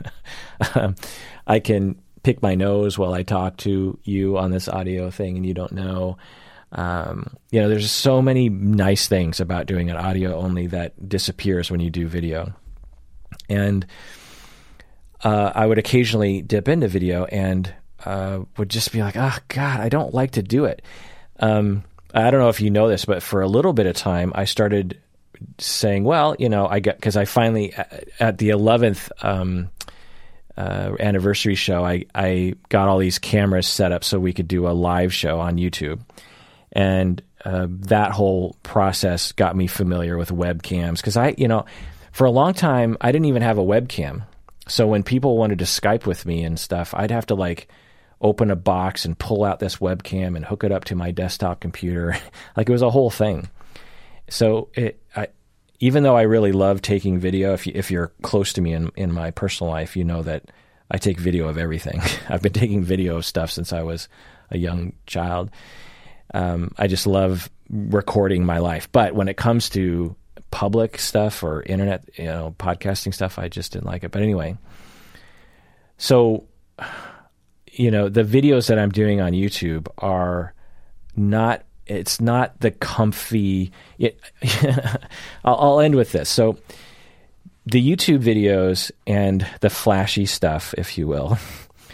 um, 0.74 0.96
I 1.46 1.60
can 1.60 2.00
pick 2.22 2.42
my 2.42 2.54
nose 2.54 2.98
while 2.98 3.14
I 3.14 3.22
talk 3.22 3.56
to 3.58 3.98
you 4.02 4.38
on 4.38 4.50
this 4.50 4.68
audio 4.68 5.10
thing, 5.10 5.36
and 5.36 5.46
you 5.46 5.54
don't 5.54 5.72
know. 5.72 6.18
Um, 6.72 7.36
you 7.50 7.60
know, 7.60 7.68
there's 7.68 7.90
so 7.90 8.20
many 8.20 8.48
nice 8.48 9.08
things 9.08 9.40
about 9.40 9.66
doing 9.66 9.88
an 9.88 9.96
audio 9.96 10.36
only 10.36 10.66
that 10.68 11.08
disappears 11.08 11.70
when 11.70 11.80
you 11.80 11.90
do 11.90 12.06
video. 12.08 12.52
And 13.48 13.86
uh, 15.24 15.52
I 15.54 15.66
would 15.66 15.78
occasionally 15.78 16.42
dip 16.42 16.68
into 16.68 16.88
video 16.88 17.24
and 17.24 17.72
uh, 18.04 18.40
would 18.56 18.68
just 18.68 18.92
be 18.92 19.00
like, 19.00 19.16
oh, 19.16 19.36
God, 19.48 19.80
I 19.80 19.88
don't 19.88 20.12
like 20.12 20.32
to 20.32 20.42
do 20.42 20.66
it. 20.66 20.82
Um, 21.40 21.84
I 22.12 22.30
don't 22.30 22.40
know 22.40 22.48
if 22.48 22.60
you 22.60 22.70
know 22.70 22.88
this, 22.88 23.04
but 23.04 23.22
for 23.22 23.42
a 23.42 23.48
little 23.48 23.72
bit 23.72 23.86
of 23.86 23.96
time, 23.96 24.32
I 24.34 24.44
started 24.44 25.00
saying, 25.58 26.04
well, 26.04 26.36
you 26.38 26.48
know, 26.48 26.66
I 26.66 26.80
got, 26.80 26.96
because 26.96 27.16
I 27.16 27.24
finally, 27.24 27.74
at 28.20 28.38
the 28.38 28.50
11th 28.50 29.10
um, 29.22 29.70
uh, 30.56 30.96
anniversary 30.98 31.54
show, 31.54 31.84
I, 31.84 32.06
I 32.14 32.54
got 32.68 32.88
all 32.88 32.98
these 32.98 33.18
cameras 33.18 33.66
set 33.66 33.92
up 33.92 34.04
so 34.04 34.18
we 34.18 34.32
could 34.32 34.48
do 34.48 34.68
a 34.68 34.70
live 34.70 35.12
show 35.12 35.40
on 35.40 35.56
YouTube. 35.56 36.00
And 36.72 37.22
uh, 37.44 37.66
that 37.68 38.12
whole 38.12 38.56
process 38.62 39.32
got 39.32 39.56
me 39.56 39.66
familiar 39.66 40.18
with 40.18 40.30
webcams 40.30 40.96
because 40.96 41.16
I, 41.16 41.34
you 41.38 41.48
know, 41.48 41.64
for 42.12 42.24
a 42.24 42.30
long 42.30 42.52
time, 42.54 42.96
I 43.00 43.12
didn't 43.12 43.26
even 43.26 43.42
have 43.42 43.58
a 43.58 43.64
webcam. 43.64 44.22
So 44.66 44.86
when 44.86 45.02
people 45.02 45.38
wanted 45.38 45.60
to 45.60 45.64
Skype 45.64 46.04
with 46.04 46.26
me 46.26 46.44
and 46.44 46.58
stuff, 46.58 46.94
I'd 46.94 47.10
have 47.10 47.26
to 47.26 47.34
like 47.34 47.68
open 48.20 48.50
a 48.50 48.56
box 48.56 49.04
and 49.04 49.18
pull 49.18 49.44
out 49.44 49.60
this 49.60 49.76
webcam 49.76 50.36
and 50.36 50.44
hook 50.44 50.64
it 50.64 50.72
up 50.72 50.84
to 50.86 50.96
my 50.96 51.10
desktop 51.10 51.60
computer. 51.60 52.16
like 52.56 52.68
it 52.68 52.72
was 52.72 52.82
a 52.82 52.90
whole 52.90 53.10
thing. 53.10 53.48
So 54.28 54.68
it, 54.74 55.02
I, 55.16 55.28
even 55.80 56.02
though 56.02 56.16
I 56.16 56.22
really 56.22 56.52
love 56.52 56.82
taking 56.82 57.18
video, 57.18 57.52
if 57.54 57.66
you, 57.66 57.72
if 57.74 57.90
you're 57.90 58.12
close 58.22 58.52
to 58.54 58.60
me 58.60 58.72
in 58.72 58.90
in 58.96 59.12
my 59.12 59.30
personal 59.30 59.72
life, 59.72 59.96
you 59.96 60.04
know 60.04 60.22
that 60.22 60.50
I 60.90 60.98
take 60.98 61.18
video 61.18 61.48
of 61.48 61.58
everything. 61.58 62.00
I've 62.28 62.42
been 62.42 62.52
taking 62.52 62.82
video 62.82 63.16
of 63.16 63.26
stuff 63.26 63.50
since 63.50 63.72
I 63.72 63.82
was 63.82 64.08
a 64.50 64.58
young 64.58 64.94
child. 65.06 65.50
Um, 66.34 66.72
I 66.76 66.86
just 66.86 67.06
love 67.06 67.50
recording 67.70 68.44
my 68.44 68.58
life. 68.58 68.90
But 68.92 69.14
when 69.14 69.28
it 69.28 69.36
comes 69.36 69.70
to 69.70 70.14
public 70.50 70.98
stuff 70.98 71.42
or 71.42 71.62
internet, 71.62 72.08
you 72.16 72.24
know, 72.24 72.54
podcasting 72.58 73.14
stuff, 73.14 73.38
I 73.38 73.48
just 73.48 73.72
didn't 73.72 73.86
like 73.86 74.04
it. 74.04 74.10
But 74.10 74.22
anyway, 74.22 74.56
so 75.96 76.46
you 77.72 77.90
know, 77.90 78.08
the 78.08 78.24
videos 78.24 78.68
that 78.68 78.78
I'm 78.78 78.90
doing 78.90 79.20
on 79.20 79.32
YouTube 79.32 79.86
are 79.98 80.52
not 81.14 81.64
it's 81.88 82.20
not 82.20 82.60
the 82.60 82.70
comfy. 82.70 83.72
It, 83.98 84.20
I'll, 85.44 85.56
I'll 85.56 85.80
end 85.80 85.94
with 85.94 86.12
this. 86.12 86.28
So, 86.28 86.58
the 87.66 87.86
YouTube 87.86 88.22
videos 88.22 88.90
and 89.06 89.46
the 89.60 89.70
flashy 89.70 90.26
stuff, 90.26 90.74
if 90.78 90.96
you 90.96 91.06
will, 91.06 91.38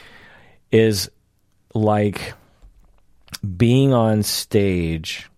is 0.72 1.10
like 1.74 2.34
being 3.56 3.92
on 3.92 4.22
stage 4.22 5.28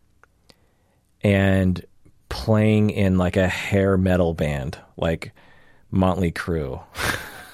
and 1.22 1.84
playing 2.28 2.90
in 2.90 3.16
like 3.16 3.36
a 3.36 3.48
hair 3.48 3.96
metal 3.96 4.34
band, 4.34 4.78
like 4.96 5.32
Motley 5.90 6.32
Crue. 6.32 6.82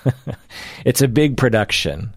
it's 0.84 1.02
a 1.02 1.08
big 1.08 1.36
production 1.36 2.14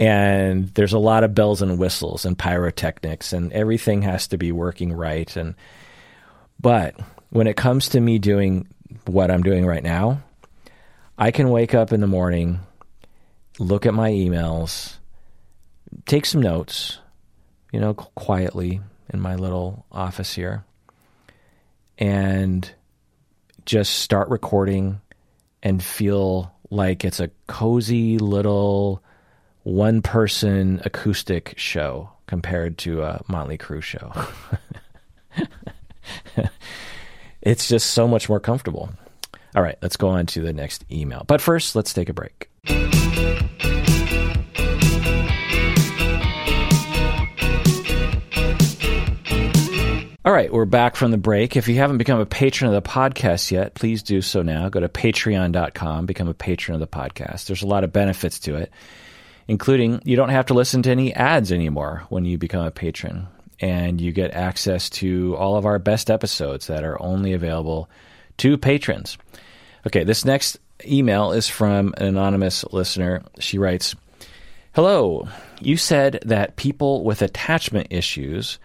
and 0.00 0.68
there's 0.68 0.94
a 0.94 0.98
lot 0.98 1.24
of 1.24 1.34
bells 1.34 1.60
and 1.60 1.78
whistles 1.78 2.24
and 2.24 2.36
pyrotechnics 2.36 3.34
and 3.34 3.52
everything 3.52 4.00
has 4.02 4.28
to 4.28 4.38
be 4.38 4.50
working 4.50 4.94
right. 4.94 5.36
And 5.36 5.54
but 6.58 6.98
when 7.28 7.46
it 7.46 7.56
comes 7.56 7.90
to 7.90 8.00
me 8.00 8.18
doing 8.18 8.66
what 9.04 9.30
I'm 9.30 9.42
doing 9.42 9.66
right 9.66 9.82
now 9.82 10.22
I 11.16 11.30
can 11.30 11.50
wake 11.50 11.74
up 11.74 11.92
in 11.92 12.00
the 12.00 12.06
morning 12.06 12.60
look 13.58 13.84
at 13.84 13.94
my 13.94 14.10
emails 14.10 14.96
take 16.06 16.24
some 16.24 16.40
notes 16.40 16.98
you 17.72 17.78
know 17.78 17.94
quietly 17.94 18.80
in 19.12 19.20
my 19.20 19.36
little 19.36 19.84
office 19.92 20.34
here 20.34 20.64
and 21.98 22.70
just 23.66 23.98
start 24.00 24.28
recording 24.28 25.00
and 25.62 25.82
feel 25.82 26.52
like 26.70 27.04
it's 27.04 27.20
a 27.20 27.30
cozy 27.46 28.18
little 28.18 29.02
one 29.62 30.02
person 30.02 30.80
acoustic 30.84 31.54
show 31.56 32.10
compared 32.26 32.78
to 32.78 33.02
a 33.02 33.22
Motley 33.28 33.58
Crue 33.58 33.82
show. 33.82 34.12
it's 37.42 37.68
just 37.68 37.90
so 37.90 38.08
much 38.08 38.28
more 38.28 38.40
comfortable. 38.40 38.90
All 39.54 39.62
right, 39.62 39.76
let's 39.82 39.96
go 39.96 40.08
on 40.08 40.26
to 40.26 40.40
the 40.40 40.52
next 40.52 40.84
email. 40.90 41.24
But 41.26 41.40
first, 41.40 41.74
let's 41.74 41.92
take 41.92 42.08
a 42.08 42.12
break. 42.12 42.48
All 50.22 50.34
right, 50.34 50.52
we're 50.52 50.66
back 50.66 50.96
from 50.96 51.10
the 51.10 51.18
break. 51.18 51.56
If 51.56 51.66
you 51.66 51.76
haven't 51.76 51.98
become 51.98 52.20
a 52.20 52.26
patron 52.26 52.72
of 52.72 52.82
the 52.82 52.88
podcast 52.88 53.50
yet, 53.50 53.74
please 53.74 54.02
do 54.02 54.20
so 54.20 54.42
now. 54.42 54.68
Go 54.68 54.78
to 54.78 54.88
patreon.com, 54.88 56.06
become 56.06 56.28
a 56.28 56.34
patron 56.34 56.74
of 56.74 56.80
the 56.80 56.86
podcast. 56.86 57.46
There's 57.46 57.62
a 57.62 57.66
lot 57.66 57.84
of 57.84 57.92
benefits 57.92 58.38
to 58.40 58.56
it 58.56 58.70
including 59.50 60.00
you 60.04 60.14
don't 60.14 60.28
have 60.28 60.46
to 60.46 60.54
listen 60.54 60.80
to 60.80 60.92
any 60.92 61.12
ads 61.12 61.50
anymore 61.50 62.04
when 62.08 62.24
you 62.24 62.38
become 62.38 62.64
a 62.64 62.70
patron. 62.70 63.26
And 63.58 64.00
you 64.00 64.12
get 64.12 64.32
access 64.32 64.88
to 64.90 65.36
all 65.36 65.56
of 65.56 65.66
our 65.66 65.80
best 65.80 66.08
episodes 66.08 66.68
that 66.68 66.84
are 66.84 67.02
only 67.02 67.32
available 67.32 67.90
to 68.36 68.56
patrons. 68.56 69.18
Okay, 69.88 70.04
this 70.04 70.24
next 70.24 70.60
email 70.86 71.32
is 71.32 71.48
from 71.48 71.94
an 71.96 72.06
anonymous 72.06 72.64
listener. 72.70 73.24
She 73.40 73.58
writes 73.58 73.96
Hello, 74.72 75.26
you 75.60 75.76
said 75.76 76.20
that 76.26 76.54
people 76.54 77.02
with 77.02 77.20
attachment 77.20 77.88
issues 77.90 78.60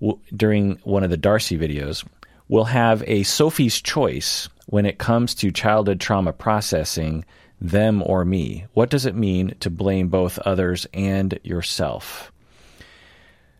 w- 0.00 0.20
during 0.36 0.78
one 0.84 1.02
of 1.02 1.10
the 1.10 1.16
Darcy 1.16 1.58
videos 1.58 2.06
will 2.46 2.66
have 2.66 3.02
a 3.08 3.24
Sophie's 3.24 3.82
choice 3.82 4.48
when 4.66 4.86
it 4.86 4.98
comes 4.98 5.34
to 5.34 5.50
childhood 5.50 5.98
trauma 5.98 6.32
processing 6.32 7.24
them 7.60 8.02
or 8.04 8.24
me? 8.24 8.66
What 8.74 8.90
does 8.90 9.06
it 9.06 9.14
mean 9.14 9.54
to 9.60 9.70
blame 9.70 10.08
both 10.08 10.38
others 10.38 10.86
and 10.94 11.38
yourself? 11.42 12.32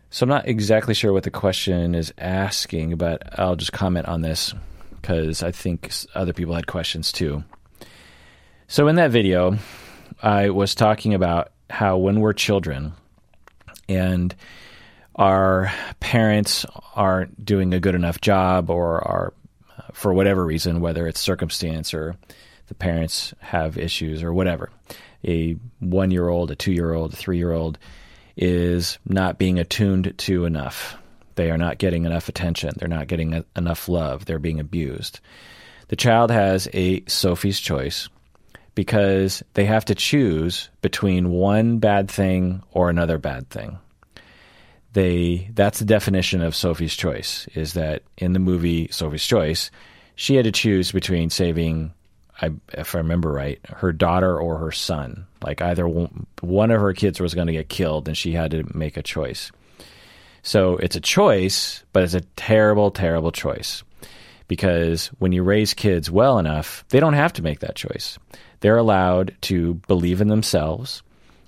So 0.09 0.25
I'm 0.25 0.29
not 0.29 0.47
exactly 0.47 0.93
sure 0.93 1.13
what 1.13 1.23
the 1.23 1.31
question 1.31 1.95
is 1.95 2.13
asking, 2.17 2.97
but 2.97 3.39
I'll 3.39 3.55
just 3.55 3.71
comment 3.71 4.07
on 4.07 4.21
this 4.21 4.53
because 5.01 5.41
I 5.41 5.51
think 5.51 5.91
other 6.13 6.33
people 6.33 6.53
had 6.53 6.67
questions 6.67 7.11
too. 7.11 7.43
So 8.67 8.87
in 8.87 8.95
that 8.95 9.11
video, 9.11 9.57
I 10.21 10.49
was 10.49 10.75
talking 10.75 11.13
about 11.13 11.51
how 11.69 11.97
when 11.97 12.19
we're 12.19 12.33
children 12.33 12.93
and 13.87 14.35
our 15.15 15.71
parents 15.99 16.65
aren't 16.95 17.43
doing 17.43 17.73
a 17.73 17.79
good 17.79 17.95
enough 17.95 18.21
job 18.21 18.69
or 18.69 19.05
are 19.07 19.33
uh, 19.77 19.83
for 19.93 20.13
whatever 20.13 20.45
reason, 20.45 20.81
whether 20.81 21.07
it's 21.07 21.19
circumstance 21.19 21.93
or 21.93 22.15
the 22.71 22.75
parents 22.75 23.33
have 23.39 23.77
issues 23.77 24.23
or 24.23 24.31
whatever. 24.31 24.69
A 25.27 25.57
one 25.79 26.09
year 26.09 26.29
old, 26.29 26.51
a 26.51 26.55
two 26.55 26.71
year 26.71 26.93
old, 26.93 27.11
a 27.11 27.17
three 27.17 27.37
year 27.37 27.51
old 27.51 27.77
is 28.37 28.97
not 29.05 29.37
being 29.37 29.59
attuned 29.59 30.17
to 30.19 30.45
enough. 30.45 30.95
They 31.35 31.51
are 31.51 31.57
not 31.57 31.79
getting 31.79 32.05
enough 32.05 32.29
attention. 32.29 32.71
They're 32.77 32.87
not 32.87 33.07
getting 33.07 33.33
a, 33.33 33.45
enough 33.57 33.89
love. 33.89 34.23
They're 34.23 34.39
being 34.39 34.61
abused. 34.61 35.19
The 35.89 35.97
child 35.97 36.31
has 36.31 36.69
a 36.71 37.03
Sophie's 37.07 37.59
choice 37.59 38.07
because 38.73 39.43
they 39.53 39.65
have 39.65 39.83
to 39.85 39.95
choose 39.95 40.69
between 40.81 41.29
one 41.29 41.79
bad 41.79 42.09
thing 42.09 42.63
or 42.71 42.89
another 42.89 43.17
bad 43.17 43.49
thing. 43.49 43.79
They 44.93 45.49
that's 45.53 45.79
the 45.79 45.85
definition 45.85 46.41
of 46.41 46.55
Sophie's 46.55 46.95
choice 46.95 47.49
is 47.53 47.73
that 47.73 48.03
in 48.17 48.31
the 48.31 48.39
movie 48.39 48.87
Sophie's 48.91 49.25
Choice, 49.25 49.71
she 50.15 50.35
had 50.35 50.45
to 50.45 50.53
choose 50.53 50.93
between 50.93 51.29
saving 51.29 51.93
I, 52.41 52.51
if 52.73 52.95
I 52.95 52.99
remember 52.99 53.31
right, 53.31 53.59
her 53.67 53.93
daughter 53.93 54.37
or 54.39 54.57
her 54.57 54.71
son. 54.71 55.27
Like 55.43 55.61
either 55.61 55.87
one 55.87 56.71
of 56.71 56.81
her 56.81 56.93
kids 56.93 57.19
was 57.19 57.35
going 57.35 57.47
to 57.47 57.53
get 57.53 57.69
killed, 57.69 58.07
and 58.07 58.17
she 58.17 58.31
had 58.31 58.51
to 58.51 58.63
make 58.75 58.97
a 58.97 59.03
choice. 59.03 59.51
So 60.43 60.77
it's 60.77 60.95
a 60.95 61.01
choice, 61.01 61.83
but 61.93 62.03
it's 62.03 62.15
a 62.15 62.21
terrible, 62.21 62.91
terrible 62.91 63.31
choice 63.31 63.83
because 64.47 65.07
when 65.19 65.31
you 65.31 65.43
raise 65.43 65.73
kids 65.73 66.11
well 66.11 66.37
enough, 66.37 66.83
they 66.89 66.99
don't 66.99 67.13
have 67.13 67.31
to 67.31 67.41
make 67.41 67.61
that 67.61 67.75
choice. 67.75 68.19
They're 68.59 68.75
allowed 68.75 69.33
to 69.43 69.75
believe 69.87 70.19
in 70.19 70.27
themselves 70.27 71.03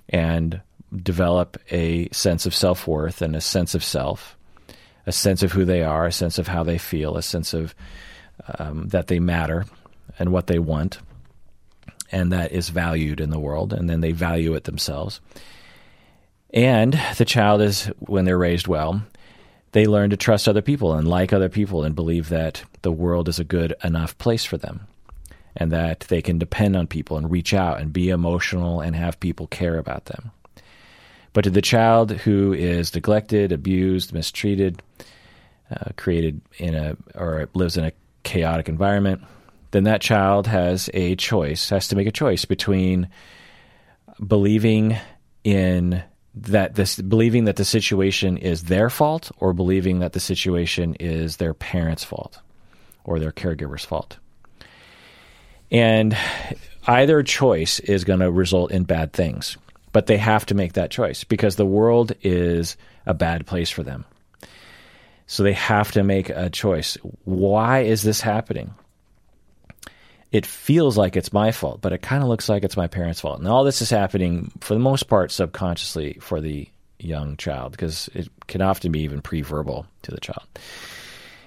and 0.08 0.62
develop 1.02 1.58
a 1.70 2.08
sense 2.12 2.46
of 2.46 2.54
self 2.54 2.86
worth 2.86 3.20
and 3.20 3.36
a 3.36 3.42
sense 3.42 3.74
of 3.74 3.84
self, 3.84 4.38
a 5.06 5.12
sense 5.12 5.42
of 5.42 5.52
who 5.52 5.64
they 5.64 5.82
are, 5.82 6.06
a 6.06 6.12
sense 6.12 6.38
of 6.38 6.48
how 6.48 6.62
they 6.62 6.78
feel, 6.78 7.16
a 7.16 7.22
sense 7.22 7.52
of 7.52 7.74
um, 8.58 8.88
that 8.88 9.08
they 9.08 9.18
matter 9.18 9.66
and 10.18 10.32
what 10.32 10.46
they 10.46 10.58
want, 10.58 10.98
and 12.12 12.32
that 12.32 12.52
is 12.52 12.68
valued 12.68 13.20
in 13.20 13.30
the 13.30 13.38
world, 13.38 13.72
and 13.72 13.88
then 13.88 14.00
they 14.00 14.12
value 14.12 14.54
it 14.54 14.64
themselves. 14.64 15.20
And 16.52 16.98
the 17.16 17.24
child 17.24 17.60
is, 17.62 17.86
when 17.98 18.24
they're 18.24 18.38
raised 18.38 18.68
well, 18.68 19.02
they 19.72 19.86
learn 19.86 20.10
to 20.10 20.16
trust 20.16 20.46
other 20.46 20.62
people 20.62 20.94
and 20.94 21.08
like 21.08 21.32
other 21.32 21.48
people 21.48 21.82
and 21.82 21.96
believe 21.96 22.28
that 22.28 22.62
the 22.82 22.92
world 22.92 23.28
is 23.28 23.40
a 23.40 23.44
good 23.44 23.74
enough 23.82 24.16
place 24.18 24.44
for 24.44 24.56
them 24.56 24.86
and 25.56 25.72
that 25.72 26.00
they 26.08 26.22
can 26.22 26.38
depend 26.38 26.76
on 26.76 26.86
people 26.86 27.16
and 27.16 27.30
reach 27.30 27.52
out 27.52 27.80
and 27.80 27.92
be 27.92 28.08
emotional 28.08 28.80
and 28.80 28.94
have 28.94 29.18
people 29.18 29.48
care 29.48 29.78
about 29.78 30.06
them. 30.06 30.30
But 31.32 31.42
to 31.42 31.50
the 31.50 31.62
child 31.62 32.12
who 32.12 32.52
is 32.52 32.94
neglected, 32.94 33.50
abused, 33.50 34.12
mistreated, 34.12 34.80
uh, 35.70 35.90
created 35.96 36.40
in 36.58 36.74
a 36.76 36.96
or 37.16 37.48
lives 37.54 37.76
in 37.76 37.84
a 37.84 37.92
chaotic 38.22 38.68
environment, 38.68 39.22
then 39.74 39.84
that 39.84 40.00
child 40.00 40.46
has 40.46 40.88
a 40.94 41.16
choice, 41.16 41.68
has 41.70 41.88
to 41.88 41.96
make 41.96 42.06
a 42.06 42.12
choice 42.12 42.44
between 42.44 43.08
believing 44.24 44.96
in 45.42 46.00
that 46.36 46.76
this 46.76 47.00
believing 47.00 47.46
that 47.46 47.56
the 47.56 47.64
situation 47.64 48.36
is 48.36 48.62
their 48.62 48.88
fault 48.88 49.32
or 49.38 49.52
believing 49.52 49.98
that 49.98 50.12
the 50.12 50.20
situation 50.20 50.94
is 51.00 51.38
their 51.38 51.54
parents' 51.54 52.04
fault 52.04 52.38
or 53.02 53.18
their 53.18 53.32
caregiver's 53.32 53.84
fault. 53.84 54.16
And 55.72 56.16
either 56.86 57.24
choice 57.24 57.80
is 57.80 58.04
going 58.04 58.20
to 58.20 58.30
result 58.30 58.70
in 58.70 58.84
bad 58.84 59.12
things, 59.12 59.56
but 59.90 60.06
they 60.06 60.18
have 60.18 60.46
to 60.46 60.54
make 60.54 60.74
that 60.74 60.92
choice 60.92 61.24
because 61.24 61.56
the 61.56 61.66
world 61.66 62.12
is 62.22 62.76
a 63.06 63.14
bad 63.14 63.44
place 63.44 63.70
for 63.70 63.82
them. 63.82 64.04
So 65.26 65.42
they 65.42 65.54
have 65.54 65.90
to 65.92 66.04
make 66.04 66.28
a 66.28 66.48
choice. 66.48 66.96
Why 67.24 67.80
is 67.80 68.02
this 68.02 68.20
happening? 68.20 68.72
It 70.34 70.44
feels 70.44 70.98
like 70.98 71.14
it's 71.14 71.32
my 71.32 71.52
fault, 71.52 71.80
but 71.80 71.92
it 71.92 72.02
kind 72.02 72.20
of 72.20 72.28
looks 72.28 72.48
like 72.48 72.64
it's 72.64 72.76
my 72.76 72.88
parents' 72.88 73.20
fault. 73.20 73.38
And 73.38 73.46
all 73.46 73.62
this 73.62 73.80
is 73.80 73.88
happening, 73.88 74.50
for 74.60 74.74
the 74.74 74.80
most 74.80 75.04
part, 75.04 75.30
subconsciously 75.30 76.18
for 76.20 76.40
the 76.40 76.68
young 76.98 77.36
child, 77.36 77.70
because 77.70 78.10
it 78.14 78.28
can 78.48 78.60
often 78.60 78.90
be 78.90 79.02
even 79.02 79.22
pre 79.22 79.42
verbal 79.42 79.86
to 80.02 80.10
the 80.10 80.18
child. 80.18 80.42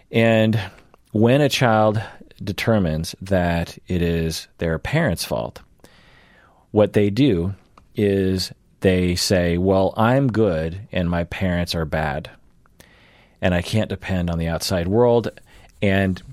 And 0.09 0.57
when 1.11 1.41
a 1.41 1.49
child 1.49 2.01
determines 2.41 3.13
that 3.23 3.77
it 3.87 4.01
is 4.01 4.47
their 4.57 4.79
parents' 4.79 5.25
fault, 5.25 5.59
what 6.71 6.93
they 6.93 7.09
do 7.09 7.55
is 7.93 8.53
they 8.79 9.15
say, 9.15 9.57
Well, 9.57 9.93
I'm 9.97 10.31
good 10.31 10.87
and 10.93 11.09
my 11.09 11.25
parents 11.25 11.75
are 11.75 11.83
bad, 11.83 12.29
and 13.41 13.53
I 13.53 13.61
can't 13.61 13.89
depend 13.89 14.29
on 14.29 14.39
the 14.39 14.47
outside 14.47 14.87
world. 14.87 15.29
And 15.81 16.23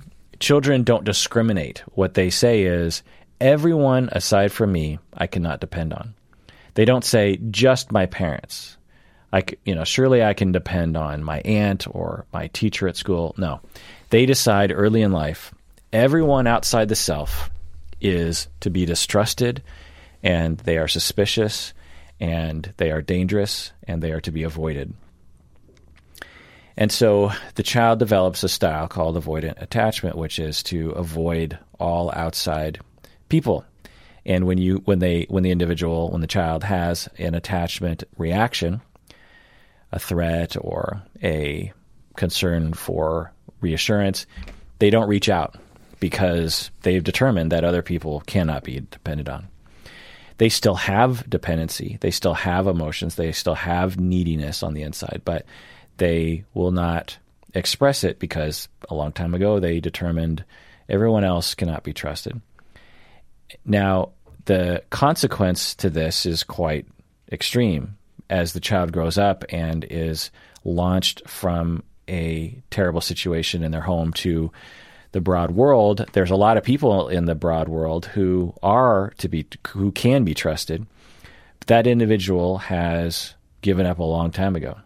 Children 0.40 0.82
don't 0.82 1.04
discriminate. 1.04 1.82
What 1.92 2.14
they 2.14 2.30
say 2.30 2.62
is, 2.62 3.02
everyone 3.40 4.08
aside 4.12 4.52
from 4.52 4.72
me, 4.72 4.98
I 5.12 5.26
cannot 5.26 5.60
depend 5.60 5.92
on. 5.92 6.14
They 6.74 6.84
don't 6.84 7.04
say 7.04 7.38
just 7.50 7.92
my 7.92 8.06
parents. 8.06 8.76
I, 9.32 9.44
you 9.64 9.74
know, 9.74 9.84
surely 9.84 10.22
I 10.22 10.34
can 10.34 10.52
depend 10.52 10.96
on 10.96 11.24
my 11.24 11.40
aunt 11.40 11.86
or 11.90 12.26
my 12.32 12.48
teacher 12.48 12.88
at 12.88 12.96
school. 12.96 13.34
No, 13.36 13.60
they 14.10 14.26
decide 14.26 14.72
early 14.72 15.02
in 15.02 15.12
life 15.12 15.52
everyone 15.94 16.48
outside 16.48 16.88
the 16.88 16.96
self 16.96 17.48
is 18.00 18.48
to 18.60 18.68
be 18.68 18.84
distrusted, 18.84 19.62
and 20.22 20.58
they 20.58 20.76
are 20.76 20.88
suspicious, 20.88 21.72
and 22.18 22.74
they 22.76 22.90
are 22.90 23.00
dangerous, 23.00 23.70
and 23.84 24.02
they 24.02 24.10
are 24.10 24.20
to 24.20 24.32
be 24.32 24.42
avoided. 24.42 24.92
And 26.76 26.90
so 26.90 27.30
the 27.54 27.62
child 27.62 27.98
develops 27.98 28.42
a 28.42 28.48
style 28.48 28.88
called 28.88 29.16
avoidant 29.16 29.62
attachment, 29.62 30.16
which 30.16 30.38
is 30.38 30.62
to 30.64 30.90
avoid 30.90 31.58
all 31.78 32.10
outside 32.12 32.80
people. 33.28 33.64
And 34.26 34.46
when 34.46 34.58
you 34.58 34.76
when 34.84 34.98
they 34.98 35.26
when 35.28 35.42
the 35.42 35.50
individual 35.50 36.10
when 36.10 36.20
the 36.20 36.26
child 36.26 36.64
has 36.64 37.08
an 37.18 37.34
attachment 37.34 38.04
reaction, 38.16 38.80
a 39.92 39.98
threat 39.98 40.56
or 40.60 41.02
a 41.22 41.72
concern 42.16 42.72
for 42.72 43.32
reassurance, 43.60 44.26
they 44.78 44.90
don't 44.90 45.08
reach 45.08 45.28
out 45.28 45.56
because 46.00 46.70
they've 46.82 47.04
determined 47.04 47.52
that 47.52 47.64
other 47.64 47.82
people 47.82 48.20
cannot 48.26 48.64
be 48.64 48.80
depended 48.90 49.28
on. 49.28 49.46
They 50.38 50.48
still 50.48 50.74
have 50.74 51.28
dependency, 51.30 51.98
they 52.00 52.10
still 52.10 52.34
have 52.34 52.66
emotions, 52.66 53.14
they 53.14 53.30
still 53.30 53.54
have 53.54 54.00
neediness 54.00 54.62
on 54.64 54.74
the 54.74 54.82
inside, 54.82 55.22
but 55.24 55.46
they 55.96 56.44
will 56.54 56.70
not 56.70 57.18
express 57.54 58.04
it 58.04 58.18
because 58.18 58.68
a 58.88 58.94
long 58.94 59.12
time 59.12 59.34
ago 59.34 59.60
they 59.60 59.80
determined 59.80 60.44
everyone 60.88 61.24
else 61.24 61.54
cannot 61.54 61.84
be 61.84 61.92
trusted. 61.92 62.40
Now, 63.64 64.10
the 64.46 64.82
consequence 64.90 65.74
to 65.76 65.90
this 65.90 66.26
is 66.26 66.42
quite 66.42 66.86
extreme 67.30 67.96
as 68.28 68.52
the 68.52 68.60
child 68.60 68.92
grows 68.92 69.18
up 69.18 69.44
and 69.48 69.84
is 69.88 70.30
launched 70.64 71.28
from 71.28 71.82
a 72.08 72.60
terrible 72.70 73.00
situation 73.00 73.62
in 73.62 73.70
their 73.70 73.80
home 73.80 74.12
to 74.12 74.50
the 75.12 75.20
broad 75.20 75.52
world. 75.52 76.04
There's 76.12 76.30
a 76.30 76.36
lot 76.36 76.56
of 76.56 76.64
people 76.64 77.08
in 77.08 77.24
the 77.24 77.34
broad 77.34 77.68
world 77.68 78.06
who 78.06 78.54
are 78.62 79.12
to 79.18 79.28
be 79.28 79.46
who 79.68 79.92
can 79.92 80.24
be 80.24 80.34
trusted. 80.34 80.86
But 81.60 81.68
that 81.68 81.86
individual 81.86 82.58
has 82.58 83.34
given 83.62 83.86
up 83.86 83.98
a 83.98 84.04
long 84.04 84.30
time 84.30 84.56
ago. 84.56 84.76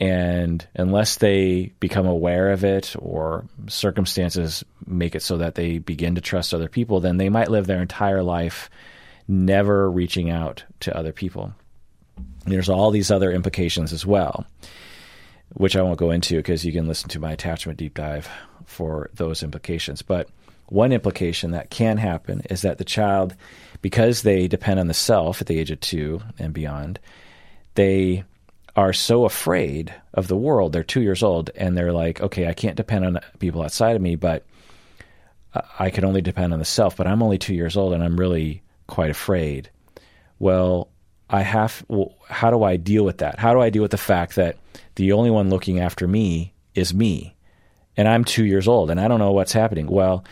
And 0.00 0.66
unless 0.74 1.16
they 1.16 1.72
become 1.78 2.06
aware 2.06 2.50
of 2.50 2.64
it 2.64 2.96
or 2.98 3.46
circumstances 3.68 4.64
make 4.86 5.14
it 5.14 5.22
so 5.22 5.38
that 5.38 5.54
they 5.54 5.78
begin 5.78 6.16
to 6.16 6.20
trust 6.20 6.52
other 6.52 6.68
people, 6.68 7.00
then 7.00 7.16
they 7.16 7.28
might 7.28 7.50
live 7.50 7.66
their 7.66 7.82
entire 7.82 8.22
life 8.22 8.70
never 9.28 9.90
reaching 9.90 10.30
out 10.30 10.64
to 10.80 10.96
other 10.96 11.12
people. 11.12 11.54
There's 12.44 12.68
all 12.68 12.90
these 12.90 13.10
other 13.10 13.30
implications 13.32 13.92
as 13.92 14.04
well, 14.04 14.46
which 15.54 15.76
I 15.76 15.82
won't 15.82 15.98
go 15.98 16.10
into 16.10 16.36
because 16.36 16.64
you 16.64 16.72
can 16.72 16.88
listen 16.88 17.08
to 17.10 17.20
my 17.20 17.32
attachment 17.32 17.78
deep 17.78 17.94
dive 17.94 18.28
for 18.66 19.10
those 19.14 19.42
implications. 19.42 20.02
But 20.02 20.28
one 20.66 20.92
implication 20.92 21.52
that 21.52 21.70
can 21.70 21.98
happen 21.98 22.42
is 22.50 22.62
that 22.62 22.78
the 22.78 22.84
child, 22.84 23.34
because 23.80 24.22
they 24.22 24.48
depend 24.48 24.80
on 24.80 24.88
the 24.88 24.94
self 24.94 25.40
at 25.40 25.46
the 25.46 25.58
age 25.58 25.70
of 25.70 25.80
two 25.80 26.20
and 26.38 26.52
beyond, 26.52 26.98
they 27.74 28.24
are 28.76 28.92
so 28.92 29.24
afraid 29.24 29.94
of 30.12 30.28
the 30.28 30.36
world. 30.36 30.72
They're 30.72 30.82
two 30.82 31.02
years 31.02 31.22
old 31.22 31.50
and 31.54 31.76
they're 31.76 31.92
like, 31.92 32.20
okay, 32.20 32.48
I 32.48 32.54
can't 32.54 32.76
depend 32.76 33.04
on 33.04 33.20
people 33.38 33.62
outside 33.62 33.96
of 33.96 34.02
me, 34.02 34.16
but 34.16 34.44
I 35.78 35.90
can 35.90 36.04
only 36.04 36.22
depend 36.22 36.52
on 36.52 36.58
the 36.58 36.64
self. 36.64 36.96
But 36.96 37.06
I'm 37.06 37.22
only 37.22 37.38
two 37.38 37.54
years 37.54 37.76
old 37.76 37.92
and 37.92 38.02
I'm 38.02 38.18
really 38.18 38.62
quite 38.86 39.10
afraid. 39.10 39.70
Well, 40.38 40.88
I 41.30 41.42
have. 41.42 41.84
Well, 41.88 42.14
how 42.28 42.50
do 42.50 42.62
I 42.64 42.76
deal 42.76 43.04
with 43.04 43.18
that? 43.18 43.38
How 43.38 43.54
do 43.54 43.60
I 43.60 43.70
deal 43.70 43.82
with 43.82 43.92
the 43.92 43.96
fact 43.96 44.36
that 44.36 44.56
the 44.96 45.12
only 45.12 45.30
one 45.30 45.50
looking 45.50 45.80
after 45.80 46.06
me 46.06 46.52
is 46.74 46.92
me, 46.92 47.34
and 47.96 48.08
I'm 48.08 48.24
two 48.24 48.44
years 48.44 48.68
old 48.68 48.90
and 48.90 49.00
I 49.00 49.08
don't 49.08 49.20
know 49.20 49.32
what's 49.32 49.52
happening? 49.52 49.86
Well, 49.86 50.24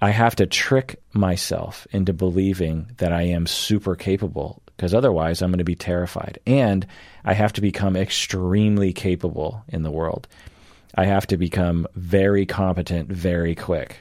I 0.00 0.10
have 0.10 0.36
to 0.36 0.46
trick 0.46 1.00
myself 1.12 1.86
into 1.90 2.12
believing 2.12 2.90
that 2.98 3.12
I 3.12 3.22
am 3.22 3.46
super 3.46 3.96
capable 3.96 4.62
because 4.78 4.94
otherwise 4.94 5.42
I'm 5.42 5.50
going 5.50 5.58
to 5.58 5.64
be 5.64 5.74
terrified. 5.74 6.38
And 6.46 6.86
I 7.24 7.34
have 7.34 7.52
to 7.54 7.60
become 7.60 7.96
extremely 7.96 8.92
capable 8.92 9.64
in 9.66 9.82
the 9.82 9.90
world. 9.90 10.28
I 10.94 11.06
have 11.06 11.26
to 11.26 11.36
become 11.36 11.88
very 11.96 12.46
competent 12.46 13.10
very 13.10 13.56
quick. 13.56 13.96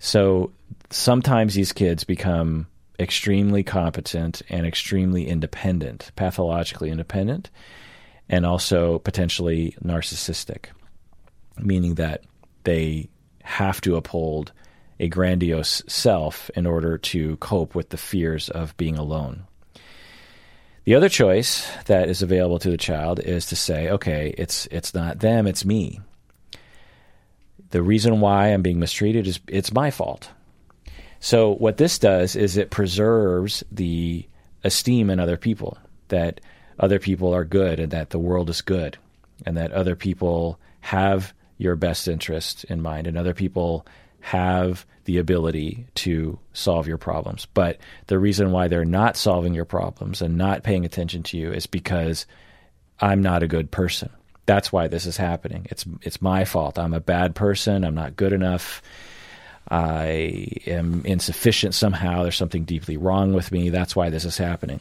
So 0.00 0.50
sometimes 0.90 1.54
these 1.54 1.72
kids 1.72 2.02
become 2.02 2.66
extremely 2.98 3.62
competent 3.62 4.42
and 4.48 4.66
extremely 4.66 5.28
independent, 5.28 6.10
pathologically 6.16 6.90
independent, 6.90 7.48
and 8.28 8.44
also 8.44 8.98
potentially 8.98 9.76
narcissistic, 9.84 10.66
meaning 11.58 11.94
that 11.94 12.24
they 12.64 13.08
have 13.44 13.80
to 13.82 13.94
uphold 13.94 14.50
a 14.98 15.06
grandiose 15.06 15.84
self 15.86 16.50
in 16.56 16.66
order 16.66 16.98
to 16.98 17.36
cope 17.36 17.76
with 17.76 17.90
the 17.90 17.96
fears 17.96 18.48
of 18.48 18.76
being 18.76 18.98
alone. 18.98 19.44
The 20.84 20.94
other 20.94 21.08
choice 21.08 21.70
that 21.86 22.08
is 22.08 22.22
available 22.22 22.58
to 22.60 22.70
the 22.70 22.76
child 22.76 23.20
is 23.20 23.46
to 23.46 23.56
say, 23.56 23.90
okay, 23.90 24.34
it's 24.38 24.66
it's 24.70 24.94
not 24.94 25.20
them, 25.20 25.46
it's 25.46 25.64
me. 25.64 26.00
The 27.70 27.82
reason 27.82 28.20
why 28.20 28.48
I'm 28.48 28.62
being 28.62 28.80
mistreated 28.80 29.26
is 29.26 29.40
it's 29.46 29.72
my 29.72 29.90
fault. 29.90 30.30
So 31.20 31.54
what 31.54 31.76
this 31.76 31.98
does 31.98 32.34
is 32.34 32.56
it 32.56 32.70
preserves 32.70 33.62
the 33.70 34.26
esteem 34.64 35.10
in 35.10 35.20
other 35.20 35.36
people 35.36 35.78
that 36.08 36.40
other 36.78 36.98
people 36.98 37.34
are 37.34 37.44
good 37.44 37.78
and 37.78 37.92
that 37.92 38.10
the 38.10 38.18
world 38.18 38.48
is 38.48 38.62
good 38.62 38.96
and 39.44 39.56
that 39.56 39.72
other 39.72 39.94
people 39.94 40.58
have 40.80 41.34
your 41.58 41.76
best 41.76 42.08
interest 42.08 42.64
in 42.64 42.80
mind 42.80 43.06
and 43.06 43.18
other 43.18 43.34
people 43.34 43.86
have 44.20 44.86
the 45.04 45.18
ability 45.18 45.86
to 45.96 46.38
solve 46.52 46.86
your 46.86 46.98
problems. 46.98 47.46
But 47.52 47.78
the 48.06 48.18
reason 48.18 48.52
why 48.52 48.68
they're 48.68 48.84
not 48.84 49.16
solving 49.16 49.54
your 49.54 49.64
problems 49.64 50.22
and 50.22 50.36
not 50.36 50.62
paying 50.62 50.84
attention 50.84 51.22
to 51.24 51.38
you 51.38 51.52
is 51.52 51.66
because 51.66 52.26
I'm 53.00 53.22
not 53.22 53.42
a 53.42 53.48
good 53.48 53.70
person. 53.70 54.10
That's 54.46 54.72
why 54.72 54.88
this 54.88 55.06
is 55.06 55.16
happening. 55.16 55.66
It's 55.70 55.84
it's 56.02 56.20
my 56.22 56.44
fault. 56.44 56.78
I'm 56.78 56.94
a 56.94 57.00
bad 57.00 57.34
person. 57.34 57.84
I'm 57.84 57.94
not 57.94 58.16
good 58.16 58.32
enough. 58.32 58.82
I 59.70 60.48
am 60.66 61.02
insufficient 61.04 61.74
somehow. 61.74 62.22
There's 62.22 62.36
something 62.36 62.64
deeply 62.64 62.96
wrong 62.96 63.32
with 63.32 63.52
me. 63.52 63.70
That's 63.70 63.94
why 63.94 64.10
this 64.10 64.24
is 64.24 64.36
happening. 64.36 64.80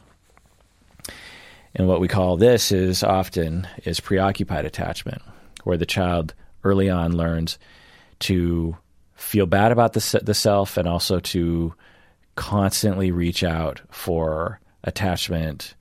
And 1.76 1.88
what 1.88 2.00
we 2.00 2.08
call 2.08 2.38
this 2.38 2.72
is 2.72 3.04
often 3.04 3.68
is 3.86 4.00
preoccupied 4.00 4.66
attachment, 4.66 5.22
where 5.64 5.78
the 5.78 5.86
child 5.86 6.34
early 6.64 6.90
on 6.90 7.16
learns 7.16 7.60
to 8.20 8.76
feel 9.20 9.46
bad 9.46 9.72
about 9.72 9.94
the, 9.94 10.22
the 10.24 10.34
self 10.34 10.78
and 10.78 10.88
also 10.88 11.20
to 11.20 11.74
constantly 12.36 13.12
reach 13.12 13.44
out 13.44 13.82
for 13.90 14.60
attachment, 14.84 15.76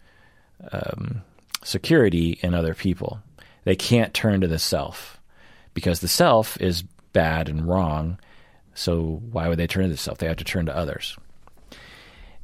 um, 0.73 1.23
security 1.63 2.39
in 2.43 2.53
other 2.53 2.75
people. 2.75 3.21
They 3.65 3.77
can't 3.77 4.13
turn 4.13 4.41
to 4.41 4.49
the 4.49 4.59
self 4.59 5.21
because 5.73 6.01
the 6.01 6.09
self 6.09 6.61
is 6.61 6.83
bad 7.13 7.49
and 7.49 7.67
wrong. 7.67 8.19
So 8.75 9.23
why 9.31 9.49
would 9.49 9.59
they 9.59 9.67
turn 9.67 9.85
to 9.85 9.91
the 9.91 9.97
self? 9.97 10.19
They 10.19 10.27
have 10.27 10.37
to 10.39 10.45
turn 10.45 10.67
to 10.67 10.77
others. 10.77 11.17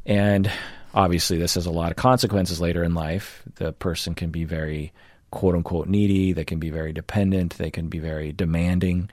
And 0.06 0.50
obviously, 0.94 1.38
this 1.38 1.54
has 1.54 1.66
a 1.66 1.72
lot 1.72 1.90
of 1.90 1.96
consequences 1.96 2.60
later 2.60 2.84
in 2.84 2.94
life. 2.94 3.42
The 3.56 3.72
person 3.72 4.14
can 4.14 4.30
be 4.30 4.44
very 4.44 4.92
quote 5.30 5.56
unquote 5.56 5.88
needy, 5.88 6.32
they 6.32 6.44
can 6.44 6.60
be 6.60 6.70
very 6.70 6.92
dependent, 6.92 7.58
they 7.58 7.70
can 7.70 7.88
be 7.88 7.98
very 7.98 8.32
demanding 8.32 9.10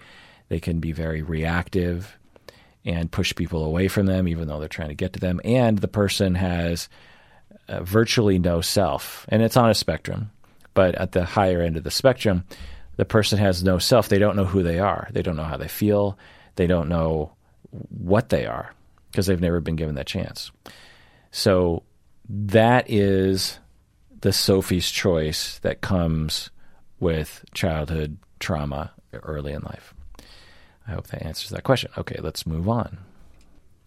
they 0.52 0.60
can 0.60 0.82
be 0.82 0.92
very 0.92 1.22
reactive 1.22 2.20
and 2.84 3.10
push 3.10 3.34
people 3.34 3.64
away 3.64 3.88
from 3.88 4.06
them, 4.06 4.28
even 4.28 4.50
though 4.50 4.60
they're 4.60 4.68
trying 4.68 4.90
to 4.90 4.96
get 4.96 5.14
to 5.14 5.20
them. 5.22 5.40
And 5.46 5.78
the 5.78 5.88
person 5.88 6.36
has 6.36 6.90
uh, 7.70 7.84
virtually 7.84 8.38
no 8.38 8.60
self. 8.60 9.26
And 9.30 9.42
it's 9.42 9.56
on 9.56 9.70
a 9.70 9.74
spectrum. 9.74 10.30
But 10.74 10.96
at 10.96 11.14
the 11.14 11.24
higher 11.24 11.62
end 11.62 11.78
of 11.78 11.86
the 11.86 11.90
spectrum, 11.90 12.44
the 12.98 13.06
person 13.06 13.40
has 13.40 13.64
no 13.64 13.78
self. 13.78 14.10
They 14.10 14.20
don't 14.20 14.36
know 14.36 14.44
who 14.44 14.62
they 14.62 14.80
are, 14.80 15.08
they 15.12 15.22
don't 15.22 15.38
know 15.38 15.46
how 15.46 15.56
they 15.56 15.70
feel, 15.70 16.20
they 16.58 16.68
don't 16.68 16.90
know 16.90 17.32
what 17.88 18.28
they 18.28 18.46
are 18.46 18.74
because 19.10 19.28
they've 19.28 19.40
never 19.40 19.62
been 19.62 19.78
given 19.78 19.96
that 19.96 20.06
chance. 20.06 20.52
So 21.32 21.84
that 22.28 22.90
is 22.90 23.58
the 24.20 24.34
Sophie's 24.34 24.92
choice 24.92 25.60
that 25.60 25.80
comes 25.80 26.50
with 27.00 27.46
childhood 27.54 28.18
trauma 28.42 28.92
early 29.14 29.54
in 29.54 29.62
life. 29.62 29.94
I 30.92 30.96
hope 30.96 31.08
that 31.08 31.24
answers 31.26 31.52
that 31.52 31.64
question. 31.64 31.90
Okay, 31.98 32.18
let's 32.20 32.46
move 32.46 32.68
on. 32.68 32.98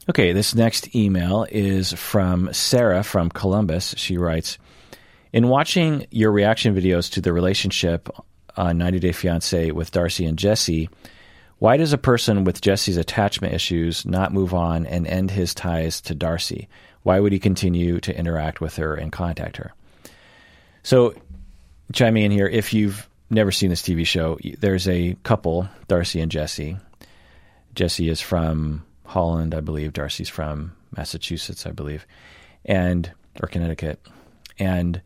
Okay, 0.08 0.32
this 0.32 0.54
next 0.54 0.94
email 0.96 1.46
is 1.50 1.92
from 1.92 2.50
Sarah 2.54 3.02
from 3.02 3.28
Columbus. 3.28 3.94
She 3.98 4.16
writes 4.16 4.56
In 5.30 5.48
watching 5.48 6.06
your 6.10 6.32
reaction 6.32 6.74
videos 6.74 7.12
to 7.12 7.20
the 7.20 7.34
relationship 7.34 8.08
on 8.56 8.78
90 8.78 9.00
Day 9.00 9.10
Fiancé 9.10 9.70
with 9.70 9.90
Darcy 9.90 10.24
and 10.24 10.38
Jesse, 10.38 10.88
why 11.58 11.76
does 11.76 11.92
a 11.92 11.98
person 11.98 12.44
with 12.44 12.62
Jesse's 12.62 12.96
attachment 12.96 13.52
issues 13.52 14.06
not 14.06 14.32
move 14.32 14.54
on 14.54 14.86
and 14.86 15.06
end 15.06 15.30
his 15.30 15.54
ties 15.54 16.00
to 16.02 16.14
Darcy? 16.14 16.68
Why 17.02 17.20
would 17.20 17.32
he 17.32 17.38
continue 17.38 18.00
to 18.00 18.18
interact 18.18 18.62
with 18.62 18.76
her 18.76 18.94
and 18.94 19.12
contact 19.12 19.58
her? 19.58 19.74
So, 20.82 21.14
chime 21.92 22.16
in 22.16 22.30
here 22.30 22.48
if 22.48 22.72
you've 22.72 23.06
never 23.30 23.52
seen 23.52 23.70
this 23.70 23.82
TV 23.82 24.06
show, 24.06 24.38
there's 24.58 24.88
a 24.88 25.16
couple, 25.22 25.68
Darcy 25.88 26.20
and 26.20 26.30
Jesse. 26.30 26.78
Jesse 27.74 28.08
is 28.08 28.20
from 28.20 28.84
Holland, 29.04 29.54
I 29.54 29.60
believe. 29.60 29.92
Darcy's 29.92 30.28
from 30.28 30.74
Massachusetts, 30.96 31.66
I 31.66 31.70
believe, 31.72 32.06
and 32.64 33.10
or 33.42 33.48
Connecticut. 33.48 34.00
And 34.58 35.00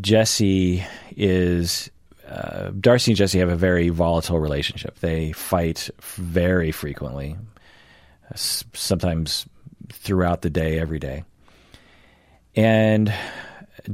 Jesse 0.00 0.84
is 1.16 1.90
uh, 2.30 2.70
Darcy 2.78 3.10
and 3.10 3.16
Jesse 3.16 3.40
have 3.40 3.48
a 3.48 3.56
very 3.56 3.88
volatile 3.88 4.38
relationship. 4.38 5.00
They 5.00 5.32
fight 5.32 5.90
very 6.00 6.70
frequently, 6.70 7.36
sometimes 8.36 9.46
throughout 9.92 10.42
the 10.42 10.50
day, 10.50 10.78
every 10.78 11.00
day. 11.00 11.24
And 12.54 13.12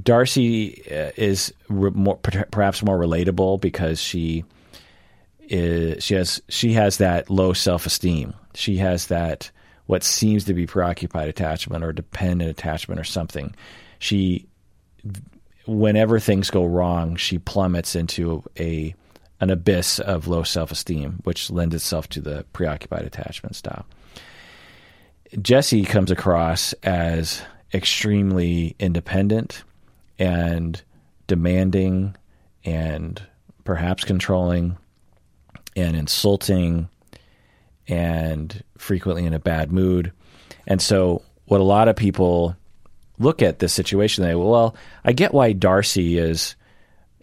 Darcy 0.02 0.82
uh, 0.90 1.12
is 1.16 1.52
re- 1.68 1.90
more, 1.94 2.16
perhaps 2.16 2.82
more 2.82 2.98
relatable 2.98 3.60
because 3.60 4.00
she 4.00 4.44
is 5.48 6.02
she 6.02 6.14
has 6.14 6.42
she 6.48 6.72
has 6.72 6.98
that 6.98 7.30
low 7.30 7.52
self 7.52 7.86
esteem. 7.86 8.34
She 8.54 8.76
has 8.78 9.06
that 9.06 9.50
what 9.86 10.02
seems 10.02 10.44
to 10.44 10.54
be 10.54 10.66
preoccupied 10.66 11.28
attachment 11.28 11.84
or 11.84 11.92
dependent 11.92 12.50
attachment 12.50 13.00
or 13.00 13.04
something. 13.04 13.54
She 13.98 14.46
whenever 15.66 16.18
things 16.18 16.50
go 16.50 16.64
wrong, 16.64 17.16
she 17.16 17.38
plummets 17.38 17.94
into 17.94 18.42
a 18.58 18.94
an 19.40 19.50
abyss 19.50 19.98
of 19.98 20.28
low 20.28 20.42
self 20.42 20.70
esteem, 20.70 21.20
which 21.24 21.50
lends 21.50 21.74
itself 21.74 22.08
to 22.10 22.20
the 22.20 22.44
preoccupied 22.52 23.04
attachment 23.04 23.56
style. 23.56 23.86
Jesse 25.42 25.84
comes 25.84 26.10
across 26.10 26.72
as 26.82 27.42
extremely 27.74 28.74
independent 28.78 29.64
and 30.18 30.80
demanding 31.26 32.16
and 32.64 33.20
perhaps 33.64 34.04
controlling 34.04 34.78
and 35.76 35.94
insulting 35.94 36.88
and 37.86 38.64
frequently 38.78 39.24
in 39.24 39.34
a 39.34 39.38
bad 39.38 39.70
mood. 39.70 40.12
And 40.66 40.82
so, 40.82 41.22
what 41.44 41.60
a 41.60 41.64
lot 41.64 41.88
of 41.88 41.94
people 41.94 42.56
look 43.18 43.42
at 43.42 43.60
this 43.60 43.72
situation, 43.72 44.24
they 44.24 44.34
well, 44.34 44.74
I 45.04 45.12
get 45.12 45.32
why 45.32 45.52
Darcy 45.52 46.18
is 46.18 46.56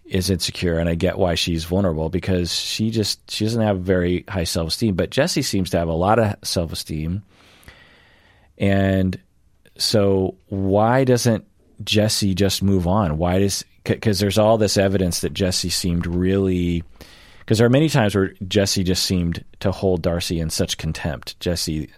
is 0.05 0.29
insecure, 0.29 0.77
and 0.77 0.87
I 0.87 0.95
get 0.95 1.17
why 1.17 1.35
she's 1.35 1.65
vulnerable 1.65 2.09
because 2.09 2.53
she 2.53 2.91
just 2.91 3.29
she 3.29 3.45
doesn't 3.45 3.61
have 3.61 3.81
very 3.81 4.23
high 4.27 4.43
self 4.43 4.69
esteem. 4.69 4.95
But 4.95 5.09
Jesse 5.09 5.41
seems 5.41 5.69
to 5.71 5.79
have 5.79 5.87
a 5.87 5.93
lot 5.93 6.19
of 6.19 6.35
self 6.43 6.71
esteem, 6.71 7.23
and 8.57 9.19
so 9.77 10.35
why 10.47 11.03
doesn't 11.03 11.45
Jesse 11.83 12.33
just 12.35 12.63
move 12.63 12.87
on? 12.87 13.17
Why 13.17 13.39
does 13.39 13.65
because 13.83 14.19
there's 14.19 14.37
all 14.37 14.57
this 14.57 14.77
evidence 14.77 15.21
that 15.21 15.33
Jesse 15.33 15.69
seemed 15.69 16.07
really 16.07 16.83
because 17.43 17.57
there 17.57 17.67
are 17.67 17.69
many 17.69 17.89
times 17.89 18.15
where 18.15 18.33
Jesse 18.47 18.83
just 18.83 19.03
seemed 19.03 19.43
to 19.59 19.71
hold 19.71 20.01
Darcy 20.01 20.39
in 20.39 20.49
such 20.49 20.77
contempt. 20.77 21.37
Jesse 21.39 21.89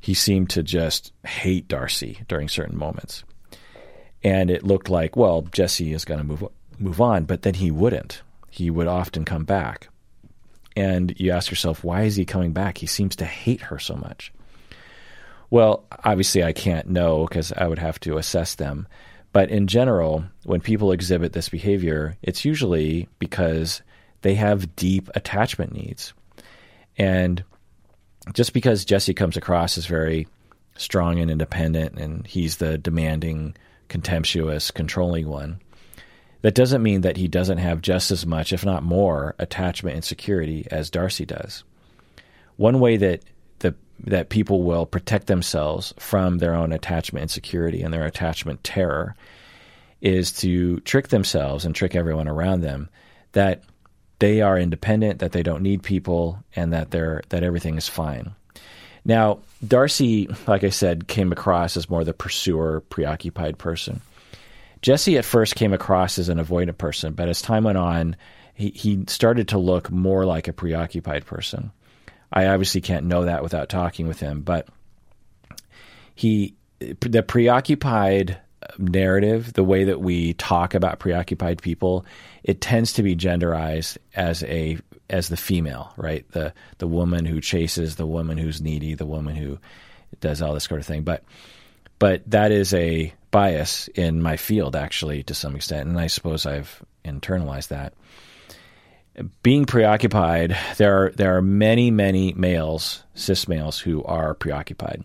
he 0.00 0.14
seemed 0.14 0.50
to 0.50 0.62
just 0.62 1.12
hate 1.24 1.68
Darcy 1.68 2.22
during 2.26 2.48
certain 2.48 2.76
moments. 2.76 3.22
And 4.24 4.50
it 4.50 4.64
looked 4.64 4.88
like, 4.88 5.14
well, 5.14 5.42
Jesse 5.42 5.92
is 5.92 6.04
going 6.04 6.18
to 6.18 6.24
move 6.24 6.44
move 6.78 7.00
on, 7.00 7.24
but 7.24 7.42
then 7.42 7.54
he 7.54 7.70
wouldn't. 7.70 8.22
He 8.48 8.70
would 8.70 8.86
often 8.86 9.26
come 9.26 9.44
back. 9.44 9.88
And 10.74 11.14
you 11.20 11.30
ask 11.30 11.50
yourself, 11.50 11.84
why 11.84 12.02
is 12.02 12.16
he 12.16 12.24
coming 12.24 12.52
back? 12.52 12.78
He 12.78 12.86
seems 12.86 13.14
to 13.16 13.26
hate 13.26 13.60
her 13.60 13.78
so 13.78 13.96
much. 13.96 14.32
Well, 15.50 15.84
obviously, 16.04 16.42
I 16.42 16.52
can't 16.52 16.88
know 16.88 17.26
because 17.26 17.52
I 17.52 17.66
would 17.66 17.78
have 17.78 18.00
to 18.00 18.16
assess 18.16 18.54
them. 18.54 18.88
But 19.32 19.50
in 19.50 19.66
general, 19.66 20.24
when 20.44 20.60
people 20.60 20.92
exhibit 20.92 21.34
this 21.34 21.50
behavior, 21.50 22.16
it's 22.22 22.44
usually 22.44 23.08
because 23.18 23.82
they 24.22 24.34
have 24.34 24.76
deep 24.76 25.08
attachment 25.14 25.72
needs. 25.72 26.12
And 26.96 27.42
just 28.32 28.52
because 28.52 28.84
Jesse 28.84 29.14
comes 29.14 29.36
across 29.36 29.78
as 29.78 29.86
very 29.86 30.28
strong 30.76 31.18
and 31.18 31.30
independent 31.30 31.98
and 31.98 32.26
he's 32.26 32.56
the 32.56 32.78
demanding, 32.78 33.56
contemptuous, 33.88 34.70
controlling 34.70 35.28
one, 35.28 35.60
that 36.42 36.54
doesn't 36.54 36.82
mean 36.82 37.02
that 37.02 37.16
he 37.16 37.28
doesn't 37.28 37.58
have 37.58 37.82
just 37.82 38.10
as 38.10 38.24
much, 38.24 38.52
if 38.52 38.64
not 38.64 38.82
more, 38.82 39.34
attachment 39.38 39.96
and 39.96 40.04
security 40.04 40.66
as 40.70 40.90
Darcy 40.90 41.26
does. 41.26 41.64
One 42.56 42.80
way 42.80 42.96
that 42.96 43.22
the 43.58 43.74
that 44.04 44.30
people 44.30 44.62
will 44.62 44.86
protect 44.86 45.26
themselves 45.26 45.92
from 45.98 46.38
their 46.38 46.54
own 46.54 46.72
attachment 46.72 47.22
insecurity 47.22 47.82
and 47.82 47.92
their 47.92 48.06
attachment 48.06 48.64
terror 48.64 49.14
is 50.00 50.32
to 50.32 50.80
trick 50.80 51.08
themselves 51.08 51.66
and 51.66 51.74
trick 51.74 51.94
everyone 51.94 52.28
around 52.28 52.62
them 52.62 52.88
that 53.32 53.62
they 54.20 54.40
are 54.40 54.58
independent, 54.58 55.18
that 55.18 55.32
they 55.32 55.42
don't 55.42 55.62
need 55.62 55.82
people, 55.82 56.38
and 56.54 56.72
that 56.72 56.90
they're 56.90 57.22
that 57.30 57.42
everything 57.42 57.76
is 57.76 57.88
fine. 57.88 58.34
Now, 59.04 59.40
Darcy, 59.66 60.28
like 60.46 60.62
I 60.62 60.70
said, 60.70 61.08
came 61.08 61.32
across 61.32 61.76
as 61.76 61.90
more 61.90 62.04
the 62.04 62.12
pursuer, 62.12 62.80
preoccupied 62.80 63.58
person. 63.58 64.00
Jesse 64.82 65.18
at 65.18 65.24
first 65.24 65.56
came 65.56 65.72
across 65.72 66.18
as 66.18 66.28
an 66.28 66.38
avoidant 66.38 66.78
person, 66.78 67.12
but 67.12 67.28
as 67.28 67.42
time 67.42 67.64
went 67.64 67.78
on, 67.78 68.16
he, 68.54 68.70
he 68.70 69.04
started 69.08 69.48
to 69.48 69.58
look 69.58 69.90
more 69.90 70.24
like 70.24 70.48
a 70.48 70.52
preoccupied 70.52 71.26
person. 71.26 71.72
I 72.32 72.46
obviously 72.46 72.80
can't 72.80 73.06
know 73.06 73.24
that 73.24 73.42
without 73.42 73.68
talking 73.68 74.06
with 74.06 74.20
him, 74.20 74.42
but 74.42 74.68
he 76.14 76.54
the 77.00 77.22
preoccupied 77.22 78.38
narrative, 78.78 79.52
the 79.52 79.64
way 79.64 79.84
that 79.84 80.00
we 80.00 80.34
talk 80.34 80.74
about 80.74 80.98
preoccupied 80.98 81.62
people, 81.62 82.04
it 82.42 82.60
tends 82.60 82.92
to 82.94 83.02
be 83.02 83.16
genderized 83.16 83.98
as 84.14 84.42
a 84.44 84.78
as 85.08 85.28
the 85.28 85.36
female, 85.36 85.92
right? 85.96 86.30
The 86.32 86.52
the 86.78 86.86
woman 86.86 87.24
who 87.24 87.40
chases, 87.40 87.96
the 87.96 88.06
woman 88.06 88.38
who's 88.38 88.60
needy, 88.60 88.94
the 88.94 89.06
woman 89.06 89.36
who 89.36 89.58
does 90.20 90.42
all 90.42 90.54
this 90.54 90.64
sort 90.64 90.80
of 90.80 90.86
thing. 90.86 91.02
But 91.02 91.24
but 91.98 92.28
that 92.30 92.52
is 92.52 92.72
a 92.74 93.12
bias 93.30 93.88
in 93.88 94.22
my 94.22 94.36
field 94.36 94.76
actually 94.76 95.22
to 95.24 95.34
some 95.34 95.56
extent, 95.56 95.88
and 95.88 95.98
I 95.98 96.06
suppose 96.06 96.46
I've 96.46 96.82
internalized 97.04 97.68
that. 97.68 97.94
Being 99.42 99.66
preoccupied, 99.66 100.56
there 100.76 101.04
are 101.04 101.10
there 101.10 101.36
are 101.36 101.42
many 101.42 101.90
many 101.90 102.32
males, 102.34 103.02
cis 103.14 103.48
males, 103.48 103.78
who 103.78 104.04
are 104.04 104.34
preoccupied, 104.34 105.04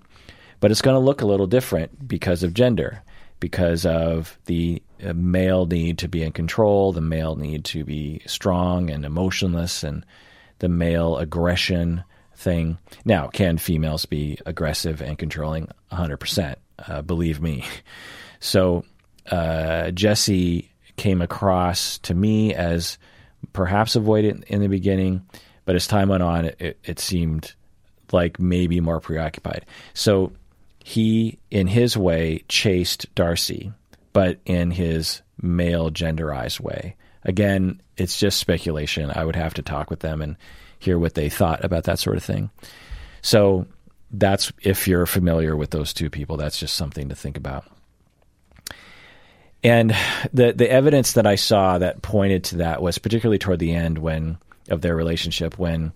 but 0.60 0.72
it's 0.72 0.82
going 0.82 0.96
to 0.96 1.00
look 1.00 1.22
a 1.22 1.28
little 1.28 1.48
different 1.48 2.08
because 2.08 2.44
of 2.44 2.54
gender 2.54 3.02
because 3.40 3.86
of 3.86 4.38
the 4.46 4.82
uh, 5.04 5.14
male 5.14 5.66
need 5.66 6.00
to 6.00 6.08
be 6.08 6.24
in 6.24 6.32
control, 6.32 6.92
the 6.92 7.02
male 7.02 7.36
need 7.36 7.66
to 7.66 7.84
be 7.84 8.22
strong 8.26 8.90
and 8.90 9.06
emotionless, 9.06 9.84
and 9.84 10.06
the 10.60 10.70
male 10.70 11.18
aggression 11.18 12.04
thing. 12.36 12.78
Now, 13.04 13.28
can 13.28 13.58
females 13.58 14.06
be 14.06 14.40
aggressive 14.46 15.02
and 15.02 15.18
controlling? 15.18 15.70
100%. 15.92 16.56
Uh, 16.88 17.02
believe 17.02 17.42
me. 17.42 17.66
So, 18.42 18.84
uh, 19.32 19.90
Jesse 19.92 20.70
came 20.98 21.22
across 21.22 21.98
to 22.00 22.14
me 22.14 22.54
as 22.54 23.00
perhaps 23.54 23.96
avoidant 23.96 24.44
in 24.44 24.62
the 24.62 24.68
beginning, 24.68 25.26
but 25.64 25.76
as 25.76 25.88
time 25.88 26.10
went 26.10 26.22
on, 26.22 26.46
it, 26.60 26.78
it 26.84 27.00
seemed 27.00 27.56
like 28.12 28.40
maybe 28.40 28.82
more 28.82 29.00
preoccupied. 29.00 29.66
So, 29.96 30.34
he, 30.88 31.40
in 31.50 31.66
his 31.66 31.98
way, 31.98 32.44
chased 32.48 33.08
Darcy, 33.16 33.74
but 34.14 34.38
in 34.46 34.70
his 34.70 35.24
male 35.42 35.90
genderized 35.90 36.60
way. 36.60 36.96
Again, 37.24 37.82
it's 37.98 38.20
just 38.20 38.38
speculation. 38.38 39.12
I 39.16 39.26
would 39.26 39.36
have 39.36 39.56
to 39.56 39.64
talk 39.64 39.90
with 39.90 40.02
them 40.02 40.22
and 40.22 40.36
hear 40.78 41.00
what 41.00 41.16
they 41.16 41.28
thought 41.28 41.66
about 41.66 41.86
that 41.86 41.98
sort 41.98 42.18
of 42.18 42.24
thing. 42.24 42.52
So 43.24 43.66
that's 44.12 44.54
if 44.62 44.88
you're 44.88 45.08
familiar 45.08 45.56
with 45.56 45.72
those 45.72 45.92
two 45.92 46.12
people, 46.12 46.38
that's 46.38 46.60
just 46.60 46.76
something 46.76 47.10
to 47.10 47.16
think 47.16 47.36
about. 47.36 47.66
And 49.64 49.96
the 50.34 50.54
the 50.54 50.70
evidence 50.70 51.14
that 51.14 51.26
I 51.26 51.34
saw 51.34 51.80
that 51.80 52.04
pointed 52.04 52.44
to 52.44 52.58
that 52.58 52.84
was 52.84 53.00
particularly 53.00 53.40
toward 53.40 53.58
the 53.58 53.74
end 53.74 53.98
when 53.98 54.38
of 54.70 54.82
their 54.82 54.96
relationship 54.96 55.58
when 55.58 55.94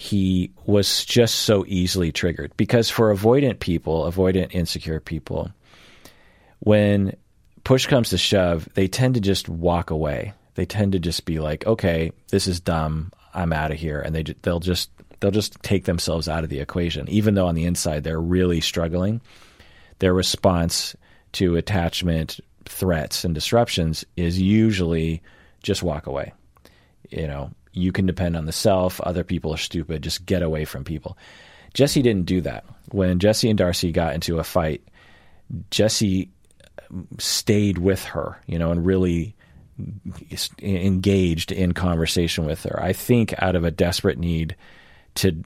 he 0.00 0.52
was 0.64 1.04
just 1.04 1.40
so 1.40 1.64
easily 1.66 2.12
triggered. 2.12 2.56
Because 2.56 2.88
for 2.88 3.12
avoidant 3.12 3.58
people, 3.58 4.04
avoidant, 4.04 4.54
insecure 4.54 5.00
people, 5.00 5.50
when 6.60 7.16
push 7.64 7.86
comes 7.86 8.10
to 8.10 8.16
shove, 8.16 8.68
they 8.74 8.86
tend 8.86 9.14
to 9.14 9.20
just 9.20 9.48
walk 9.48 9.90
away. 9.90 10.34
They 10.54 10.66
tend 10.66 10.92
to 10.92 11.00
just 11.00 11.24
be 11.24 11.40
like, 11.40 11.66
"Okay, 11.66 12.12
this 12.30 12.46
is 12.46 12.60
dumb. 12.60 13.10
I'm 13.34 13.52
out 13.52 13.72
of 13.72 13.78
here," 13.78 14.00
and 14.00 14.14
they 14.14 14.22
they'll 14.42 14.60
just 14.60 14.90
they'll 15.18 15.32
just 15.32 15.60
take 15.64 15.84
themselves 15.84 16.28
out 16.28 16.44
of 16.44 16.50
the 16.50 16.60
equation, 16.60 17.08
even 17.08 17.34
though 17.34 17.48
on 17.48 17.56
the 17.56 17.64
inside 17.64 18.04
they're 18.04 18.20
really 18.20 18.60
struggling. 18.60 19.20
Their 19.98 20.14
response 20.14 20.94
to 21.32 21.56
attachment 21.56 22.38
threats 22.66 23.24
and 23.24 23.34
disruptions 23.34 24.04
is 24.16 24.40
usually 24.40 25.22
just 25.64 25.82
walk 25.82 26.06
away. 26.06 26.34
You 27.10 27.26
know, 27.26 27.50
you 27.72 27.92
can 27.92 28.06
depend 28.06 28.36
on 28.36 28.46
the 28.46 28.52
self. 28.52 29.00
Other 29.00 29.24
people 29.24 29.52
are 29.54 29.58
stupid. 29.58 30.02
Just 30.02 30.26
get 30.26 30.42
away 30.42 30.64
from 30.64 30.84
people. 30.84 31.16
Jesse 31.74 32.02
didn't 32.02 32.26
do 32.26 32.40
that. 32.42 32.64
When 32.90 33.18
Jesse 33.18 33.50
and 33.50 33.58
Darcy 33.58 33.92
got 33.92 34.14
into 34.14 34.38
a 34.38 34.44
fight, 34.44 34.82
Jesse 35.70 36.30
stayed 37.18 37.78
with 37.78 38.04
her, 38.04 38.40
you 38.46 38.58
know, 38.58 38.70
and 38.70 38.84
really 38.84 39.34
engaged 40.60 41.52
in 41.52 41.72
conversation 41.72 42.44
with 42.44 42.64
her. 42.64 42.82
I 42.82 42.92
think 42.92 43.34
out 43.40 43.54
of 43.54 43.64
a 43.64 43.70
desperate 43.70 44.18
need 44.18 44.56
to 45.16 45.44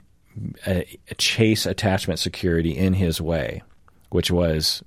uh, 0.67 0.81
chase 1.19 1.67
attachment 1.67 2.19
security 2.19 2.77
in 2.77 2.95
his 2.95 3.21
way, 3.21 3.63
which 4.11 4.31
was 4.31 4.83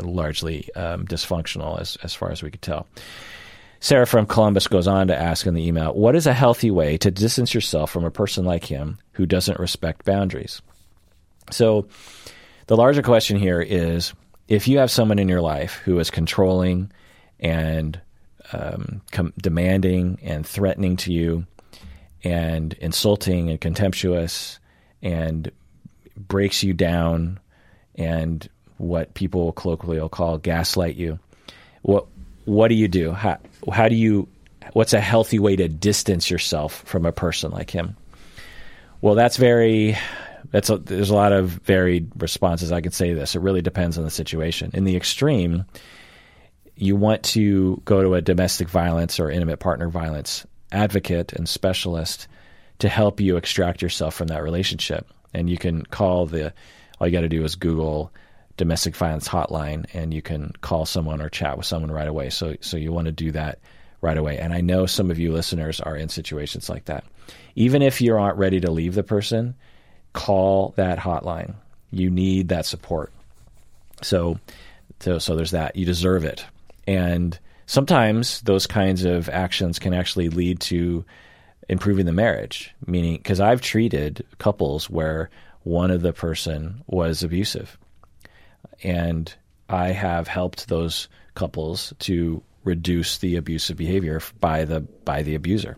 largely 0.00 0.68
um, 0.74 1.06
dysfunctional 1.06 1.80
as 1.80 1.96
as 2.02 2.14
far 2.14 2.30
as 2.30 2.42
we 2.42 2.50
could 2.50 2.62
tell. 2.62 2.86
Sarah 3.84 4.06
from 4.06 4.24
Columbus 4.24 4.66
goes 4.66 4.88
on 4.88 5.08
to 5.08 5.14
ask 5.14 5.46
in 5.46 5.52
the 5.52 5.68
email, 5.68 5.92
What 5.92 6.16
is 6.16 6.26
a 6.26 6.32
healthy 6.32 6.70
way 6.70 6.96
to 6.96 7.10
distance 7.10 7.52
yourself 7.52 7.90
from 7.90 8.06
a 8.06 8.10
person 8.10 8.46
like 8.46 8.64
him 8.64 8.96
who 9.12 9.26
doesn't 9.26 9.60
respect 9.60 10.06
boundaries? 10.06 10.62
So, 11.50 11.86
the 12.66 12.78
larger 12.78 13.02
question 13.02 13.36
here 13.36 13.60
is 13.60 14.14
if 14.48 14.68
you 14.68 14.78
have 14.78 14.90
someone 14.90 15.18
in 15.18 15.28
your 15.28 15.42
life 15.42 15.82
who 15.84 15.98
is 15.98 16.08
controlling 16.08 16.92
and 17.38 18.00
um, 18.54 19.02
com- 19.12 19.34
demanding 19.36 20.18
and 20.22 20.46
threatening 20.46 20.96
to 20.96 21.12
you 21.12 21.46
and 22.22 22.72
insulting 22.80 23.50
and 23.50 23.60
contemptuous 23.60 24.60
and 25.02 25.52
breaks 26.16 26.62
you 26.62 26.72
down 26.72 27.38
and 27.96 28.48
what 28.78 29.12
people 29.12 29.52
colloquially 29.52 30.00
will 30.00 30.08
call 30.08 30.38
gaslight 30.38 30.96
you, 30.96 31.18
what 31.82 32.06
what 32.46 32.68
do 32.68 32.74
you 32.74 32.88
do? 32.88 33.12
How, 33.12 33.38
how 33.70 33.88
do 33.88 33.96
you, 33.96 34.28
what's 34.72 34.92
a 34.92 35.00
healthy 35.00 35.38
way 35.38 35.56
to 35.56 35.68
distance 35.68 36.30
yourself 36.30 36.82
from 36.86 37.06
a 37.06 37.12
person 37.12 37.50
like 37.50 37.70
him? 37.70 37.96
Well, 39.00 39.14
that's 39.14 39.36
very, 39.36 39.96
that's 40.50 40.70
a, 40.70 40.78
there's 40.78 41.10
a 41.10 41.14
lot 41.14 41.32
of 41.32 41.48
varied 41.48 42.10
responses. 42.16 42.72
I 42.72 42.80
can 42.80 42.92
say 42.92 43.12
this. 43.12 43.34
It 43.34 43.40
really 43.40 43.62
depends 43.62 43.98
on 43.98 44.04
the 44.04 44.10
situation. 44.10 44.70
In 44.74 44.84
the 44.84 44.96
extreme, 44.96 45.64
you 46.76 46.96
want 46.96 47.22
to 47.22 47.80
go 47.84 48.02
to 48.02 48.14
a 48.14 48.22
domestic 48.22 48.68
violence 48.68 49.20
or 49.20 49.30
intimate 49.30 49.58
partner 49.58 49.88
violence 49.88 50.46
advocate 50.72 51.32
and 51.32 51.48
specialist 51.48 52.26
to 52.80 52.88
help 52.88 53.20
you 53.20 53.36
extract 53.36 53.82
yourself 53.82 54.14
from 54.14 54.28
that 54.28 54.42
relationship. 54.42 55.06
And 55.32 55.48
you 55.48 55.58
can 55.58 55.82
call 55.82 56.26
the, 56.26 56.52
all 56.98 57.06
you 57.06 57.12
got 57.12 57.20
to 57.20 57.28
do 57.28 57.44
is 57.44 57.54
Google 57.54 58.12
domestic 58.56 58.94
violence 58.94 59.28
hotline 59.28 59.86
and 59.94 60.14
you 60.14 60.22
can 60.22 60.52
call 60.60 60.86
someone 60.86 61.20
or 61.20 61.28
chat 61.28 61.56
with 61.56 61.66
someone 61.66 61.90
right 61.90 62.08
away. 62.08 62.30
So 62.30 62.56
so 62.60 62.76
you 62.76 62.92
want 62.92 63.06
to 63.06 63.12
do 63.12 63.32
that 63.32 63.58
right 64.00 64.16
away. 64.16 64.38
And 64.38 64.52
I 64.52 64.60
know 64.60 64.86
some 64.86 65.10
of 65.10 65.18
you 65.18 65.32
listeners 65.32 65.80
are 65.80 65.96
in 65.96 66.08
situations 66.08 66.68
like 66.68 66.84
that. 66.86 67.04
Even 67.56 67.82
if 67.82 68.00
you 68.00 68.16
aren't 68.16 68.38
ready 68.38 68.60
to 68.60 68.70
leave 68.70 68.94
the 68.94 69.02
person, 69.02 69.54
call 70.12 70.74
that 70.76 70.98
hotline. 70.98 71.54
You 71.90 72.10
need 72.10 72.48
that 72.48 72.66
support. 72.66 73.12
So 74.02 74.38
so, 75.00 75.18
so 75.18 75.36
there's 75.36 75.50
that. 75.50 75.76
You 75.76 75.84
deserve 75.84 76.24
it. 76.24 76.46
And 76.86 77.38
sometimes 77.66 78.40
those 78.42 78.66
kinds 78.66 79.04
of 79.04 79.28
actions 79.28 79.78
can 79.78 79.92
actually 79.92 80.28
lead 80.28 80.60
to 80.60 81.04
improving 81.68 82.06
the 82.06 82.12
marriage, 82.12 82.74
meaning 82.86 83.16
because 83.16 83.40
I've 83.40 83.60
treated 83.60 84.24
couples 84.38 84.88
where 84.88 85.30
one 85.62 85.90
of 85.90 86.02
the 86.02 86.12
person 86.12 86.82
was 86.86 87.22
abusive 87.22 87.78
and 88.82 89.32
I 89.68 89.88
have 89.88 90.28
helped 90.28 90.68
those 90.68 91.08
couples 91.34 91.92
to 92.00 92.42
reduce 92.64 93.18
the 93.18 93.36
abusive 93.36 93.76
behavior 93.76 94.20
by 94.40 94.64
the 94.64 94.80
by 94.80 95.22
the 95.22 95.34
abuser. 95.34 95.76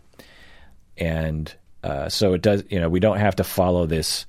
And 0.97 1.53
uh, 1.83 2.09
so 2.09 2.33
it 2.33 2.41
does. 2.41 2.63
You 2.69 2.79
know, 2.79 2.89
we 2.89 2.99
don't 2.99 3.19
have 3.19 3.35
to 3.37 3.43
follow 3.43 3.85
this 3.85 4.25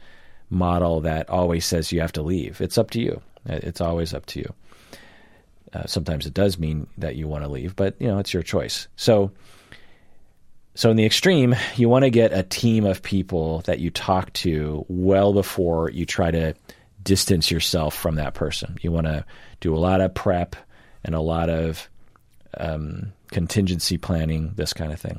model 0.51 1.01
that 1.03 1.29
always 1.29 1.65
says 1.67 1.93
you 1.93 2.01
have 2.01 2.13
to 2.13 2.23
leave. 2.23 2.61
It's 2.61 2.79
up 2.79 2.91
to 2.93 3.01
you. 3.01 3.21
It's 3.47 3.81
always 3.81 4.15
up 4.15 4.27
to 4.27 4.41
you. 4.41 4.55
Uh, 5.73 5.87
sometimes 5.87 6.27
it 6.27 6.35
does 6.35 6.59
mean 6.59 6.87
that 6.97 7.17
you 7.17 7.29
want 7.29 7.45
to 7.45 7.51
leave, 7.51 7.77
but 7.77 7.95
you 7.99 8.09
know 8.09 8.19
it's 8.19 8.33
your 8.33 8.43
choice. 8.43 8.89
So, 8.97 9.31
so 10.75 10.91
in 10.91 10.97
the 10.97 11.05
extreme, 11.05 11.55
you 11.77 11.89
want 11.89 12.05
to 12.05 12.11
get 12.11 12.33
a 12.33 12.43
team 12.43 12.85
of 12.85 13.03
people 13.03 13.61
that 13.61 13.79
you 13.79 13.91
talk 13.91 14.33
to 14.35 14.85
well 14.89 15.33
before 15.33 15.91
you 15.91 16.07
try 16.07 16.31
to 16.31 16.55
distance 17.09 17.51
yourself 17.51 17.95
from 17.95 18.17
that 18.17 18.35
person. 18.35 18.77
You 18.83 18.93
want 18.93 19.07
to 19.07 19.25
do 19.61 19.75
a 19.75 19.81
lot 19.81 20.03
of 20.03 20.15
prep 20.15 20.55
and 21.03 21.15
a 21.15 21.21
lot 21.21 21.49
of 21.49 21.89
um, 22.59 23.15
contingency 23.29 23.97
planning, 23.97 24.53
this 24.57 24.75
kind 24.75 24.93
of 24.93 25.01
thing. 25.01 25.19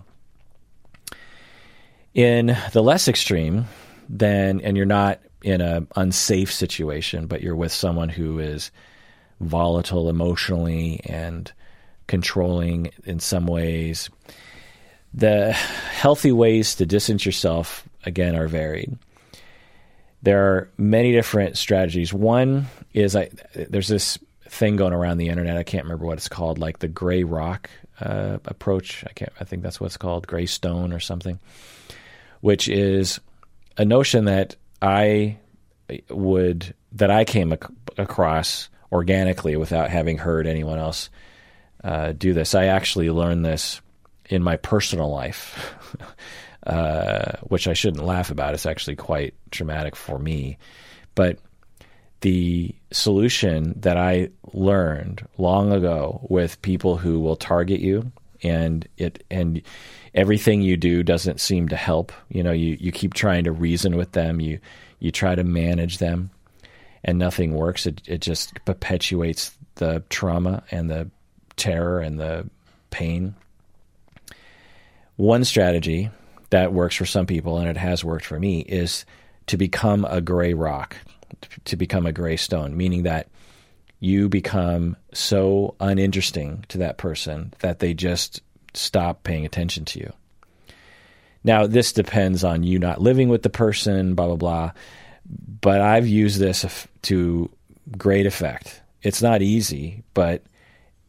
In 2.13 2.55
the 2.73 2.83
less 2.83 3.07
extreme, 3.07 3.65
then, 4.07 4.61
and 4.61 4.77
you're 4.77 4.85
not 4.85 5.19
in 5.41 5.61
an 5.61 5.87
unsafe 5.95 6.53
situation, 6.53 7.25
but 7.25 7.41
you're 7.41 7.55
with 7.55 7.71
someone 7.71 8.09
who 8.09 8.37
is 8.37 8.69
volatile 9.41 10.09
emotionally 10.09 11.01
and 11.05 11.51
controlling 12.05 12.91
in 13.03 13.19
some 13.19 13.47
ways. 13.47 14.11
The 15.11 15.53
healthy 15.53 16.31
ways 16.31 16.75
to 16.75 16.85
distance 16.85 17.25
yourself, 17.25 17.89
again, 18.05 18.35
are 18.35 18.47
varied. 18.47 18.95
There 20.21 20.53
are 20.53 20.69
many 20.77 21.11
different 21.11 21.57
strategies. 21.57 22.13
One 22.13 22.67
is 22.93 23.15
I, 23.15 23.29
there's 23.55 23.87
this 23.87 24.17
thing 24.45 24.75
going 24.75 24.93
around 24.93 25.17
the 25.17 25.29
internet. 25.29 25.57
I 25.57 25.63
can't 25.63 25.85
remember 25.85 26.05
what 26.05 26.17
it's 26.17 26.27
called, 26.27 26.59
like 26.59 26.79
the 26.79 26.87
gray 26.87 27.23
rock 27.23 27.69
uh, 28.01 28.39
approach. 28.45 29.03
I 29.07 29.13
can't. 29.13 29.31
I 29.39 29.43
think 29.43 29.63
that's 29.63 29.79
what 29.79 29.87
it's 29.87 29.97
called, 29.97 30.27
gray 30.27 30.45
stone 30.45 30.91
or 30.91 30.99
something, 30.99 31.39
which 32.41 32.67
is 32.67 33.19
a 33.77 33.85
notion 33.85 34.25
that 34.25 34.55
I 34.81 35.37
would 36.09 36.73
that 36.93 37.11
I 37.11 37.23
came 37.23 37.53
ac- 37.53 37.73
across 37.97 38.69
organically 38.91 39.55
without 39.55 39.89
having 39.89 40.17
heard 40.17 40.47
anyone 40.47 40.79
else 40.79 41.09
uh, 41.83 42.11
do 42.13 42.33
this. 42.33 42.55
I 42.55 42.65
actually 42.65 43.09
learned 43.09 43.45
this 43.45 43.81
in 44.29 44.43
my 44.43 44.57
personal 44.57 45.09
life, 45.09 45.75
uh, 46.65 47.33
which 47.43 47.67
I 47.67 47.73
shouldn't 47.73 48.05
laugh 48.05 48.31
about. 48.31 48.53
It's 48.53 48.65
actually 48.65 48.95
quite 48.95 49.33
traumatic 49.51 49.95
for 49.95 50.19
me, 50.19 50.57
but 51.15 51.39
the 52.21 52.75
solution 52.91 53.73
that 53.79 53.97
I 53.97 54.29
learned 54.53 55.25
long 55.37 55.71
ago 55.71 56.19
with 56.29 56.61
people 56.61 56.97
who 56.97 57.19
will 57.19 57.35
target 57.35 57.79
you 57.79 58.11
and 58.43 58.87
it 58.97 59.23
and 59.29 59.61
everything 60.13 60.61
you 60.61 60.77
do 60.77 61.03
doesn't 61.03 61.39
seem 61.39 61.69
to 61.69 61.75
help. 61.75 62.11
You 62.29 62.43
know, 62.43 62.51
you, 62.51 62.77
you 62.79 62.91
keep 62.91 63.13
trying 63.13 63.45
to 63.45 63.51
reason 63.51 63.95
with 63.95 64.11
them, 64.11 64.41
you 64.41 64.59
you 64.99 65.11
try 65.11 65.35
to 65.35 65.43
manage 65.43 65.99
them 65.99 66.29
and 67.03 67.17
nothing 67.17 67.53
works. 67.53 67.85
It 67.85 68.01
it 68.05 68.21
just 68.21 68.53
perpetuates 68.65 69.51
the 69.75 70.03
trauma 70.09 70.63
and 70.71 70.89
the 70.89 71.09
terror 71.55 71.99
and 71.99 72.19
the 72.19 72.49
pain. 72.91 73.35
One 75.15 75.43
strategy 75.43 76.09
that 76.49 76.73
works 76.73 76.95
for 76.95 77.05
some 77.05 77.25
people 77.25 77.57
and 77.57 77.69
it 77.69 77.77
has 77.77 78.03
worked 78.03 78.25
for 78.25 78.39
me 78.39 78.61
is 78.61 79.05
to 79.47 79.57
become 79.57 80.05
a 80.05 80.21
gray 80.21 80.53
rock 80.53 80.95
to 81.65 81.75
become 81.75 82.05
a 82.05 82.11
gray 82.11 82.37
stone, 82.37 82.75
meaning 82.75 83.03
that 83.03 83.27
you 83.99 84.29
become 84.29 84.95
so 85.13 85.75
uninteresting 85.79 86.63
to 86.69 86.79
that 86.79 86.97
person 86.97 87.53
that 87.59 87.79
they 87.79 87.93
just 87.93 88.41
stop 88.73 89.23
paying 89.23 89.45
attention 89.45 89.85
to 89.85 89.99
you. 89.99 90.13
Now, 91.43 91.67
this 91.67 91.93
depends 91.93 92.43
on 92.43 92.63
you 92.63 92.79
not 92.79 93.01
living 93.01 93.29
with 93.29 93.43
the 93.43 93.49
person, 93.49 94.15
blah, 94.15 94.27
blah, 94.27 94.35
blah. 94.35 94.71
But 95.61 95.81
I've 95.81 96.07
used 96.07 96.39
this 96.39 96.87
to 97.03 97.49
great 97.97 98.25
effect. 98.25 98.81
It's 99.01 99.21
not 99.21 99.41
easy, 99.41 100.03
but 100.13 100.43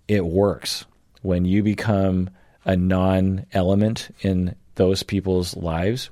it 0.09 0.25
works. 0.25 0.85
When 1.23 1.45
you 1.45 1.63
become 1.63 2.31
a 2.65 2.77
non 2.77 3.47
element 3.53 4.15
in 4.21 4.55
those 4.75 5.03
people's 5.03 5.57
lives, 5.57 6.11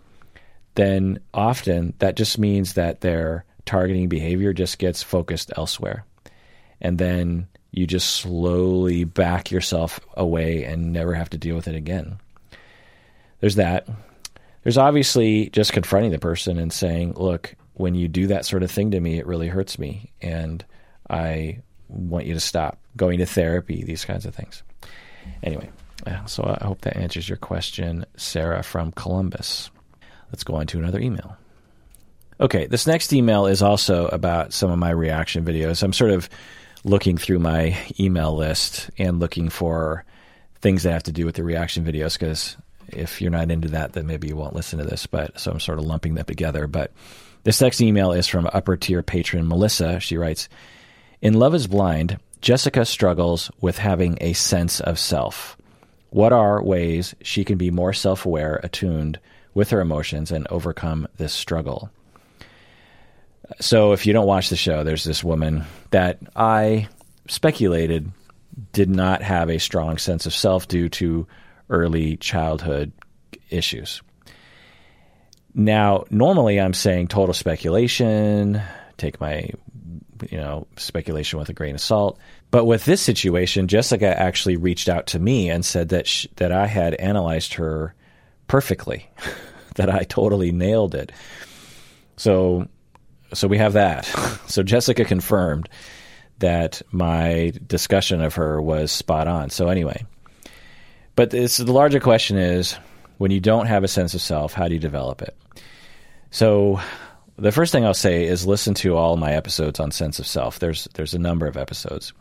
then 0.74 1.20
often 1.32 1.94
that 1.98 2.16
just 2.16 2.38
means 2.38 2.74
that 2.74 3.00
their 3.00 3.44
targeting 3.64 4.08
behavior 4.08 4.52
just 4.52 4.78
gets 4.78 5.02
focused 5.02 5.52
elsewhere. 5.56 6.04
And 6.80 6.98
then 6.98 7.48
you 7.70 7.86
just 7.86 8.08
slowly 8.16 9.04
back 9.04 9.50
yourself 9.50 10.00
away 10.14 10.64
and 10.64 10.92
never 10.92 11.14
have 11.14 11.30
to 11.30 11.38
deal 11.38 11.56
with 11.56 11.68
it 11.68 11.74
again. 11.74 12.18
There's 13.40 13.56
that. 13.56 13.88
There's 14.62 14.78
obviously 14.78 15.50
just 15.50 15.72
confronting 15.72 16.10
the 16.10 16.18
person 16.18 16.58
and 16.58 16.72
saying, 16.72 17.14
look, 17.14 17.54
when 17.74 17.94
you 17.94 18.08
do 18.08 18.28
that 18.28 18.44
sort 18.44 18.62
of 18.62 18.70
thing 18.70 18.90
to 18.90 19.00
me, 19.00 19.18
it 19.18 19.26
really 19.26 19.48
hurts 19.48 19.78
me. 19.78 20.12
And 20.20 20.64
I 21.08 21.60
want 21.88 22.26
you 22.26 22.34
to 22.34 22.40
stop 22.40 22.78
going 22.96 23.18
to 23.18 23.26
therapy, 23.26 23.84
these 23.84 24.04
kinds 24.04 24.26
of 24.26 24.34
things. 24.34 24.62
Anyway, 25.42 25.70
so 26.26 26.44
I 26.44 26.64
hope 26.64 26.82
that 26.82 26.96
answers 26.96 27.28
your 27.28 27.38
question, 27.38 28.04
Sarah 28.16 28.62
from 28.62 28.92
Columbus. 28.92 29.70
Let's 30.30 30.44
go 30.44 30.54
on 30.54 30.66
to 30.68 30.78
another 30.78 31.00
email. 31.00 31.36
Okay, 32.40 32.66
this 32.66 32.86
next 32.86 33.12
email 33.12 33.46
is 33.46 33.62
also 33.62 34.06
about 34.08 34.52
some 34.52 34.70
of 34.70 34.78
my 34.78 34.90
reaction 34.90 35.44
videos. 35.44 35.82
I'm 35.82 35.92
sort 35.92 36.12
of 36.12 36.28
looking 36.84 37.18
through 37.18 37.40
my 37.40 37.76
email 37.98 38.34
list 38.34 38.90
and 38.98 39.18
looking 39.18 39.48
for 39.48 40.04
things 40.60 40.82
that 40.82 40.92
have 40.92 41.02
to 41.04 41.12
do 41.12 41.26
with 41.26 41.34
the 41.34 41.42
reaction 41.42 41.84
videos 41.84 42.14
because 42.14 42.56
if 42.88 43.20
you're 43.20 43.30
not 43.30 43.50
into 43.50 43.68
that, 43.68 43.92
then 43.92 44.06
maybe 44.06 44.28
you 44.28 44.36
won't 44.36 44.54
listen 44.54 44.78
to 44.78 44.84
this. 44.84 45.06
But 45.06 45.38
so 45.38 45.50
I'm 45.50 45.60
sort 45.60 45.78
of 45.78 45.84
lumping 45.84 46.14
them 46.14 46.24
together. 46.24 46.66
But 46.66 46.92
this 47.42 47.60
next 47.60 47.80
email 47.80 48.12
is 48.12 48.26
from 48.26 48.48
upper 48.52 48.76
tier 48.76 49.02
patron 49.02 49.48
Melissa. 49.48 50.00
She 50.00 50.16
writes 50.16 50.48
In 51.20 51.34
Love 51.34 51.54
is 51.54 51.66
Blind, 51.66 52.18
Jessica 52.40 52.84
struggles 52.84 53.50
with 53.60 53.78
having 53.78 54.18
a 54.20 54.32
sense 54.32 54.80
of 54.80 54.98
self. 54.98 55.56
What 56.10 56.32
are 56.32 56.62
ways 56.62 57.14
she 57.22 57.44
can 57.44 57.58
be 57.58 57.70
more 57.70 57.92
self 57.92 58.24
aware, 58.24 58.60
attuned 58.62 59.18
with 59.54 59.70
her 59.70 59.80
emotions, 59.80 60.30
and 60.30 60.46
overcome 60.48 61.08
this 61.16 61.32
struggle? 61.32 61.90
So 63.60 63.92
if 63.92 64.06
you 64.06 64.12
don't 64.12 64.26
watch 64.26 64.50
the 64.50 64.56
show, 64.56 64.84
there's 64.84 65.04
this 65.04 65.24
woman 65.24 65.64
that 65.90 66.18
I 66.36 66.88
speculated 67.28 68.10
did 68.72 68.90
not 68.90 69.22
have 69.22 69.50
a 69.50 69.58
strong 69.58 69.98
sense 69.98 70.26
of 70.26 70.34
self 70.34 70.68
due 70.68 70.88
to 70.90 71.26
early 71.70 72.16
childhood 72.16 72.92
issues. 73.50 74.02
Now, 75.54 76.04
normally 76.10 76.60
I'm 76.60 76.74
saying 76.74 77.08
total 77.08 77.34
speculation, 77.34 78.60
take 78.96 79.20
my 79.20 79.50
you 80.30 80.38
know, 80.38 80.66
speculation 80.76 81.38
with 81.38 81.48
a 81.48 81.52
grain 81.52 81.74
of 81.74 81.80
salt. 81.80 82.18
But 82.50 82.64
with 82.64 82.84
this 82.84 83.00
situation, 83.00 83.68
Jessica 83.68 84.18
actually 84.18 84.56
reached 84.56 84.88
out 84.88 85.08
to 85.08 85.18
me 85.18 85.50
and 85.50 85.64
said 85.64 85.90
that 85.90 86.06
she, 86.06 86.28
that 86.36 86.52
I 86.52 86.66
had 86.66 86.94
analyzed 86.94 87.54
her 87.54 87.94
perfectly, 88.46 89.08
that 89.76 89.90
I 89.90 90.04
totally 90.04 90.52
nailed 90.52 90.94
it. 90.94 91.12
So 92.16 92.68
so 93.34 93.48
we 93.48 93.58
have 93.58 93.74
that. 93.74 94.04
so 94.46 94.62
Jessica 94.62 95.04
confirmed 95.04 95.68
that 96.38 96.82
my 96.90 97.52
discussion 97.66 98.20
of 98.20 98.36
her 98.36 98.60
was 98.60 98.92
spot 98.92 99.28
on. 99.28 99.50
So 99.50 99.68
anyway, 99.68 100.06
but 101.16 101.30
the 101.30 101.64
larger 101.66 102.00
question 102.00 102.36
is 102.36 102.76
when 103.18 103.30
you 103.30 103.40
don't 103.40 103.66
have 103.66 103.84
a 103.84 103.88
sense 103.88 104.14
of 104.14 104.20
self, 104.20 104.52
how 104.52 104.68
do 104.68 104.74
you 104.74 104.80
develop 104.80 105.22
it? 105.22 105.36
So 106.30 106.80
the 107.38 107.52
first 107.52 107.72
thing 107.72 107.84
I'll 107.84 107.94
say 107.94 108.24
is 108.24 108.46
listen 108.46 108.74
to 108.74 108.96
all 108.96 109.16
my 109.16 109.32
episodes 109.32 109.78
on 109.78 109.90
sense 109.92 110.18
of 110.18 110.26
self. 110.26 110.58
There's 110.58 110.88
there's 110.94 111.14
a 111.14 111.18
number 111.18 111.46
of 111.46 111.56
episodes, 111.56 112.12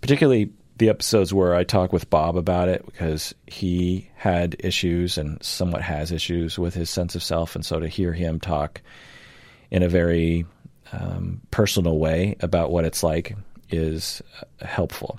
particularly 0.00 0.50
the 0.78 0.88
episodes 0.88 1.34
where 1.34 1.56
I 1.56 1.64
talk 1.64 1.92
with 1.92 2.08
Bob 2.08 2.36
about 2.36 2.68
it 2.68 2.86
because 2.86 3.34
he 3.48 4.08
had 4.14 4.56
issues 4.60 5.18
and 5.18 5.42
somewhat 5.42 5.82
has 5.82 6.12
issues 6.12 6.56
with 6.56 6.74
his 6.74 6.88
sense 6.88 7.16
of 7.16 7.22
self, 7.22 7.56
and 7.56 7.66
so 7.66 7.80
to 7.80 7.88
hear 7.88 8.12
him 8.12 8.38
talk 8.38 8.80
in 9.70 9.82
a 9.82 9.88
very 9.88 10.46
um, 10.92 11.40
personal 11.50 11.98
way 11.98 12.36
about 12.40 12.70
what 12.70 12.84
it's 12.84 13.02
like 13.02 13.36
is 13.70 14.22
helpful. 14.60 15.18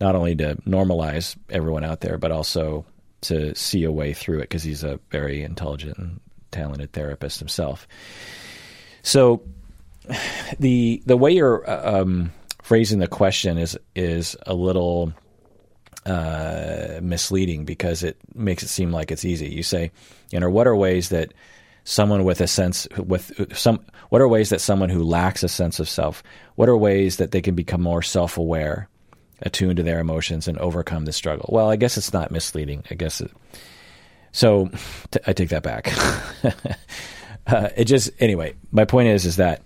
Not 0.00 0.14
only 0.14 0.36
to 0.36 0.56
normalize 0.66 1.36
everyone 1.48 1.84
out 1.84 2.00
there, 2.00 2.18
but 2.18 2.30
also 2.30 2.84
to 3.22 3.54
see 3.54 3.84
a 3.84 3.92
way 3.92 4.12
through 4.12 4.38
it 4.38 4.42
because 4.42 4.62
he's 4.62 4.84
a 4.84 5.00
very 5.10 5.42
intelligent 5.42 5.98
and 5.98 6.20
talented 6.50 6.92
therapist 6.92 7.38
himself. 7.38 7.88
So 9.02 9.42
the 10.58 11.02
the 11.06 11.16
way 11.16 11.32
you're 11.32 11.68
uh, 11.68 12.00
um, 12.00 12.32
phrasing 12.62 12.98
the 12.98 13.08
question 13.08 13.58
is 13.58 13.78
is 13.94 14.36
a 14.46 14.54
little 14.54 15.12
uh, 16.06 17.00
misleading 17.02 17.64
because 17.64 18.02
it 18.02 18.16
makes 18.34 18.62
it 18.62 18.68
seem 18.68 18.90
like 18.90 19.10
it's 19.10 19.24
easy. 19.24 19.48
You 19.48 19.62
say, 19.62 19.90
you 20.30 20.40
know, 20.40 20.50
what 20.50 20.66
are 20.66 20.76
ways 20.76 21.10
that 21.10 21.32
someone 21.84 22.24
with 22.24 22.40
a 22.40 22.46
sense 22.46 22.86
with 22.96 23.56
some 23.56 23.80
what 24.10 24.20
are 24.20 24.28
ways 24.28 24.50
that 24.50 24.60
someone 24.60 24.90
who 24.90 25.02
lacks 25.02 25.42
a 25.42 25.48
sense 25.48 25.80
of 25.80 25.88
self 25.88 26.22
what 26.56 26.68
are 26.68 26.76
ways 26.76 27.16
that 27.16 27.30
they 27.30 27.40
can 27.40 27.54
become 27.54 27.80
more 27.80 28.02
self-aware 28.02 28.88
attuned 29.40 29.78
to 29.78 29.82
their 29.82 29.98
emotions 29.98 30.46
and 30.46 30.58
overcome 30.58 31.06
the 31.06 31.12
struggle? 31.12 31.48
Well 31.50 31.70
i 31.70 31.76
guess 31.76 31.96
it's 31.96 32.12
not 32.12 32.30
misleading. 32.30 32.84
I 32.90 32.94
guess 32.94 33.20
it, 33.20 33.30
so 34.32 34.70
t- 35.10 35.20
I 35.26 35.32
take 35.32 35.48
that 35.48 35.62
back 35.62 35.92
uh, 37.50 37.70
it 37.76 37.84
just 37.84 38.10
anyway. 38.18 38.54
My 38.70 38.84
point 38.84 39.08
is 39.08 39.26
is 39.26 39.36
that 39.36 39.62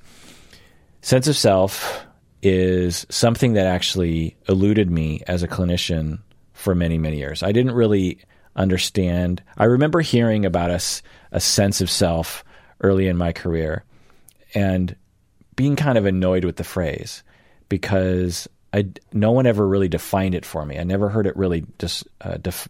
sense 1.03 1.29
of 1.29 1.37
self 1.37 2.05
is 2.43 3.07
something 3.09 3.55
that 3.55 3.67
actually 3.67 4.37
eluded 4.49 4.91
me 4.91 5.23
as 5.27 5.43
a 5.43 5.49
clinician 5.49 6.21
for 6.53 6.75
many 6.75 6.99
many 6.99 7.19
years. 7.19 7.43
I 7.43 7.53
didn't 7.53 7.75
really 7.75 8.19
understand. 8.57 9.43
I 9.57 9.65
remember 9.65 10.01
hearing 10.01 10.45
about 10.45 10.71
a, 10.71 10.81
a 11.33 11.41
sense 11.41 11.81
of 11.81 11.91
self 11.91 12.45
early 12.81 13.09
in 13.09 13.17
my 13.17 13.33
career 13.33 13.85
and 14.55 14.95
being 15.57 15.77
kind 15.77 15.99
of 15.99 16.07
annoyed 16.07 16.45
with 16.45 16.57
the 16.57 16.65
phrase 16.65 17.23
because 17.69 18.49
I, 18.73 18.87
no 19.13 19.31
one 19.33 19.47
ever 19.47 19.67
really 19.67 19.89
defined 19.89 20.35
it 20.35 20.45
for 20.45 20.65
me. 20.65 20.79
I 20.79 20.85
never 20.85 21.09
heard 21.09 21.27
it 21.27 21.37
really 21.37 21.65
just 21.79 22.07
uh, 22.21 22.37
def, 22.37 22.69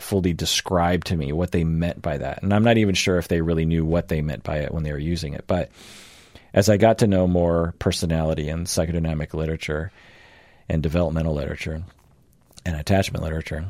fully 0.00 0.32
described 0.32 1.06
to 1.08 1.16
me 1.16 1.32
what 1.32 1.52
they 1.52 1.64
meant 1.64 2.02
by 2.02 2.18
that. 2.18 2.42
And 2.42 2.52
I'm 2.52 2.64
not 2.64 2.78
even 2.78 2.94
sure 2.94 3.18
if 3.18 3.28
they 3.28 3.40
really 3.40 3.64
knew 3.64 3.84
what 3.84 4.08
they 4.08 4.20
meant 4.20 4.42
by 4.42 4.58
it 4.58 4.72
when 4.72 4.82
they 4.82 4.92
were 4.92 4.98
using 4.98 5.34
it. 5.34 5.44
But 5.46 5.70
as 6.52 6.68
I 6.68 6.76
got 6.76 6.98
to 6.98 7.06
know 7.06 7.26
more 7.26 7.74
personality 7.78 8.48
and 8.48 8.66
psychodynamic 8.66 9.34
literature 9.34 9.92
and 10.68 10.82
developmental 10.82 11.34
literature 11.34 11.82
and 12.64 12.76
attachment 12.76 13.22
literature, 13.22 13.66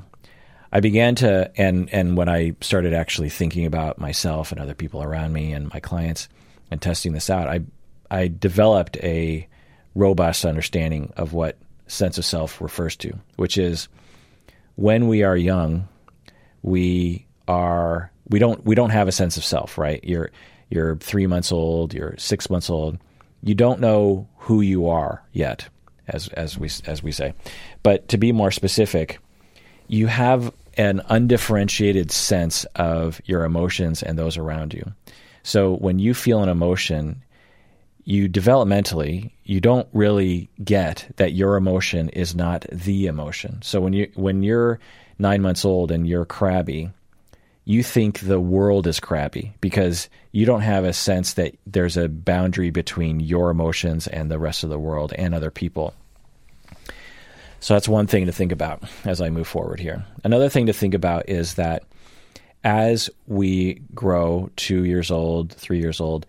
I 0.73 0.81
began 0.81 1.15
to 1.17 1.51
and 1.57 1.89
and 1.93 2.17
when 2.17 2.29
I 2.29 2.55
started 2.61 2.93
actually 2.93 3.31
thinking 3.31 3.67
about 3.67 3.99
myself 3.99 4.53
and 4.53 4.61
other 4.61 4.75
people 4.75 5.03
around 5.03 5.33
me 5.33 5.53
and 5.53 5.73
my 5.73 5.81
clients 5.81 6.29
and 6.71 6.83
testing 6.83 7.13
this 7.13 7.31
out, 7.31 7.49
I 7.49 7.61
I 8.11 8.29
developed 8.29 8.97
a 8.99 9.49
robust 9.95 10.45
understanding 10.45 11.13
of 11.17 11.33
what 11.33 11.57
sense 11.87 12.19
of 12.19 12.25
self 12.25 12.61
refers 12.61 12.97
to, 12.97 13.19
which 13.37 13.59
is 13.59 13.89
when 14.75 15.09
we 15.09 15.23
are 15.23 15.37
young, 15.37 15.89
we 16.67 17.25
are 17.49 18.11
we 18.29 18.39
don't 18.39 18.63
we 18.67 18.75
don't 18.75 18.91
have 18.91 19.09
a 19.09 19.13
sense 19.13 19.39
of 19.39 19.45
self, 19.45 19.79
right? 19.79 20.03
You're 20.05 20.31
you're 20.69 20.97
three 20.97 21.27
months 21.27 21.53
old, 21.53 21.95
you're 21.95 22.17
six 22.19 22.51
months 22.51 22.69
old, 22.69 22.99
you 23.43 23.55
don't 23.55 23.81
know 23.81 24.29
who 24.37 24.61
you 24.61 24.89
are 24.89 25.23
yet, 25.33 25.69
as 26.09 26.29
as 26.29 26.59
we 26.59 26.69
as 26.85 27.03
we 27.03 27.13
say. 27.13 27.33
But 27.83 28.09
to 28.09 28.19
be 28.19 28.33
more 28.33 28.51
specific, 28.51 29.19
you 29.87 30.09
have 30.09 30.53
an 30.77 31.01
undifferentiated 31.09 32.11
sense 32.11 32.65
of 32.75 33.23
your 33.25 33.45
emotions 33.45 34.03
and 34.03 34.19
those 34.19 34.37
around 34.37 34.75
you. 34.75 34.93
So 35.45 35.77
when 35.77 35.99
you 36.01 36.13
feel 36.13 36.43
an 36.43 36.49
emotion, 36.49 37.23
you 38.05 38.29
developmentally 38.29 39.31
you 39.45 39.61
don't 39.61 39.89
really 39.93 40.51
get 40.63 41.13
that 41.17 41.33
your 41.33 41.57
emotion 41.57 42.09
is 42.09 42.35
not 42.35 42.67
the 42.73 43.07
emotion. 43.07 43.63
So 43.63 43.81
when 43.81 43.93
you 43.93 44.11
when 44.17 44.43
you're 44.43 44.81
9 45.19 45.43
months 45.43 45.65
old 45.65 45.91
and 45.91 46.07
you're 46.07 46.25
crabby, 46.25 46.91
you 47.65 47.83
think 47.83 48.21
the 48.21 48.41
world 48.41 48.87
is 48.87 49.01
crabby 49.01 49.53
because 49.61 50.09
you 50.31 50.47
don't 50.47 50.61
have 50.61 50.85
a 50.85 50.93
sense 50.93 51.35
that 51.35 51.57
there's 51.67 51.97
a 51.97 52.09
boundary 52.09 52.71
between 52.71 53.21
your 53.21 53.51
emotions 53.51 54.07
and 54.07 54.31
the 54.31 54.39
rest 54.39 54.63
of 54.63 54.71
the 54.71 54.79
world 54.79 55.13
and 55.13 55.35
other 55.35 55.51
people. 55.51 55.93
So 57.59 57.75
that's 57.75 57.89
one 57.89 58.07
thing 58.07 58.27
to 58.27 58.33
think 58.33 58.53
about 58.53 58.85
as 59.05 59.21
I 59.21 59.31
move 59.31 59.49
forward 59.49 59.81
here. 59.81 60.05
Another 60.23 60.49
thing 60.49 60.67
to 60.67 60.73
think 60.73 60.95
about 60.95 61.29
is 61.29 61.55
that 61.55 61.83
as 62.63 63.11
we 63.27 63.83
grow, 63.95 64.51
two 64.57 64.85
years 64.85 65.11
old, 65.11 65.53
three 65.53 65.81
years 65.81 66.01
old, 66.01 66.27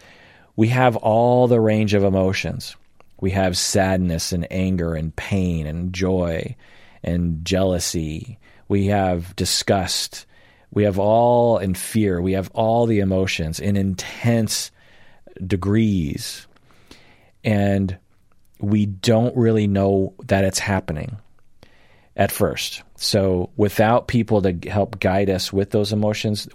we 0.55 0.69
have 0.69 0.95
all 0.95 1.47
the 1.47 1.61
range 1.61 1.93
of 1.93 2.03
emotions. 2.03 2.75
We 3.19 3.31
have 3.31 3.57
sadness 3.57 4.31
and 4.31 4.51
anger 4.51 4.95
and 4.95 5.15
pain 5.15 5.67
and 5.67 5.93
joy 5.93 6.55
and 7.03 7.45
jealousy. 7.45 8.39
We 8.68 8.88
have 8.88 9.36
disgust. 9.36 10.26
We 10.72 10.84
have 10.84 10.99
all 10.99 11.57
in 11.57 11.74
fear. 11.74 12.22
We 12.22 12.34
have 12.34 12.49
all 12.53 12.86
the 12.86 12.99
emotions 12.99 13.59
in 13.59 13.78
intense 13.78 14.72
degrees. 15.45 16.47
And 17.43 17.97
we 18.59 18.86
don't 18.86 19.36
really 19.36 19.68
know 19.68 20.13
that 20.26 20.43
it's 20.43 20.59
happening 20.59 21.18
at 22.15 22.32
first. 22.32 22.82
So 22.95 23.51
without 23.55 24.07
people 24.07 24.41
to 24.41 24.57
help 24.70 24.99
guide 24.99 25.30
us 25.30 25.53
with 25.53 25.70
those 25.70 25.93
emotions, 25.93 26.49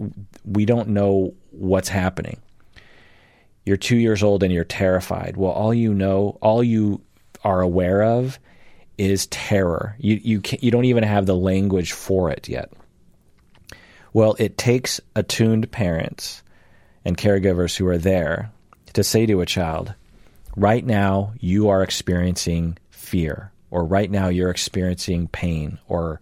we 0.44 0.64
don't 0.64 0.88
know 0.88 1.34
what's 1.50 1.88
happening. 1.88 2.40
You're 3.64 3.76
two 3.76 3.96
years 3.96 4.24
old 4.24 4.42
and 4.42 4.52
you're 4.52 4.64
terrified. 4.64 5.36
Well, 5.36 5.52
all 5.52 5.72
you 5.72 5.94
know, 5.94 6.36
all 6.42 6.64
you 6.64 7.00
are 7.44 7.60
aware 7.60 8.02
of 8.02 8.40
is 9.10 9.26
terror. 9.28 9.96
You 9.98 10.20
you 10.22 10.42
you 10.60 10.70
don't 10.70 10.84
even 10.84 11.04
have 11.04 11.26
the 11.26 11.36
language 11.36 11.92
for 11.92 12.30
it 12.30 12.48
yet. 12.48 12.72
Well, 14.12 14.36
it 14.38 14.58
takes 14.58 15.00
attuned 15.16 15.70
parents 15.70 16.42
and 17.04 17.16
caregivers 17.16 17.76
who 17.76 17.86
are 17.86 17.98
there 17.98 18.50
to 18.92 19.02
say 19.02 19.26
to 19.26 19.40
a 19.40 19.46
child, 19.46 19.94
right 20.54 20.84
now 20.84 21.32
you 21.40 21.68
are 21.68 21.82
experiencing 21.82 22.76
fear, 22.90 23.50
or 23.70 23.84
right 23.84 24.10
now 24.10 24.28
you're 24.28 24.50
experiencing 24.50 25.28
pain, 25.28 25.78
or 25.88 26.20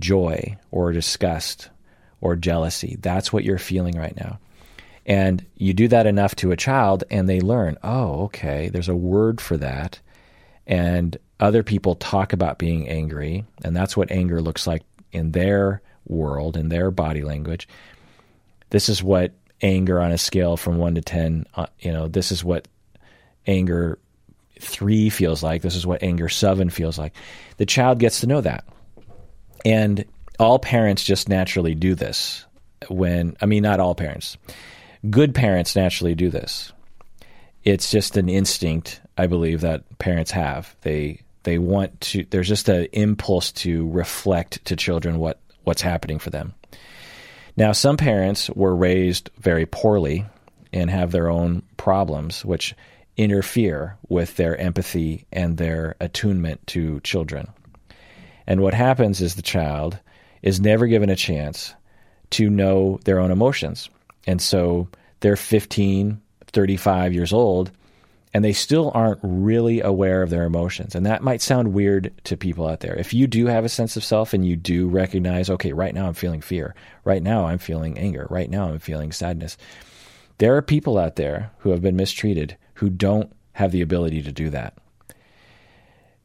joy, 0.00 0.56
or 0.70 0.92
disgust, 0.92 1.70
or 2.20 2.36
jealousy. 2.36 2.96
That's 3.00 3.32
what 3.32 3.44
you're 3.44 3.58
feeling 3.58 3.96
right 3.96 4.16
now. 4.16 4.38
And 5.06 5.44
you 5.56 5.74
do 5.74 5.88
that 5.88 6.06
enough 6.06 6.34
to 6.36 6.50
a 6.50 6.56
child, 6.56 7.04
and 7.10 7.28
they 7.28 7.40
learn, 7.40 7.78
oh, 7.82 8.24
okay, 8.24 8.68
there's 8.68 8.88
a 8.88 8.96
word 8.96 9.40
for 9.40 9.56
that. 9.58 10.00
And 10.66 11.16
other 11.40 11.62
people 11.62 11.94
talk 11.96 12.32
about 12.32 12.58
being 12.58 12.88
angry, 12.88 13.44
and 13.62 13.76
that's 13.76 13.96
what 13.96 14.10
anger 14.10 14.40
looks 14.40 14.66
like 14.66 14.82
in 15.12 15.32
their 15.32 15.82
world, 16.06 16.56
in 16.56 16.68
their 16.68 16.90
body 16.90 17.22
language. 17.22 17.68
This 18.70 18.88
is 18.88 19.02
what 19.02 19.32
anger 19.62 20.00
on 20.00 20.12
a 20.12 20.18
scale 20.18 20.56
from 20.56 20.78
one 20.78 20.94
to 20.94 21.00
10, 21.00 21.46
uh, 21.54 21.66
you 21.80 21.92
know, 21.92 22.08
this 22.08 22.32
is 22.32 22.44
what 22.44 22.68
anger 23.46 23.98
three 24.60 25.10
feels 25.10 25.42
like. 25.42 25.62
This 25.62 25.74
is 25.74 25.86
what 25.86 26.02
anger 26.02 26.28
seven 26.28 26.70
feels 26.70 26.98
like. 26.98 27.14
The 27.56 27.66
child 27.66 27.98
gets 27.98 28.20
to 28.20 28.26
know 28.26 28.40
that. 28.40 28.64
And 29.64 30.04
all 30.38 30.58
parents 30.58 31.04
just 31.04 31.28
naturally 31.28 31.74
do 31.74 31.94
this 31.94 32.44
when, 32.88 33.36
I 33.40 33.46
mean, 33.46 33.62
not 33.62 33.80
all 33.80 33.94
parents. 33.94 34.36
Good 35.08 35.34
parents 35.34 35.76
naturally 35.76 36.14
do 36.14 36.30
this. 36.30 36.72
It's 37.62 37.90
just 37.90 38.16
an 38.16 38.28
instinct, 38.28 39.00
I 39.16 39.26
believe, 39.26 39.60
that 39.62 39.98
parents 39.98 40.30
have. 40.32 40.74
They 40.82 41.20
they 41.44 41.58
want 41.58 42.00
to. 42.00 42.24
There's 42.28 42.48
just 42.48 42.68
an 42.68 42.86
impulse 42.92 43.52
to 43.52 43.88
reflect 43.90 44.64
to 44.66 44.76
children 44.76 45.18
what 45.18 45.40
what's 45.64 45.82
happening 45.82 46.18
for 46.18 46.30
them. 46.30 46.54
Now, 47.56 47.72
some 47.72 47.96
parents 47.96 48.50
were 48.50 48.74
raised 48.74 49.30
very 49.38 49.66
poorly 49.66 50.26
and 50.72 50.90
have 50.90 51.12
their 51.12 51.30
own 51.30 51.62
problems, 51.76 52.44
which 52.44 52.74
interfere 53.16 53.96
with 54.08 54.36
their 54.36 54.56
empathy 54.56 55.24
and 55.32 55.56
their 55.56 55.94
attunement 56.00 56.66
to 56.68 57.00
children. 57.00 57.48
And 58.46 58.60
what 58.60 58.74
happens 58.74 59.20
is 59.20 59.34
the 59.34 59.42
child 59.42 59.98
is 60.42 60.60
never 60.60 60.86
given 60.86 61.10
a 61.10 61.16
chance 61.16 61.74
to 62.30 62.50
know 62.50 62.98
their 63.04 63.20
own 63.20 63.30
emotions. 63.30 63.88
And 64.26 64.42
so 64.42 64.88
they're 65.20 65.36
15, 65.36 66.20
35 66.48 67.14
years 67.14 67.32
old, 67.32 67.70
and 68.34 68.44
they 68.44 68.52
still 68.52 68.90
aren't 68.94 69.20
really 69.22 69.80
aware 69.80 70.20
of 70.20 70.28
their 70.28 70.44
emotions. 70.44 70.96
And 70.96 71.06
that 71.06 71.22
might 71.22 71.40
sound 71.40 71.72
weird 71.72 72.12
to 72.24 72.36
people 72.36 72.66
out 72.66 72.80
there. 72.80 72.96
If 72.96 73.14
you 73.14 73.28
do 73.28 73.46
have 73.46 73.64
a 73.64 73.68
sense 73.68 73.96
of 73.96 74.02
self 74.02 74.34
and 74.34 74.44
you 74.44 74.56
do 74.56 74.88
recognize, 74.88 75.48
okay, 75.48 75.72
right 75.72 75.94
now 75.94 76.08
I'm 76.08 76.14
feeling 76.14 76.40
fear, 76.40 76.74
right 77.04 77.22
now 77.22 77.46
I'm 77.46 77.58
feeling 77.58 77.96
anger, 77.96 78.26
right 78.28 78.50
now 78.50 78.68
I'm 78.68 78.80
feeling 78.80 79.12
sadness. 79.12 79.56
There 80.38 80.56
are 80.56 80.62
people 80.62 80.98
out 80.98 81.14
there 81.14 81.52
who 81.58 81.70
have 81.70 81.80
been 81.80 81.94
mistreated 81.94 82.56
who 82.74 82.90
don't 82.90 83.32
have 83.52 83.70
the 83.70 83.82
ability 83.82 84.22
to 84.22 84.32
do 84.32 84.50
that. 84.50 84.76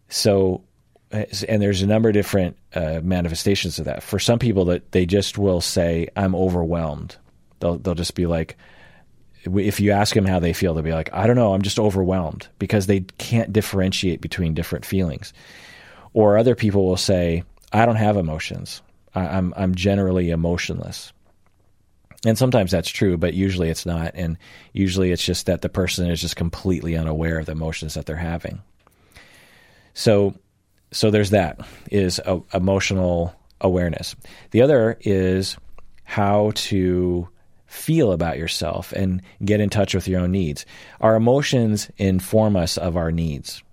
So, 0.10 0.64
and 1.12 1.62
there's 1.62 1.84
a 1.84 1.88
number 1.88 2.10
of 2.10 2.14
different 2.14 2.58
uh, 2.74 3.02
manifestations 3.04 3.78
of 3.78 3.86
that. 3.86 4.02
For 4.02 4.18
some 4.18 4.40
people, 4.40 4.66
that 4.66 4.92
they 4.92 5.06
just 5.06 5.38
will 5.38 5.62
say, 5.62 6.08
"I'm 6.16 6.34
overwhelmed." 6.34 7.18
They'll 7.60 7.78
they'll 7.78 7.94
just 7.94 8.16
be 8.16 8.26
like, 8.26 8.58
if 9.44 9.80
you 9.80 9.92
ask 9.92 10.14
them 10.14 10.26
how 10.26 10.40
they 10.40 10.54
feel, 10.54 10.74
they'll 10.74 10.84
be 10.84 10.92
like, 10.92 11.14
I 11.14 11.28
don't 11.28 11.36
know, 11.36 11.54
I'm 11.54 11.62
just 11.62 11.80
overwhelmed 11.80 12.48
because 12.60 12.88
they 12.88 13.02
can't 13.18 13.54
differentiate 13.54 14.22
between 14.22 14.54
different 14.54 14.86
feelings. 14.86 15.34
Or 16.14 16.38
other 16.38 16.56
people 16.56 16.86
will 16.86 16.98
say, 16.98 17.44
I 17.72 17.86
don't 17.86 17.96
have 17.96 18.18
emotions. 18.18 18.82
I, 19.14 19.28
I'm 19.28 19.54
I'm 19.56 19.76
generally 19.76 20.32
emotionless. 20.32 21.14
And 22.26 22.38
sometimes 22.38 22.72
that's 22.72 22.90
true, 22.90 23.18
but 23.18 23.34
usually 23.34 23.70
it's 23.70 23.86
not. 23.86 24.12
And 24.14 24.38
usually 24.74 25.12
it's 25.12 25.24
just 25.24 25.46
that 25.46 25.62
the 25.62 25.70
person 25.70 26.10
is 26.10 26.20
just 26.20 26.36
completely 26.36 26.98
unaware 26.98 27.40
of 27.40 27.46
the 27.46 27.54
emotions 27.54 27.94
that 27.94 28.06
they're 28.06 28.18
having. 28.18 28.62
So, 29.94 30.36
so 30.92 31.12
there's 31.12 31.30
that 31.30 31.62
is 31.90 32.20
a, 32.26 32.42
emotional 32.54 33.34
awareness. 33.62 34.18
The 34.52 34.62
other 34.62 34.98
is 35.00 35.56
how 36.04 36.52
to 36.56 37.30
feel 37.70 38.12
about 38.12 38.38
yourself 38.38 38.92
and 38.94 39.22
get 39.46 39.62
in 39.62 39.70
touch 39.70 39.94
with 39.94 40.08
your 40.08 40.22
own 40.22 40.32
needs. 40.32 40.66
Our 41.00 41.16
emotions 41.16 41.90
inform 41.98 42.56
us 42.56 42.78
of 42.78 42.98
our 42.98 43.12
needs. 43.12 43.64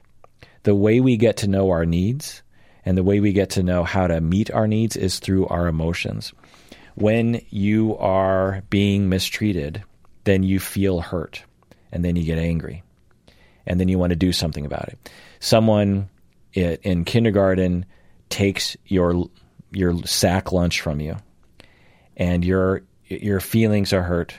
The 0.65 0.75
way 0.75 1.01
we 1.01 1.17
get 1.17 1.39
to 1.39 1.49
know 1.49 1.71
our 1.71 1.87
needs 1.87 2.43
and 2.85 2.97
the 2.97 3.03
way 3.03 3.21
we 3.21 3.33
get 3.33 3.51
to 3.51 3.63
know 3.63 3.85
how 3.85 4.07
to 4.07 4.21
meet 4.21 4.51
our 4.51 4.69
needs 4.69 4.97
is 4.97 5.19
through 5.19 5.47
our 5.47 5.67
emotions. 5.67 6.35
When 6.95 7.41
you 7.49 7.97
are 7.97 8.63
being 8.71 9.09
mistreated 9.09 9.83
then 10.25 10.43
you 10.43 10.61
feel 10.61 11.01
hurt 11.01 11.43
and 11.91 12.05
then 12.05 12.17
you 12.17 12.25
get 12.25 12.39
angry 12.39 12.83
and 13.65 13.81
then 13.81 13.89
you 13.89 13.99
want 13.99 14.11
to 14.11 14.17
do 14.17 14.33
something 14.33 14.67
about 14.67 14.89
it. 14.89 15.11
Someone 15.41 16.11
in 16.53 17.05
kindergarten 17.05 17.87
takes 18.29 18.77
your 18.87 19.31
your 19.71 20.03
sack 20.05 20.53
lunch 20.53 20.81
from 20.81 21.01
you 21.01 21.17
and 22.17 22.45
your 22.45 22.83
your 23.07 23.41
feelings 23.41 23.93
are 23.93 24.03
hurt 24.03 24.35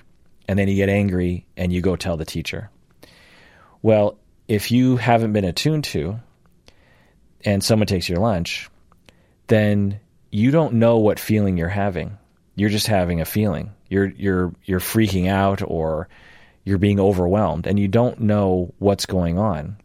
and 0.47 0.57
then 0.57 0.67
you 0.67 0.75
get 0.75 0.89
angry 0.89 1.45
and 1.55 1.71
you 1.71 1.81
go 1.81 1.95
tell 1.95 2.17
the 2.17 2.25
teacher. 2.25 2.69
Well, 3.81 4.17
if 4.47 4.71
you 4.71 4.97
haven't 4.97 5.33
been 5.33 5.45
attuned 5.45 5.83
to 5.85 6.19
and 7.43 7.63
someone 7.63 7.87
takes 7.87 8.07
your 8.09 8.19
lunch, 8.19 8.69
then 9.47 9.99
you 10.31 10.51
don't 10.51 10.75
know 10.75 10.97
what 10.97 11.19
feeling 11.19 11.57
you're 11.57 11.67
having. 11.69 12.17
You're 12.55 12.69
just 12.69 12.87
having 12.87 13.21
a 13.21 13.25
feeling. 13.25 13.71
You're 13.89 14.07
you're 14.07 14.53
you're 14.65 14.79
freaking 14.79 15.27
out 15.29 15.61
or 15.63 16.09
you're 16.65 16.77
being 16.77 16.99
overwhelmed 16.99 17.67
and 17.67 17.79
you 17.79 17.87
don't 17.87 18.19
know 18.19 18.73
what's 18.79 19.05
going 19.05 19.37
on. 19.37 19.77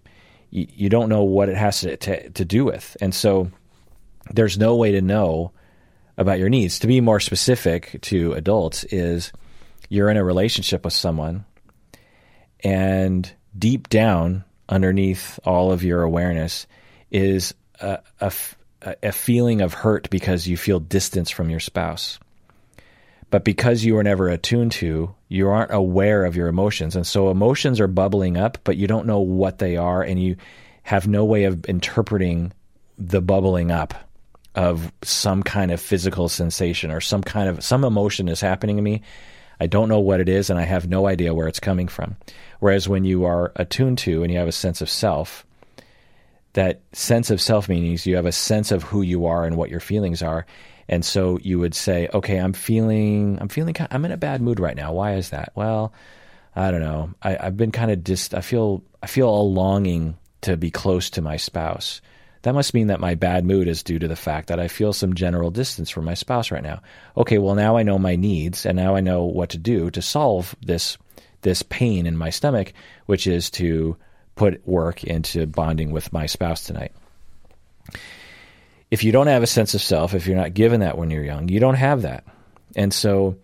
You, 0.51 0.67
you 0.75 0.89
don't 0.89 1.09
know 1.09 1.23
what 1.23 1.49
it 1.49 1.57
has 1.57 1.81
to, 1.83 1.97
to, 1.97 2.31
to 2.31 2.45
do 2.45 2.65
with. 2.65 2.97
And 3.01 3.15
so 3.15 3.51
there's 4.33 4.59
no 4.59 4.75
way 4.77 4.93
to 4.93 5.01
know 5.01 5.53
about 6.17 6.39
your 6.39 6.49
needs. 6.49 6.79
To 6.81 6.87
be 6.87 7.01
more 7.01 7.21
specific 7.21 7.99
to 8.03 8.33
adults 8.33 8.85
is 8.85 9.33
you're 9.89 10.11
in 10.11 10.17
a 10.17 10.25
relationship 10.25 10.85
with 10.85 10.95
someone 10.95 11.45
and 12.63 13.31
deep 13.59 13.89
down 13.89 14.45
underneath 14.69 15.39
all 15.45 15.73
of 15.73 15.83
your 15.83 16.03
awareness 16.03 16.67
is 17.11 17.55
a, 17.81 17.99
a, 18.21 18.33
a 19.03 19.13
feeling 19.13 19.61
of 19.61 19.75
hurt 19.75 20.09
because 20.11 20.47
you 20.47 20.57
feel 20.57 20.81
distance 20.81 21.31
from 21.31 21.51
your 21.51 21.61
spouse. 21.61 22.19
But 23.31 23.45
because 23.45 23.85
you 23.85 23.95
were 23.95 24.03
never 24.03 24.29
attuned 24.29 24.73
to, 24.73 25.15
you 25.29 25.49
aren't 25.49 25.73
aware 25.73 26.25
of 26.25 26.37
your 26.37 26.49
emotions. 26.49 26.97
And 26.97 27.07
so 27.07 27.31
emotions 27.31 27.81
are 27.81 27.89
bubbling 27.89 28.37
up, 28.37 28.59
but 28.63 28.77
you 28.77 28.87
don't 28.87 29.07
know 29.07 29.21
what 29.21 29.59
they 29.59 29.77
are, 29.77 30.03
and 30.03 30.23
you 30.23 30.37
have 30.83 31.09
no 31.09 31.25
way 31.25 31.45
of 31.45 31.65
interpreting 31.67 32.53
the 32.99 33.23
bubbling 33.23 33.71
up 33.71 33.95
of 34.55 34.93
some 35.03 35.43
kind 35.43 35.71
of 35.71 35.81
physical 35.81 36.29
sensation 36.29 36.91
or 36.91 37.01
some 37.01 37.23
kind 37.23 37.49
of 37.49 37.65
some 37.65 37.85
emotion 37.85 38.29
is 38.29 38.41
happening 38.41 38.77
to 38.77 38.83
me. 38.83 39.03
I 39.61 39.67
don't 39.67 39.89
know 39.89 40.01
what 40.01 40.21
it 40.21 40.29
is, 40.29 40.51
and 40.51 40.59
I 40.59 40.65
have 40.65 40.89
no 40.89 41.07
idea 41.07 41.35
where 41.35 41.47
it's 41.47 41.61
coming 41.61 41.89
from. 41.89 42.17
Whereas 42.59 42.89
when 42.89 43.05
you 43.05 43.25
are 43.25 43.53
attuned 43.57 43.99
to 43.99 44.23
and 44.23 44.33
you 44.33 44.39
have 44.39 44.49
a 44.49 44.53
sense 44.53 44.81
of 44.81 44.91
self, 44.91 45.47
that 46.55 46.81
sense 46.93 47.31
of 47.31 47.41
self 47.41 47.69
means 47.69 48.07
you 48.07 48.17
have 48.17 48.27
a 48.27 48.33
sense 48.33 48.73
of 48.73 48.83
who 48.83 49.03
you 49.03 49.27
are 49.27 49.45
and 49.45 49.57
what 49.57 49.71
your 49.71 49.81
feelings 49.81 50.21
are, 50.21 50.47
and 50.89 51.05
so 51.05 51.39
you 51.43 51.59
would 51.59 51.75
say, 51.75 52.09
okay, 52.13 52.39
I'm 52.39 52.53
feeling, 52.53 53.39
I'm 53.41 53.49
feeling, 53.49 53.75
I'm 53.91 54.05
in 54.05 54.13
a 54.13 54.17
bad 54.17 54.43
mood 54.43 54.61
right 54.61 54.77
now. 54.77 54.93
Why 54.93 55.15
is 55.15 55.31
that? 55.31 55.53
Well, 55.55 55.93
I 56.55 56.71
don't 56.71 56.81
know. 56.81 57.15
I, 57.23 57.45
have 57.45 57.57
been 57.57 57.73
kind 57.73 57.91
of 57.91 58.05
just, 58.05 58.35
I 58.35 58.41
feel, 58.41 58.83
I 59.03 59.07
feel 59.07 59.29
a 59.29 59.43
longing 59.43 60.17
to 60.43 60.57
be 60.57 60.71
close 60.71 61.09
to 61.11 61.23
my 61.23 61.37
spouse. 61.37 62.01
That 62.43 62.55
must 62.55 62.75
mean 62.75 62.89
that 62.89 63.01
my 63.01 63.15
bad 63.15 63.45
mood 63.45 63.69
is 63.69 63.83
due 63.83 63.99
to 63.99 64.09
the 64.09 64.17
fact 64.17 64.49
that 64.49 64.61
I 64.61 64.69
feel 64.69 64.93
some 64.93 65.15
general 65.15 65.51
distance 65.51 65.91
from 65.91 66.05
my 66.05 66.15
spouse 66.15 66.51
right 66.51 66.63
now. 66.63 66.83
Okay, 67.17 67.39
well 67.39 67.55
now 67.55 67.77
I 67.77 67.83
know 67.83 67.99
my 67.99 68.17
needs 68.17 68.67
and 68.67 68.77
now 68.77 68.97
I 68.97 69.01
know 69.01 69.25
what 69.25 69.51
to 69.51 69.59
do 69.59 69.91
to 69.91 70.03
solve 70.03 70.55
this 70.61 70.99
this 71.43 71.63
pain 71.63 72.07
in 72.07 72.17
my 72.17 72.31
stomach, 72.31 72.73
which 73.07 73.27
is 73.27 73.51
to 73.51 73.97
put 74.37 74.67
work 74.67 75.03
into 75.03 75.47
bonding 75.47 75.91
with 75.91 76.13
my 76.13 76.27
spouse 76.27 76.65
tonight 76.65 76.93
if 78.93 79.03
you 79.03 79.11
don't 79.11 79.27
have 79.27 79.43
a 79.43 79.47
sense 79.47 79.73
of 79.73 79.81
self, 79.81 80.13
if 80.13 80.27
you're 80.27 80.37
not 80.37 80.53
given 80.53 80.81
that 80.81 80.99
when 80.99 81.11
you're 81.11 81.25
young, 81.25 81.49
you 81.49 81.59
don't 81.59 81.77
have 81.77 82.03
that. 82.03 82.25
And 82.77 82.93
so, 82.93 83.39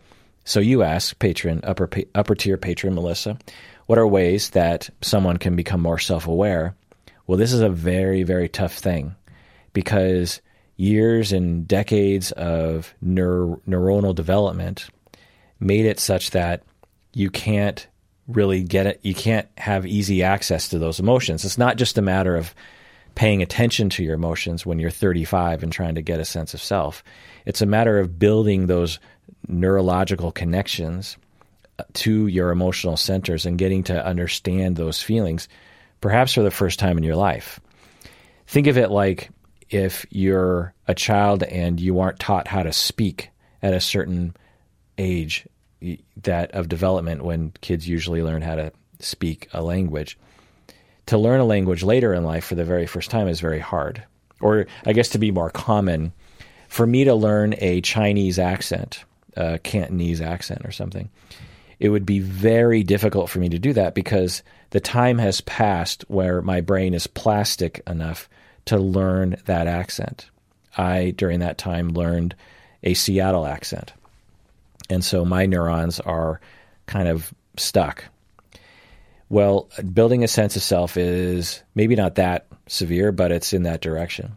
so 0.44 0.60
you 0.60 0.82
ask 0.82 1.18
patron, 1.18 1.60
upper 1.64 1.88
upper 2.14 2.34
tier 2.34 2.58
patron 2.58 2.94
Melissa, 2.94 3.38
what 3.86 3.98
are 3.98 4.06
ways 4.06 4.50
that 4.50 4.90
someone 5.00 5.38
can 5.38 5.56
become 5.56 5.80
more 5.80 5.98
self 5.98 6.26
aware? 6.26 6.74
Well, 7.28 7.38
this 7.38 7.52
is 7.52 7.60
a 7.60 7.68
very 7.68 8.24
very 8.24 8.48
tough 8.48 8.74
thing 8.74 9.14
because 9.72 10.40
years 10.76 11.32
and 11.32 11.68
decades 11.68 12.32
of 12.32 12.94
neur- 13.04 13.60
neuronal 13.68 14.14
development 14.14 14.88
made 15.60 15.86
it 15.86 16.00
such 16.00 16.30
that 16.30 16.62
you 17.12 17.30
can't 17.30 17.86
really 18.28 18.62
get 18.62 18.86
it. 18.86 19.00
You 19.02 19.14
can't 19.14 19.48
have 19.58 19.86
easy 19.86 20.22
access 20.22 20.68
to 20.68 20.78
those 20.78 21.00
emotions. 21.00 21.44
It's 21.44 21.58
not 21.58 21.76
just 21.76 21.98
a 21.98 22.02
matter 22.02 22.36
of 22.36 22.54
paying 23.14 23.42
attention 23.42 23.90
to 23.90 24.04
your 24.04 24.14
emotions 24.14 24.64
when 24.64 24.78
you're 24.78 24.90
35 24.90 25.62
and 25.62 25.72
trying 25.72 25.96
to 25.96 26.02
get 26.02 26.20
a 26.20 26.24
sense 26.24 26.54
of 26.54 26.62
self. 26.62 27.02
It's 27.46 27.62
a 27.62 27.66
matter 27.66 27.98
of 27.98 28.18
building 28.18 28.66
those 28.66 29.00
neurological 29.48 30.30
connections 30.30 31.16
to 31.94 32.26
your 32.26 32.50
emotional 32.50 32.96
centers 32.96 33.46
and 33.46 33.58
getting 33.58 33.82
to 33.84 34.06
understand 34.06 34.76
those 34.76 35.02
feelings, 35.02 35.48
perhaps 36.00 36.34
for 36.34 36.42
the 36.42 36.50
first 36.50 36.78
time 36.78 36.98
in 36.98 37.04
your 37.04 37.16
life. 37.16 37.60
Think 38.46 38.66
of 38.66 38.78
it 38.78 38.90
like 38.90 39.30
if 39.70 40.06
you're 40.10 40.72
a 40.86 40.94
child 40.94 41.42
and 41.42 41.78
you 41.78 42.00
aren't 42.00 42.18
taught 42.18 42.48
how 42.48 42.62
to 42.62 42.72
speak 42.72 43.30
at 43.62 43.74
a 43.74 43.80
certain 43.80 44.34
age 44.96 45.46
that 46.22 46.50
of 46.52 46.68
development 46.68 47.24
when 47.24 47.52
kids 47.60 47.86
usually 47.86 48.22
learn 48.22 48.42
how 48.42 48.56
to 48.56 48.72
speak 49.00 49.48
a 49.52 49.62
language 49.62 50.18
to 51.08 51.18
learn 51.18 51.40
a 51.40 51.44
language 51.44 51.82
later 51.82 52.12
in 52.12 52.22
life 52.22 52.44
for 52.44 52.54
the 52.54 52.64
very 52.64 52.86
first 52.86 53.10
time 53.10 53.28
is 53.28 53.40
very 53.40 53.58
hard. 53.58 54.04
Or, 54.40 54.66
I 54.84 54.92
guess, 54.92 55.08
to 55.10 55.18
be 55.18 55.30
more 55.30 55.50
common, 55.50 56.12
for 56.68 56.86
me 56.86 57.04
to 57.04 57.14
learn 57.14 57.54
a 57.58 57.80
Chinese 57.80 58.38
accent, 58.38 59.04
a 59.34 59.58
Cantonese 59.58 60.20
accent 60.20 60.62
or 60.64 60.70
something, 60.70 61.08
it 61.80 61.90
would 61.90 62.06
be 62.06 62.20
very 62.20 62.82
difficult 62.82 63.30
for 63.30 63.38
me 63.38 63.48
to 63.50 63.58
do 63.58 63.72
that 63.72 63.94
because 63.94 64.42
the 64.70 64.80
time 64.80 65.18
has 65.18 65.40
passed 65.40 66.04
where 66.08 66.42
my 66.42 66.60
brain 66.60 66.94
is 66.94 67.06
plastic 67.06 67.82
enough 67.86 68.28
to 68.66 68.78
learn 68.78 69.36
that 69.46 69.66
accent. 69.66 70.28
I, 70.76 71.12
during 71.16 71.40
that 71.40 71.58
time, 71.58 71.90
learned 71.90 72.34
a 72.82 72.94
Seattle 72.94 73.46
accent. 73.46 73.92
And 74.90 75.04
so 75.04 75.24
my 75.24 75.46
neurons 75.46 76.00
are 76.00 76.40
kind 76.86 77.08
of 77.08 77.32
stuck 77.56 78.04
well, 79.28 79.68
building 79.92 80.24
a 80.24 80.28
sense 80.28 80.56
of 80.56 80.62
self 80.62 80.96
is 80.96 81.62
maybe 81.74 81.96
not 81.96 82.14
that 82.14 82.46
severe, 82.66 83.12
but 83.12 83.32
it's 83.32 83.52
in 83.52 83.64
that 83.64 83.80
direction. 83.80 84.36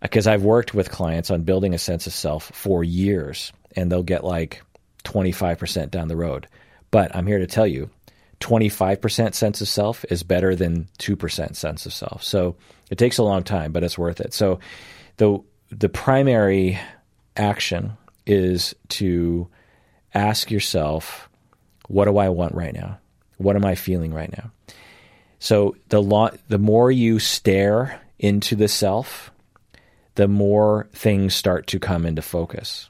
Because 0.00 0.26
I've 0.26 0.42
worked 0.42 0.74
with 0.74 0.90
clients 0.90 1.30
on 1.30 1.42
building 1.42 1.74
a 1.74 1.78
sense 1.78 2.06
of 2.06 2.12
self 2.12 2.50
for 2.52 2.82
years, 2.82 3.52
and 3.74 3.90
they'll 3.90 4.02
get 4.02 4.24
like 4.24 4.62
25% 5.04 5.90
down 5.90 6.08
the 6.08 6.16
road. 6.16 6.48
But 6.90 7.14
I'm 7.14 7.26
here 7.26 7.38
to 7.38 7.46
tell 7.46 7.66
you 7.66 7.90
25% 8.40 9.34
sense 9.34 9.60
of 9.60 9.68
self 9.68 10.04
is 10.10 10.22
better 10.22 10.54
than 10.54 10.88
2% 10.98 11.56
sense 11.56 11.86
of 11.86 11.92
self. 11.92 12.22
So 12.22 12.56
it 12.90 12.98
takes 12.98 13.18
a 13.18 13.22
long 13.22 13.42
time, 13.42 13.72
but 13.72 13.82
it's 13.82 13.98
worth 13.98 14.20
it. 14.20 14.34
So 14.34 14.60
the, 15.16 15.40
the 15.70 15.88
primary 15.88 16.78
action 17.36 17.96
is 18.26 18.74
to 18.88 19.48
ask 20.14 20.50
yourself, 20.50 21.28
what 21.88 22.06
do 22.06 22.18
I 22.18 22.28
want 22.28 22.54
right 22.54 22.74
now? 22.74 22.98
What 23.38 23.56
am 23.56 23.64
I 23.64 23.74
feeling 23.74 24.12
right 24.12 24.32
now? 24.36 24.50
So 25.38 25.76
the 25.88 26.02
lo- 26.02 26.36
the 26.48 26.58
more 26.58 26.90
you 26.90 27.18
stare 27.18 28.00
into 28.18 28.56
the 28.56 28.68
self, 28.68 29.30
the 30.14 30.28
more 30.28 30.88
things 30.92 31.34
start 31.34 31.66
to 31.68 31.78
come 31.78 32.06
into 32.06 32.22
focus. 32.22 32.88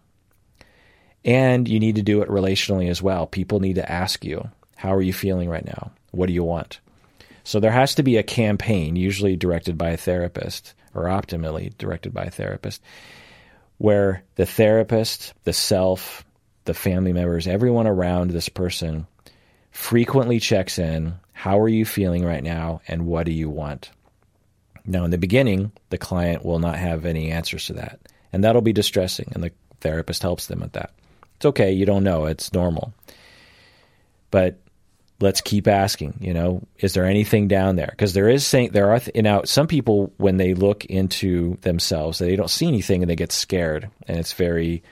And 1.27 1.67
you 1.67 1.81
need 1.81 1.97
to 1.97 2.03
do 2.03 2.23
it 2.23 2.29
relationally 2.29 2.89
as 2.89 3.03
well. 3.03 3.27
People 3.27 3.61
need 3.61 3.75
to 3.75 3.91
ask 3.91 4.25
you, 4.25 4.49
how 4.77 4.95
are 4.95 5.03
you 5.03 5.13
feeling 5.13 5.51
right 5.51 5.65
now? 5.65 5.91
What 6.13 6.27
do 6.27 6.33
you 6.33 6.45
want? 6.45 6.79
So 7.43 7.61
there 7.61 7.73
has 7.73 7.97
to 7.97 8.03
be 8.03 8.17
a 8.17 8.23
campaign, 8.23 8.97
usually 8.97 9.37
directed 9.37 9.77
by 9.77 9.91
a 9.91 9.97
therapist 9.97 10.75
or 10.95 11.05
optimally 11.05 11.77
directed 11.77 12.15
by 12.15 12.25
a 12.25 12.31
therapist, 12.31 12.81
where 13.79 14.23
the 14.37 14.47
therapist, 14.47 15.35
the 15.45 15.53
self, 15.53 16.25
the 16.65 16.75
family 16.75 17.13
members, 17.13 17.47
everyone 17.47 17.87
around 17.87 18.31
this 18.31 18.49
person 18.49 19.07
frequently 19.71 20.41
checks 20.41 20.79
in 20.79 21.15
how 21.33 21.61
are 21.61 21.69
you 21.69 21.85
feeling 21.85 22.25
right 22.25 22.43
now 22.43 22.81
and 22.89 23.05
what 23.05 23.27
do 23.27 23.33
you 23.33 23.51
want? 23.51 23.91
Now, 24.87 25.05
in 25.05 25.11
the 25.11 25.19
beginning, 25.19 25.73
the 25.91 25.99
client 25.99 26.45
will 26.45 26.61
not 26.61 26.79
have 26.79 27.05
any 27.05 27.31
answers 27.31 27.67
to 27.67 27.75
that, 27.75 28.01
and 28.33 28.43
that'll 28.43 28.63
be 28.63 28.73
distressing, 28.73 29.33
and 29.35 29.43
the 29.43 29.53
therapist 29.81 30.23
helps 30.23 30.47
them 30.47 30.61
with 30.61 30.73
that. 30.73 30.93
It's 31.37 31.47
okay, 31.47 31.73
you 31.73 31.87
don't 31.87 32.05
know, 32.05 32.27
it's 32.27 32.53
normal. 32.53 32.93
But 34.31 34.59
let's 35.21 35.41
keep 35.41 35.67
asking, 35.67 36.19
you 36.21 36.35
know, 36.35 36.63
is 36.79 36.95
there 36.95 37.07
anything 37.07 37.49
down 37.49 37.77
there? 37.77 37.89
Because 37.91 38.13
there 38.13 38.29
is 38.29 38.47
saying 38.47 38.71
there 38.73 38.91
are 38.91 39.01
th- 39.01 39.15
you 39.15 39.23
know 39.23 39.43
some 39.45 39.67
people 39.67 40.13
when 40.17 40.37
they 40.37 40.55
look 40.55 40.85
into 40.87 41.57
themselves, 41.63 42.19
they 42.19 42.37
don't 42.37 42.51
see 42.51 42.67
anything 42.67 43.03
and 43.03 43.11
they 43.11 43.17
get 43.17 43.33
scared, 43.33 43.91
and 44.07 44.19
it's 44.19 44.33
very 44.33 44.83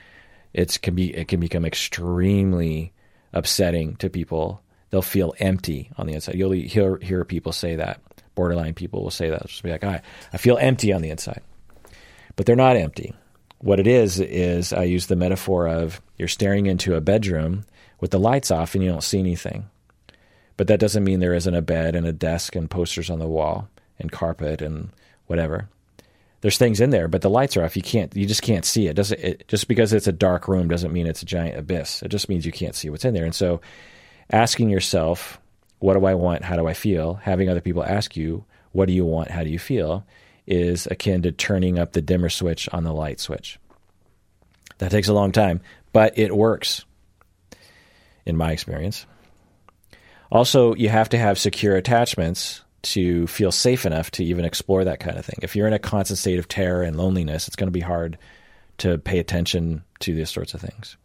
it's 0.53 0.77
can 0.77 0.95
be 0.95 1.15
it 1.15 1.27
can 1.27 1.39
become 1.39 1.65
extremely 1.65 2.93
upsetting 3.33 3.95
to 3.97 4.09
people 4.09 4.61
they'll 4.95 5.01
feel 5.01 5.33
empty 5.39 5.91
on 5.97 6.07
the 6.07 6.13
inside. 6.13 6.35
You'll 6.35 6.51
hear, 6.51 6.97
hear 6.97 7.25
people 7.25 7.51
say 7.51 7.75
that. 7.75 7.99
Borderline 8.33 8.73
people 8.73 9.03
will 9.03 9.11
say 9.11 9.29
that. 9.29 9.45
Just 9.45 9.61
be 9.61 9.69
like, 9.69 9.83
I, 9.83 10.01
I 10.31 10.37
feel 10.37 10.57
empty 10.57 10.93
on 10.93 11.01
the 11.01 11.09
inside. 11.09 11.41
But 12.37 12.45
they're 12.45 12.55
not 12.55 12.77
empty. 12.77 13.13
What 13.65 13.79
it 13.79 13.87
is, 13.87 14.19
is 14.19 14.73
I 14.73 14.83
use 14.83 15.07
the 15.07 15.15
metaphor 15.15 15.67
of 15.67 15.99
you're 16.19 16.27
staring 16.27 16.67
into 16.67 16.93
a 16.93 17.01
bedroom 17.01 17.65
with 17.99 18.11
the 18.11 18.19
lights 18.19 18.51
off 18.51 18.75
and 18.75 18.83
you 18.83 18.91
don't 18.91 19.01
see 19.01 19.17
anything. 19.17 19.65
But 20.55 20.67
that 20.67 20.79
doesn't 20.79 21.03
mean 21.03 21.19
there 21.19 21.33
isn't 21.33 21.55
a 21.55 21.63
bed 21.63 21.95
and 21.95 22.05
a 22.05 22.13
desk 22.13 22.55
and 22.55 22.69
posters 22.69 23.09
on 23.09 23.17
the 23.17 23.27
wall 23.27 23.67
and 23.97 24.11
carpet 24.11 24.61
and 24.61 24.89
whatever. 25.25 25.67
There's 26.41 26.59
things 26.59 26.79
in 26.79 26.91
there, 26.91 27.07
but 27.07 27.23
the 27.23 27.29
lights 27.31 27.57
are 27.57 27.63
off. 27.63 27.75
You 27.75 27.81
can't. 27.81 28.15
You 28.15 28.27
just 28.27 28.43
can't 28.43 28.65
see 28.65 28.85
it. 28.85 28.93
Doesn't 28.93 29.19
it, 29.19 29.47
just 29.47 29.67
because 29.67 29.93
it's 29.93 30.05
a 30.05 30.11
dark 30.11 30.47
room 30.47 30.67
doesn't 30.67 30.93
mean 30.93 31.07
it's 31.07 31.23
a 31.23 31.25
giant 31.25 31.57
abyss. 31.57 32.03
It 32.03 32.09
just 32.09 32.29
means 32.29 32.45
you 32.45 32.51
can't 32.51 32.75
see 32.75 32.91
what's 32.91 33.03
in 33.03 33.15
there. 33.15 33.25
And 33.25 33.33
so, 33.33 33.61
asking 34.29 34.69
yourself, 34.69 35.39
"What 35.79 35.95
do 35.95 36.05
I 36.05 36.13
want? 36.13 36.43
How 36.43 36.55
do 36.55 36.67
I 36.67 36.75
feel?" 36.75 37.15
Having 37.15 37.49
other 37.49 37.61
people 37.61 37.83
ask 37.83 38.15
you, 38.15 38.45
"What 38.73 38.85
do 38.85 38.93
you 38.93 39.05
want? 39.05 39.31
How 39.31 39.43
do 39.43 39.49
you 39.49 39.57
feel?" 39.57 40.05
Is 40.47 40.87
akin 40.87 41.23
to 41.23 41.31
turning 41.31 41.79
up 41.79 41.93
the 41.93 42.01
dimmer 42.01 42.29
switch 42.29 42.69
on 42.71 42.83
the 42.83 42.93
light 42.93 43.19
switch. 43.19 43.59
That 44.77 44.91
takes 44.91 45.07
a 45.07 45.13
long 45.13 45.31
time, 45.31 45.61
but 45.93 46.17
it 46.17 46.35
works, 46.35 46.85
in 48.25 48.35
my 48.35 48.51
experience. 48.51 49.05
Also, 50.31 50.75
you 50.75 50.89
have 50.89 51.09
to 51.09 51.17
have 51.17 51.39
secure 51.39 51.75
attachments 51.75 52.61
to 52.81 53.25
feel 53.27 53.51
safe 53.51 53.85
enough 53.85 54.11
to 54.11 54.23
even 54.23 54.45
explore 54.45 54.83
that 54.83 54.99
kind 54.99 55.17
of 55.17 55.25
thing. 55.25 55.39
If 55.41 55.55
you're 55.55 55.67
in 55.67 55.73
a 55.73 55.79
constant 55.79 56.19
state 56.19 56.39
of 56.39 56.47
terror 56.47 56.83
and 56.83 56.97
loneliness, 56.97 57.47
it's 57.47 57.55
going 57.55 57.67
to 57.67 57.71
be 57.71 57.79
hard 57.79 58.17
to 58.79 58.97
pay 58.97 59.19
attention 59.19 59.83
to 59.99 60.13
these 60.13 60.29
sorts 60.29 60.53
of 60.53 60.61
things. 60.61 60.97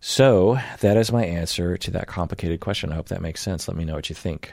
So, 0.00 0.58
that 0.80 0.96
is 0.96 1.10
my 1.10 1.24
answer 1.24 1.78
to 1.78 1.90
that 1.92 2.06
complicated 2.08 2.60
question. 2.60 2.92
I 2.92 2.96
hope 2.96 3.08
that 3.08 3.22
makes 3.22 3.40
sense. 3.40 3.66
Let 3.66 3.76
me 3.76 3.84
know 3.84 3.94
what 3.94 4.10
you 4.10 4.14
think. 4.14 4.52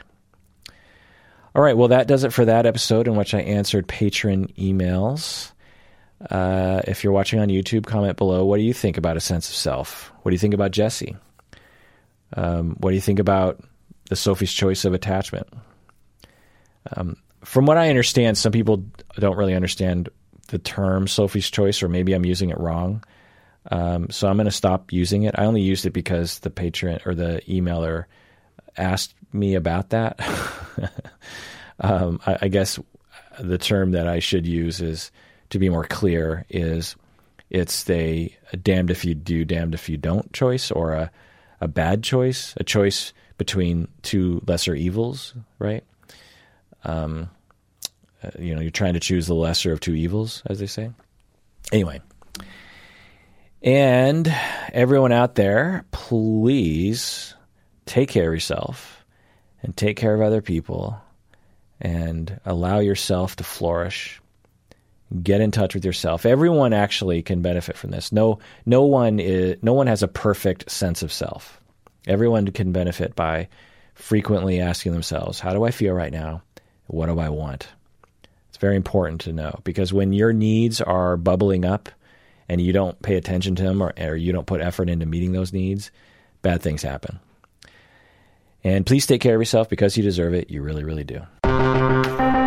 All 1.54 1.62
right, 1.62 1.76
well, 1.76 1.88
that 1.88 2.08
does 2.08 2.24
it 2.24 2.32
for 2.32 2.46
that 2.46 2.64
episode 2.64 3.06
in 3.06 3.14
which 3.14 3.34
I 3.34 3.40
answered 3.40 3.86
patron 3.86 4.48
emails. 4.58 5.52
Uh, 6.30 6.80
if 6.86 7.04
you're 7.04 7.12
watching 7.12 7.40
on 7.40 7.48
YouTube, 7.48 7.84
comment 7.84 8.16
below. 8.16 8.44
What 8.44 8.56
do 8.56 8.62
you 8.62 8.72
think 8.72 8.96
about 8.96 9.16
a 9.16 9.20
sense 9.20 9.48
of 9.48 9.54
self? 9.54 10.12
What 10.22 10.30
do 10.30 10.34
you 10.34 10.38
think 10.38 10.54
about 10.54 10.70
Jesse? 10.70 11.16
Um, 12.34 12.76
what 12.78 12.90
do 12.90 12.94
you 12.94 13.02
think 13.02 13.18
about 13.18 13.62
the 14.08 14.16
Sophie's 14.16 14.52
choice 14.52 14.84
of 14.86 14.94
attachment? 14.94 15.46
Um, 16.96 17.16
from 17.44 17.66
what 17.66 17.76
I 17.76 17.90
understand, 17.90 18.38
some 18.38 18.52
people 18.52 18.84
don't 19.16 19.36
really 19.36 19.54
understand 19.54 20.08
the 20.48 20.58
term 20.58 21.06
Sophie's 21.06 21.50
choice, 21.50 21.82
or 21.82 21.88
maybe 21.88 22.14
I'm 22.14 22.24
using 22.24 22.50
it 22.50 22.58
wrong. 22.58 23.04
Um, 23.70 24.08
so 24.10 24.26
I'm 24.26 24.36
going 24.36 24.46
to 24.46 24.50
stop 24.50 24.92
using 24.92 25.24
it. 25.24 25.34
I 25.36 25.44
only 25.44 25.60
used 25.60 25.84
it 25.86 25.90
because 25.90 26.38
the 26.38 26.50
patron 26.50 27.00
or 27.04 27.14
the 27.14 27.42
emailer 27.46 28.06
asked 28.76 29.14
me 29.32 29.54
about 29.54 29.90
that. 29.90 30.20
um, 31.82 32.20
I, 32.26 32.38
I, 32.42 32.48
guess 32.48 32.78
the 33.38 33.58
term 33.58 33.92
that 33.92 34.06
I 34.06 34.20
should 34.20 34.46
use 34.46 34.80
is 34.80 35.10
to 35.50 35.58
be 35.58 35.68
more 35.68 35.84
clear 35.84 36.46
is 36.48 36.96
it's 37.50 37.88
a, 37.90 38.34
a 38.52 38.56
damned 38.56 38.90
if 38.90 39.04
you 39.04 39.14
do, 39.14 39.44
damned 39.44 39.74
if 39.74 39.88
you 39.88 39.96
don't 39.96 40.32
choice, 40.32 40.70
or 40.70 40.92
a 40.92 41.10
a 41.62 41.68
bad 41.68 42.02
choice, 42.02 42.54
a 42.56 42.64
choice 42.64 43.12
between 43.38 43.86
two 44.02 44.42
lesser 44.48 44.74
evils, 44.74 45.32
right? 45.60 45.84
Um, 46.84 47.30
uh, 48.22 48.30
you 48.36 48.54
know, 48.54 48.60
you're 48.60 48.72
trying 48.72 48.94
to 48.94 49.00
choose 49.00 49.28
the 49.28 49.34
lesser 49.34 49.72
of 49.72 49.78
two 49.78 49.94
evils, 49.94 50.42
as 50.46 50.58
they 50.58 50.66
say. 50.66 50.90
Anyway, 51.70 52.00
and 53.62 54.34
everyone 54.72 55.12
out 55.12 55.36
there, 55.36 55.84
please 55.92 57.34
take 57.86 58.08
care 58.08 58.28
of 58.28 58.34
yourself 58.34 59.04
and 59.62 59.76
take 59.76 59.96
care 59.96 60.14
of 60.14 60.20
other 60.20 60.42
people 60.42 61.00
and 61.82 62.40
allow 62.46 62.78
yourself 62.78 63.36
to 63.36 63.44
flourish. 63.44 64.20
Get 65.22 65.42
in 65.42 65.50
touch 65.50 65.74
with 65.74 65.84
yourself. 65.84 66.24
Everyone 66.24 66.72
actually 66.72 67.22
can 67.22 67.42
benefit 67.42 67.76
from 67.76 67.90
this. 67.90 68.12
No, 68.12 68.38
no 68.64 68.84
one 68.84 69.18
is, 69.18 69.56
no 69.60 69.74
one 69.74 69.88
has 69.88 70.02
a 70.02 70.08
perfect 70.08 70.70
sense 70.70 71.02
of 71.02 71.12
self. 71.12 71.60
Everyone 72.06 72.46
can 72.46 72.72
benefit 72.72 73.14
by 73.14 73.48
frequently 73.94 74.60
asking 74.60 74.92
themselves, 74.92 75.38
"How 75.38 75.52
do 75.52 75.64
I 75.64 75.70
feel 75.70 75.92
right 75.92 76.12
now? 76.12 76.42
What 76.86 77.06
do 77.06 77.18
I 77.18 77.28
want?" 77.28 77.68
It's 78.48 78.58
very 78.58 78.76
important 78.76 79.20
to 79.22 79.32
know 79.32 79.60
because 79.64 79.92
when 79.92 80.12
your 80.12 80.32
needs 80.32 80.80
are 80.80 81.16
bubbling 81.16 81.64
up 81.64 81.90
and 82.48 82.60
you 82.60 82.72
don't 82.72 83.00
pay 83.02 83.16
attention 83.16 83.54
to 83.56 83.62
them 83.62 83.82
or, 83.82 83.92
or 83.98 84.16
you 84.16 84.32
don't 84.32 84.46
put 84.46 84.60
effort 84.60 84.88
into 84.88 85.04
meeting 85.04 85.32
those 85.32 85.52
needs, 85.52 85.90
bad 86.42 86.62
things 86.62 86.82
happen. 86.82 87.18
And 88.64 88.86
please 88.86 89.06
take 89.06 89.20
care 89.20 89.34
of 89.34 89.40
yourself 89.40 89.68
because 89.68 89.96
you 89.96 90.02
deserve 90.02 90.34
it. 90.34 90.50
You 90.50 90.62
really, 90.62 90.84
really 90.84 91.04
do. 91.04 91.22
Thank 91.72 92.36
you. 92.36 92.41